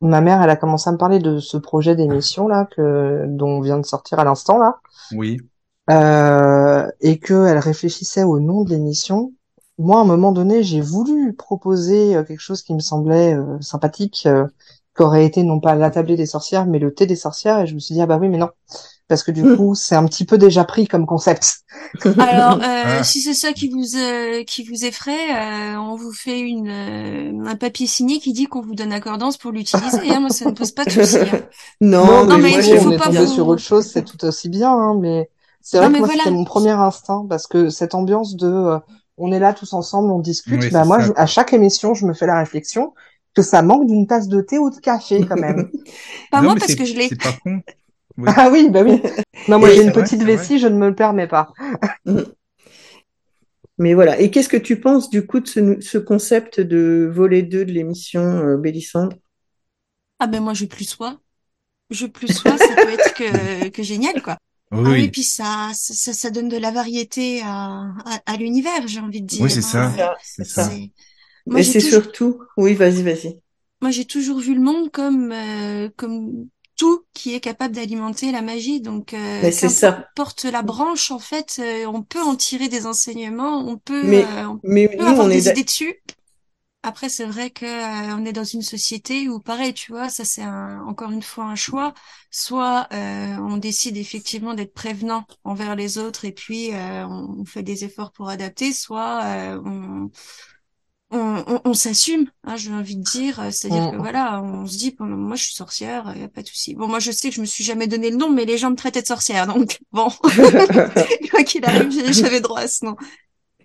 ma 0.00 0.20
mère, 0.20 0.42
elle 0.42 0.50
a 0.50 0.56
commencé 0.56 0.88
à 0.88 0.92
me 0.92 0.98
parler 0.98 1.18
de 1.18 1.38
ce 1.38 1.56
projet 1.56 1.96
d'émission 1.96 2.48
là 2.48 2.66
que 2.66 3.24
dont 3.28 3.48
on 3.58 3.60
vient 3.60 3.78
de 3.78 3.86
sortir 3.86 4.18
à 4.18 4.24
l'instant 4.24 4.58
là, 4.58 4.80
Oui. 5.10 5.38
euh, 5.90 6.88
et 7.00 7.18
que 7.18 7.46
elle 7.46 7.58
réfléchissait 7.58 8.22
au 8.22 8.40
nom 8.40 8.62
de 8.64 8.70
l'émission. 8.70 9.32
Moi, 9.78 9.98
à 9.98 10.02
un 10.02 10.04
moment 10.04 10.32
donné, 10.32 10.62
j'ai 10.62 10.80
voulu 10.80 11.34
proposer 11.34 12.16
euh, 12.16 12.24
quelque 12.24 12.40
chose 12.40 12.62
qui 12.62 12.74
me 12.74 12.80
semblait 12.80 13.34
euh, 13.34 13.60
sympathique, 13.60 14.24
euh, 14.26 14.46
qu'aurait 14.94 15.24
été 15.24 15.42
non 15.42 15.58
pas 15.60 15.74
la 15.74 15.90
tablée 15.90 16.16
des 16.16 16.26
sorcières, 16.26 16.66
mais 16.66 16.78
le 16.78 16.94
thé 16.94 17.06
des 17.06 17.16
sorcières. 17.16 17.60
Et 17.60 17.66
je 17.66 17.74
me 17.74 17.78
suis 17.80 17.94
dit 17.94 18.00
ah 18.02 18.06
bah 18.06 18.18
oui, 18.20 18.28
mais 18.28 18.38
non, 18.38 18.50
parce 19.10 19.22
que 19.22 19.30
du 19.30 19.42
coup, 19.56 19.74
c'est 19.74 19.94
un 19.94 20.06
petit 20.06 20.24
peu 20.24 20.38
déjà 20.38 20.64
pris 20.64 20.86
comme 20.88 21.04
concept. 21.04 21.58
Alors, 22.18 22.54
euh, 22.62 22.98
Ah. 23.00 23.04
si 23.04 23.20
c'est 23.20 23.34
ça 23.34 23.52
qui 23.52 23.68
vous 23.68 23.96
euh, 23.96 24.42
qui 24.44 24.64
vous 24.64 24.86
effraie, 24.86 25.12
euh, 25.34 25.76
on 25.78 25.96
vous 25.96 26.12
fait 26.12 26.40
une 26.40 26.68
euh, 26.70 27.44
un 27.46 27.56
papier 27.56 27.86
signé 27.86 28.18
qui 28.20 28.32
dit 28.32 28.46
qu'on 28.46 28.62
vous 28.62 28.74
donne 28.74 28.92
accordance 28.92 29.36
pour 29.36 29.52
l'utiliser. 29.52 30.10
Hein, 30.10 30.20
moi, 30.20 30.30
ça 30.30 30.46
ne 30.46 30.52
pose 30.52 30.70
pas 30.72 30.84
de 30.86 30.90
souci. 30.90 31.18
hein. 31.18 31.40
Non, 31.82 32.24
Non, 32.24 32.38
mais 32.38 32.48
moi, 32.48 32.58
il 32.60 32.62
si 32.64 32.76
faut 32.78 32.88
on 32.88 32.92
est 32.92 32.96
pas 32.96 33.04
tombé 33.06 33.18
vous- 33.18 33.26
sur 33.26 33.46
autre 33.48 33.62
chose, 33.62 33.84
c'est 33.86 34.04
tout 34.04 34.24
aussi 34.24 34.48
bien, 34.48 34.70
hein, 34.72 34.96
mais 34.98 35.28
c'est 35.60 35.76
vrai 35.76 35.88
mais 35.88 35.94
que 35.94 35.98
moi, 35.98 36.06
voilà. 36.06 36.22
c'était 36.24 36.34
mon 36.34 36.44
premier 36.44 36.70
instinct, 36.70 37.26
parce 37.28 37.46
que 37.46 37.68
cette 37.68 37.94
ambiance 37.94 38.36
de 38.36 38.46
euh, 38.48 38.78
on 39.18 39.32
est 39.32 39.38
là 39.40 39.52
tous 39.52 39.72
ensemble, 39.74 40.10
on 40.10 40.20
discute, 40.20 40.62
Oui, 40.62 40.70
bah 40.70 40.84
moi, 40.86 41.00
je- 41.00 41.12
à 41.16 41.26
chaque 41.26 41.52
émission, 41.52 41.92
je 41.92 42.06
me 42.06 42.14
fais 42.14 42.26
la 42.26 42.38
réflexion 42.38 42.94
que 43.34 43.42
ça 43.42 43.62
manque 43.62 43.86
d'une 43.86 44.06
tasse 44.08 44.26
de 44.28 44.40
thé 44.40 44.58
ou 44.58 44.70
de 44.70 44.76
café, 44.78 45.24
quand 45.28 45.36
même. 45.36 45.70
Pas 46.32 46.38
Non, 46.38 46.44
moi 46.44 46.54
mais 46.54 46.60
parce 46.60 46.74
que 46.74 46.84
je 46.84 46.94
l'ai. 46.94 47.10
Oui. 48.20 48.36
ah 48.36 48.50
oui, 48.52 48.68
bah 48.70 48.82
oui. 48.82 49.02
Non, 49.48 49.58
moi, 49.58 49.70
j'ai 49.70 49.82
une 49.82 49.92
vrai, 49.92 49.92
petite 49.92 50.22
vrai. 50.22 50.22
vessie, 50.22 50.58
je 50.58 50.66
ne 50.66 50.76
me 50.76 50.88
le 50.88 50.94
permets 50.94 51.26
pas. 51.28 51.52
Mais 53.78 53.94
voilà. 53.94 54.20
Et 54.20 54.30
qu'est-ce 54.30 54.48
que 54.48 54.56
tu 54.56 54.78
penses, 54.80 55.10
du 55.10 55.26
coup, 55.26 55.40
de 55.40 55.48
ce, 55.48 55.80
ce 55.80 55.98
concept 55.98 56.60
de 56.60 57.10
volet 57.12 57.42
2 57.42 57.64
de 57.64 57.72
l'émission, 57.72 58.20
euh, 58.22 58.56
Bélissandre? 58.56 59.16
Ah 60.18 60.26
ben 60.26 60.40
moi, 60.42 60.54
je 60.54 60.66
plus 60.66 60.84
sois. 60.84 61.20
Je 61.90 62.06
plus 62.06 62.28
sois, 62.28 62.58
ça 62.58 62.76
peut 62.78 62.90
être 62.90 63.12
que 63.14 63.68
que 63.70 63.82
génial 63.84 64.22
quoi. 64.22 64.38
Oui, 64.72 64.80
Ah 64.84 64.94
oui, 64.94 65.08
oui. 65.08 65.10
puis 65.10 65.24
ça, 65.24 65.70
ça, 65.74 66.12
ça, 66.14 66.30
donne 66.30 66.48
de 66.48 66.56
la 66.58 66.70
variété 66.72 67.42
à, 67.42 67.94
à, 68.06 68.20
à 68.26 68.36
l'univers, 68.38 68.88
j'ai 68.88 69.00
envie 69.00 69.22
de 69.22 69.26
dire. 69.28 69.46
Oui, 69.46 69.50
c'est 69.50 69.62
hein. 69.62 69.62
ça. 69.62 70.16
C'est 70.22 70.22
C'est 70.22 70.44
ça. 70.44 70.78
C'est- 70.78 70.92
Moi, 71.46 71.60
Et 71.60 71.62
j'ai 71.62 71.74
c'est 71.74 71.78
toujours, 71.78 72.02
surtout, 72.02 72.42
oui, 72.56 72.74
vas-y, 72.74 73.02
vas-y. 73.02 73.40
moi, 73.80 73.90
j'ai 73.90 74.04
toujours 74.04 74.38
vu 74.40 74.54
le 74.54 74.60
monde 74.60 74.90
comme, 74.90 75.32
euh, 75.32 75.88
comme 75.96 76.48
tout 76.80 77.04
qui 77.12 77.34
est 77.34 77.40
capable 77.40 77.74
d'alimenter 77.74 78.32
la 78.32 78.40
magie. 78.42 78.80
Donc, 78.80 79.12
euh, 79.12 79.50
ça. 79.50 79.92
qu'importe 80.14 80.44
la 80.44 80.62
branche, 80.62 81.10
en 81.10 81.18
fait, 81.18 81.58
euh, 81.60 81.84
on 81.86 82.02
peut 82.02 82.22
en 82.22 82.36
tirer 82.36 82.68
des 82.68 82.86
enseignements, 82.86 83.58
on 83.68 83.76
peut, 83.76 84.02
Mais, 84.02 84.24
euh, 84.24 84.48
on 84.48 84.58
mais 84.62 84.88
peut 84.88 85.04
nous, 85.04 85.08
avoir 85.08 85.26
on 85.26 85.28
des 85.28 85.48
idées 85.48 85.64
dessus. 85.64 85.94
Après, 86.82 87.10
c'est 87.10 87.26
vrai 87.26 87.50
que 87.50 87.66
euh, 87.66 88.16
on 88.16 88.24
est 88.24 88.32
dans 88.32 88.44
une 88.44 88.62
société 88.62 89.28
où, 89.28 89.38
pareil, 89.38 89.74
tu 89.74 89.92
vois, 89.92 90.08
ça 90.08 90.24
c'est 90.24 90.40
un, 90.42 90.80
encore 90.86 91.10
une 91.10 91.20
fois 91.22 91.44
un 91.44 91.54
choix. 91.54 91.92
Soit 92.30 92.88
euh, 92.94 93.36
on 93.36 93.58
décide 93.58 93.98
effectivement 93.98 94.54
d'être 94.54 94.72
prévenant 94.72 95.26
envers 95.44 95.76
les 95.76 95.98
autres 95.98 96.24
et 96.24 96.32
puis 96.32 96.72
euh, 96.74 97.06
on, 97.06 97.40
on 97.40 97.44
fait 97.44 97.62
des 97.62 97.84
efforts 97.84 98.12
pour 98.12 98.30
adapter, 98.30 98.72
soit 98.72 99.22
euh, 99.24 99.60
on, 99.62 100.10
on, 101.10 101.44
on, 101.46 101.60
on 101.64 101.74
s'assume. 101.74 102.26
Hein, 102.44 102.56
j'ai 102.56 102.72
envie 102.72 102.96
de 102.96 103.02
dire, 103.02 103.36
c'est-à-dire 103.52 103.88
que 103.88 103.96
Mm. 103.96 104.00
voilà, 104.00 104.42
on 104.42 104.66
se 104.66 104.78
dit, 104.78 104.94
bon, 104.98 105.06
moi 105.06 105.36
je 105.36 105.44
suis 105.44 105.54
sorcière, 105.54 106.14
y 106.16 106.22
a 106.22 106.28
pas 106.28 106.42
de 106.42 106.48
souci. 106.48 106.74
Bon, 106.74 106.88
moi 106.88 107.00
je 107.00 107.10
sais 107.12 107.30
que 107.30 107.34
je 107.36 107.40
me 107.40 107.46
suis 107.46 107.64
jamais 107.64 107.86
donné 107.88 108.10
le 108.10 108.16
nom, 108.16 108.30
mais 108.30 108.44
les 108.44 108.58
gens 108.58 108.70
me 108.70 108.76
traitaient 108.76 109.02
de 109.02 109.06
sorcière, 109.06 109.46
donc 109.46 109.78
bon, 109.92 110.08
quoi 111.30 111.44
qu'il 111.44 111.64
arrive, 111.64 111.90
j'avais 112.12 112.40
droit 112.40 112.60
à 112.60 112.68
ce 112.68 112.84
nom. 112.84 112.96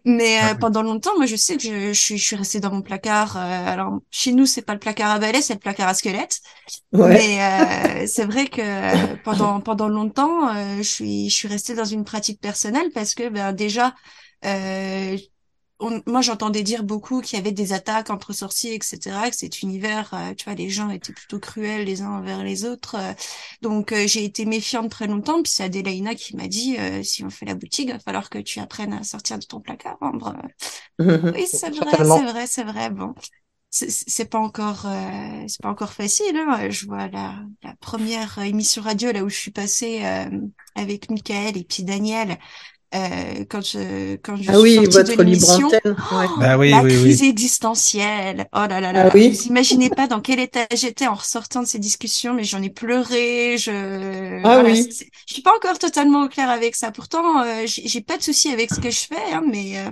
Mais 0.06 0.40
euh, 0.44 0.56
pendant 0.56 0.84
longtemps, 0.84 1.16
moi, 1.18 1.26
je 1.26 1.36
sais 1.36 1.58
que 1.58 1.64
je, 1.64 1.94
je 1.94 2.00
suis, 2.00 2.18
je 2.18 2.24
suis 2.26 2.36
restée 2.36 2.60
dans 2.60 2.72
mon 2.72 2.82
placard. 2.84 3.38
euh, 3.38 3.42
alors, 3.42 4.00
chez 4.12 4.32
nous, 4.34 4.46
c'est 4.46 4.62
pas 4.62 4.74
le 4.74 4.80
placard 4.80 5.12
à 5.12 5.20
balai, 5.20 5.42
c'est 5.42 5.54
le 5.56 5.60
placard 5.60 5.88
à 5.90 5.96
squelette. 5.96 6.40
ouais. 6.94 7.20
Mais 7.20 8.02
euh, 8.04 8.08
c'est 8.08 8.26
vrai 8.26 8.48
que 8.48 8.62
euh, 8.62 9.18
pendant 9.24 9.62
pendant 9.62 9.90
longtemps, 9.90 10.50
euh, 10.56 10.78
je 10.78 10.84
suis 10.84 11.30
je 11.30 11.36
suis 11.36 11.48
restée 11.48 11.76
dans 11.76 11.86
une 11.86 12.06
pratique 12.06 12.42
personnelle 12.42 12.92
parce 12.94 13.16
que 13.16 13.30
ben 13.30 13.54
déjà, 13.54 13.96
euh, 14.46 15.18
on- 15.80 16.02
moi, 16.08 16.22
j'entendais 16.22 16.64
dire 16.64 16.84
beaucoup 16.84 17.22
qu'il 17.22 17.38
y 17.38 17.42
avait 17.42 17.52
des 17.52 17.74
attaques 17.74 18.10
entre 18.10 18.34
sorciers, 18.34 18.76
etc. 18.76 19.30
Que 19.30 19.36
cet 19.36 19.62
univers, 19.62 20.14
euh, 20.14 20.34
tu 20.34 20.46
vois, 20.46 20.56
les 20.56 20.70
gens 20.70 20.90
étaient 20.90 21.14
plutôt 21.14 21.40
cruels 21.40 21.86
les 21.86 22.02
uns 22.02 22.12
envers 22.12 22.44
les 22.44 22.66
autres. 22.66 22.96
euh. 22.96 23.14
donc, 23.62 23.92
euh, 23.92 24.08
j'ai 24.08 24.24
été 24.26 24.46
méfiante 24.46 24.90
très 24.92 25.08
longtemps. 25.08 25.42
Puis 25.44 25.52
c'est 25.52 25.64
Adélaïna 25.64 26.16
qui 26.16 26.36
m'a 26.36 26.48
dit, 26.48 26.78
si 27.04 27.24
on 27.24 27.30
fait 27.30 27.46
la 27.46 27.56
boutique, 27.56 27.88
il 27.90 27.94
va 27.94 28.00
falloir 28.00 28.30
que 28.30 28.40
tu 28.40 28.60
apprennes 28.60 28.94
à 28.94 29.04
sortir 29.04 29.38
de 29.40 29.46
ton 29.46 29.60
placard, 29.62 29.98
Ambre. 30.02 30.36
Oui, 31.34 31.48
c'est 31.48 31.72
vrai, 31.72 32.04
c'est 32.06 32.24
vrai, 32.26 32.48
c'est 32.48 32.64
vrai. 32.64 32.90
Bon, 32.90 33.14
c'est 33.70 34.30
pas 34.30 34.40
encore, 34.40 34.86
c'est 35.48 35.62
pas 35.62 35.70
encore 35.70 35.94
facile. 35.94 36.36
Hein. 36.38 36.70
Je 36.70 36.86
vois 36.86 37.08
la, 37.10 37.36
la 37.64 37.76
première 37.82 38.40
émission 38.40 38.82
radio 38.82 39.12
là 39.12 39.24
où 39.24 39.30
je 39.30 39.36
suis 39.36 39.52
passée 39.52 40.04
avec 40.76 41.10
Michael 41.10 41.58
et 41.58 41.64
puis 41.64 41.84
Daniel. 41.84 42.38
Euh, 42.94 43.46
quand 43.50 43.62
je 43.62 44.16
quand 44.18 44.36
je 44.38 44.52
Ah 44.52 44.54
suis 44.54 44.70
oui, 44.70 44.76
sortie 44.76 45.02
de 45.04 45.10
votre 45.10 45.24
libre 45.24 45.50
l'émission, 45.50 45.68
antenne. 45.68 45.96
Ouais. 46.12 46.28
oh, 46.38 46.40
Bah 46.40 46.58
oui, 46.58 46.80
la 46.80 46.84
oui, 46.84 46.98
oui. 46.98 47.16
crise 47.16 47.24
existentielle. 47.24 48.48
Oh 48.54 48.66
là 48.70 48.80
là 48.82 48.94
là. 48.94 49.04
Ah 49.04 49.10
oui? 49.14 49.38
Vous 49.38 49.44
imaginez 49.48 49.90
pas 49.92 50.08
dans 50.08 50.22
quel 50.22 50.40
état 50.40 50.66
j'étais 50.74 51.08
en 51.08 51.16
ressortant 51.16 51.62
de 51.62 51.68
ces 51.68 51.80
discussions, 51.80 52.34
mais 52.34 52.44
j'en 52.44 52.62
ai 52.62 52.70
pleuré. 52.70 53.58
Je 53.58 53.72
Ah 54.44 54.60
voilà, 54.60 54.64
oui. 54.64 54.96
je 55.28 55.34
suis 55.34 55.42
pas 55.42 55.56
encore 55.56 55.80
totalement 55.80 56.24
au 56.24 56.30
clair 56.30 56.50
avec 56.50 56.76
ça. 56.76 56.92
Pourtant, 56.92 57.42
euh, 57.44 57.64
j'ai 57.68 58.02
pas 58.02 58.18
de 58.18 58.24
souci 58.24 58.50
avec 58.50 58.72
ce 58.72 58.80
que 58.80 58.92
je 58.92 59.00
fais, 59.08 59.32
hein, 59.34 59.44
mais 59.46 59.80
euh, 59.80 59.92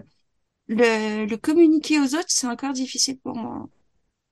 le, 0.67 1.25
le 1.25 1.37
communiquer 1.37 1.99
aux 1.99 2.15
autres, 2.15 2.25
c'est 2.29 2.47
encore 2.47 2.73
difficile 2.73 3.19
pour 3.19 3.35
moi. 3.37 3.67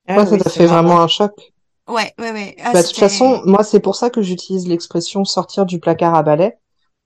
Ah 0.06 0.20
Moi, 0.20 0.26
ça 0.26 0.36
oui, 0.36 0.38
t'a 0.38 0.48
fait 0.48 0.66
vraiment 0.66 1.00
un 1.02 1.08
choc. 1.08 1.52
Ouais, 1.88 2.12
ouais, 2.18 2.32
ouais. 2.32 2.56
Ah, 2.60 2.74
Bah, 2.74 2.82
de 2.82 2.88
toute 2.88 2.96
façon, 2.98 3.40
moi, 3.46 3.64
c'est 3.64 3.80
pour 3.80 3.96
ça 3.96 4.10
que 4.10 4.20
j'utilise 4.22 4.66
l'expression 4.68 5.24
sortir 5.24 5.64
du 5.66 5.78
placard 5.80 6.14
à 6.14 6.22
balai. 6.22 6.58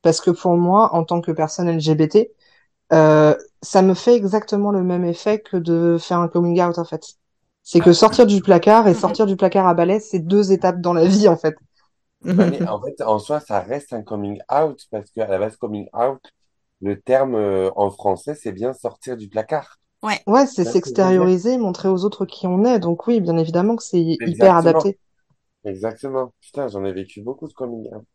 Parce 0.07 0.21
que 0.21 0.31
pour 0.31 0.57
moi, 0.57 0.95
en 0.95 1.03
tant 1.03 1.21
que 1.21 1.33
personne 1.33 1.69
LGBT, 1.69 2.33
euh, 2.92 3.35
ça 3.61 3.83
me 3.83 3.92
fait 3.92 4.14
exactement 4.14 4.71
le 4.71 4.85
même 4.85 5.05
effet 5.05 5.40
que 5.40 5.57
de 5.57 5.99
faire 5.99 6.21
un 6.21 6.29
coming 6.29 6.62
out, 6.62 6.79
en 6.79 6.85
fait. 6.85 7.03
C'est 7.64 7.81
que 7.81 7.92
sortir 7.92 8.25
du 8.25 8.40
placard 8.40 8.87
et 8.87 8.95
sortir 9.01 9.27
du 9.27 9.35
placard 9.35 9.66
à 9.66 9.75
balai, 9.75 9.99
c'est 9.99 10.21
deux 10.21 10.53
étapes 10.53 10.81
dans 10.81 10.92
la 10.92 11.05
vie, 11.07 11.27
en 11.27 11.37
fait. 11.37 11.57
Ouais, 12.25 12.62
en 12.69 12.81
fait, 12.81 13.01
en 13.03 13.19
soi, 13.19 13.40
ça 13.40 13.59
reste 13.59 13.92
un 13.92 14.03
coming 14.03 14.38
out 14.49 14.81
parce 14.92 15.11
qu'à 15.11 15.27
la 15.27 15.40
base, 15.40 15.57
coming 15.57 15.88
out, 15.92 16.21
le 16.81 17.01
terme 17.01 17.35
euh, 17.35 17.73
en 17.75 17.90
français, 17.90 18.37
c'est 18.37 18.53
bien 18.53 18.75
sortir 18.75 19.16
du 19.16 19.29
placard. 19.29 19.81
Ouais. 20.05 20.21
Ouais, 20.29 20.47
c'est 20.47 20.64
s'extérioriser, 20.64 21.59
montrer 21.59 21.88
aux 21.88 22.05
autres 22.05 22.27
qui 22.27 22.47
on 22.47 22.64
est. 22.64 22.79
Donc 22.79 23.09
oui, 23.09 23.21
bien 23.21 23.37
évidemment 23.37 23.75
que 23.75 23.83
c'est 23.83 24.01
hyper 24.01 24.55
adapté. 24.57 24.99
Exactement. 25.64 26.33
Putain, 26.40 26.69
j'en 26.69 26.85
ai 26.85 26.92
vécu 26.92 27.23
beaucoup 27.23 27.49
de 27.49 27.53
coming 27.53 27.92
out. 27.92 28.07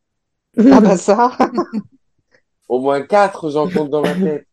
Ah 0.57 0.79
bah 0.81 0.97
ça. 0.97 1.37
Au 2.67 2.79
moins 2.79 3.01
quatre, 3.01 3.49
j'en 3.49 3.69
compte 3.69 3.89
dans 3.89 4.01
ma 4.01 4.13
tête. 4.13 4.47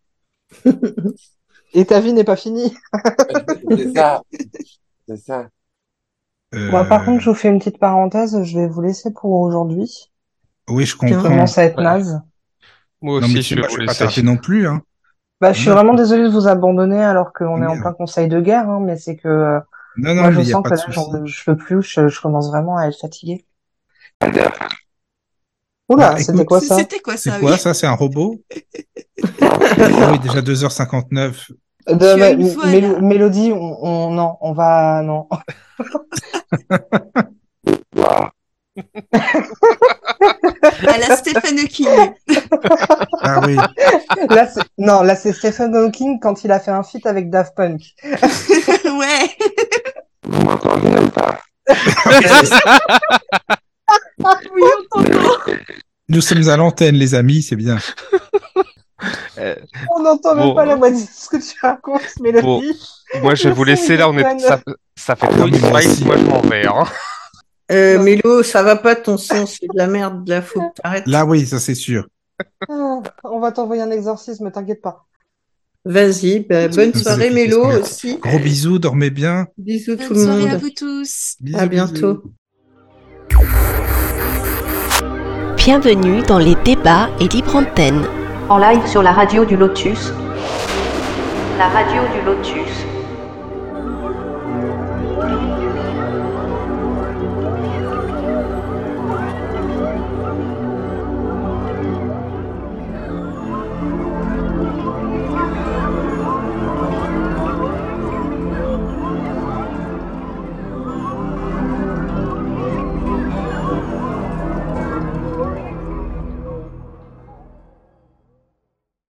Et 1.75 1.85
ta 1.85 2.01
vie 2.01 2.13
n'est 2.13 2.25
pas 2.25 2.37
finie. 2.37 2.75
C'est 3.77 3.93
ça. 3.95 4.23
C'est 5.09 5.17
ça. 5.17 5.49
Euh, 6.55 6.71
Bon, 6.71 6.85
par 6.89 7.05
contre, 7.05 7.23
je 7.23 7.31
vous 7.31 7.37
fais 7.37 7.49
une 7.49 7.59
petite 7.59 7.79
parenthèse. 7.79 8.43
Je 8.43 8.59
vais 8.59 8.69
vous 8.69 8.81
laisser 8.81 9.13
pour 9.13 9.33
aujourd'hui. 9.33 10.11
Oui, 10.69 10.85
je 10.87 10.97
comprends. 10.97 11.23
commence 11.23 11.59
à 11.59 11.65
être 11.65 11.77
Ouais. 11.79 11.85
naze. 11.85 12.21
Moi 13.01 13.21
Non, 13.21 13.27
aussi, 13.27 13.35
mais 13.35 13.43
je 13.43 13.55
vais 13.55 13.61
moi, 13.61 13.69
je 13.71 13.77
vais 13.79 13.87
pas 13.87 13.95
tâcher 13.95 14.23
non 14.23 14.37
plus, 14.37 14.67
hein. 14.67 14.83
Bah, 15.41 15.53
je 15.53 15.61
suis 15.61 15.69
Non. 15.69 15.77
vraiment 15.77 15.95
désolée 15.95 16.25
de 16.25 16.29
vous 16.31 16.49
abandonner 16.49 17.03
alors 17.03 17.33
qu'on 17.33 17.63
est 17.63 17.67
en 17.67 17.79
plein 17.81 17.93
conseil 17.93 18.29
de 18.29 18.41
guerre, 18.41 18.69
hein, 18.69 18.81
mais 18.81 18.97
c'est 18.97 19.17
que 19.17 19.29
euh, 19.29 19.61
Non, 19.97 20.15
non, 20.15 20.23
moi 20.23 20.31
je 20.33 20.43
sens 20.43 20.65
que 20.65 20.71
là 20.71 21.25
je 21.25 21.45
peux 21.45 21.57
plus, 21.57 21.83
je, 21.83 22.09
je 22.09 22.21
commence 22.21 22.49
vraiment 22.49 22.77
à 22.77 22.87
être 22.89 22.99
fatiguée. 22.99 23.45
Oula, 25.89 26.15
Ah, 26.15 26.19
c'était 26.21 26.45
quoi 26.45 26.61
C'est- 26.61 26.67
ça? 26.67 26.77
C'était 26.77 26.99
quoi 27.01 27.17
C'est 27.17 27.31
ça, 27.31 27.39
quoi 27.39 27.53
oui 27.53 27.59
ça? 27.59 27.73
C'est 27.75 27.87
un 27.87 27.95
robot? 27.95 28.37
Ah 29.41 30.11
oui, 30.13 30.19
déjà 30.19 30.41
2h59. 30.43 31.51
De, 31.89 31.97
Tu 31.99 32.05
as 32.05 32.17
bah, 32.19 32.31
une 32.31 32.43
M- 32.47 32.53
fois, 32.55 32.67
Mélo- 32.67 32.93
là. 32.95 33.01
Mélodie, 33.01 33.51
on, 33.53 33.85
on- 33.85 34.11
non, 34.11 34.37
on 34.43 34.53
va 34.53 35.01
non. 35.03 35.27
À 40.87 40.99
la 40.99 41.17
Stephen 41.17 41.59
Hawking. 41.59 41.89
Ah 43.23 43.41
oui. 43.47 43.57
Là, 44.29 44.47
c'est- 44.47 44.61
non, 44.79 45.03
là, 45.03 45.17
c'est 45.17 45.33
Stephen 45.33 45.75
Hawking 45.75 46.21
quand 46.21 46.45
il 46.45 46.53
a 46.53 46.61
fait 46.61 46.71
un 46.71 46.83
feat 46.83 47.07
avec 47.07 47.31
Daft 47.31 47.55
Punk. 47.55 47.81
ouais. 48.05 49.31
Vous 50.25 50.43
m'entendez 50.45 50.89
ou 51.05 51.09
pas 51.09 51.39
Oui, 54.55 54.63
on 54.63 55.03
t'entend. 55.03 55.38
Nous 56.09 56.21
sommes 56.21 56.49
à 56.49 56.57
l'antenne, 56.57 56.95
les 56.97 57.15
amis, 57.15 57.43
c'est 57.43 57.57
bien. 57.57 57.79
On 59.95 60.03
n'entend 60.03 60.35
même 60.35 60.45
Bon. 60.47 60.55
pas 60.55 60.65
la 60.67 60.75
moitié 60.77 61.05
de 61.05 61.09
ce 61.11 61.29
que 61.29 61.37
tu 61.37 61.55
racontes, 61.63 62.03
Mélodie. 62.21 62.73
Moi, 63.23 63.35
je 63.37 63.49
vais 63.49 63.55
vous 63.55 63.63
laisser 63.65 63.97
là. 63.97 64.09
On 64.09 64.19
est, 64.19 64.39
ça, 64.41 64.61
ça 64.97 65.15
fait 65.17 65.29
trop 65.29 65.45
Ah, 65.45 65.51
de 65.51 65.87
aussi. 65.87 66.05
Moi, 66.05 66.17
je 66.17 66.25
m'en 66.25 66.41
vais. 66.41 66.67
Hein. 66.67 66.85
Euh, 67.71 68.03
Mélo, 68.03 68.43
ça 68.43 68.63
va 68.63 68.77
pas 68.77 68.97
ton 68.97 69.17
son, 69.19 69.47
c'est 69.47 69.67
de 69.67 69.77
la 69.77 69.87
merde, 69.87 70.25
de 70.25 70.31
la 70.31 70.43
faut 70.43 70.61
que 70.61 70.81
t'arrêtes. 70.83 71.07
Là, 71.07 71.25
oui, 71.27 71.47
ça 71.47 71.61
c'est 71.61 71.75
sûr. 71.77 72.09
Ah, 72.69 73.01
on 73.25 73.39
va 73.41 73.53
t'envoyer 73.53 73.83
un 73.83 73.91
exorcisme, 73.91 74.51
t'inquiète 74.51 74.81
pas. 74.83 75.05
Vas-y, 75.85 76.41
bah, 76.41 76.69
bonne 76.69 76.93
soirée 76.95 77.31
Mélo 77.31 77.65
aussi. 77.81 78.17
Gros 78.19 78.39
bisous, 78.39 78.79
dormez 78.79 79.11
bien. 79.11 79.47
Bisous 79.57 79.97
tout 79.97 80.09
Bonne 80.09 80.19
le 80.19 80.25
soirée 80.25 80.45
à 80.45 80.53
monde. 80.55 80.61
vous 80.63 80.71
tous. 80.71 81.37
Bisous, 81.41 81.59
À 81.59 81.67
bisous. 81.67 82.23
Bienvenue 85.71 86.23
dans 86.23 86.39
les 86.39 86.55
débats 86.65 87.11
et 87.21 87.29
libre 87.29 87.57
antenne. 87.57 88.03
En 88.49 88.57
live 88.57 88.87
sur 88.87 89.03
la 89.03 89.13
radio 89.13 89.45
du 89.45 89.55
Lotus. 89.55 90.15
La 91.59 91.69
radio 91.69 92.01
du 92.15 92.25
Lotus. 92.25 92.88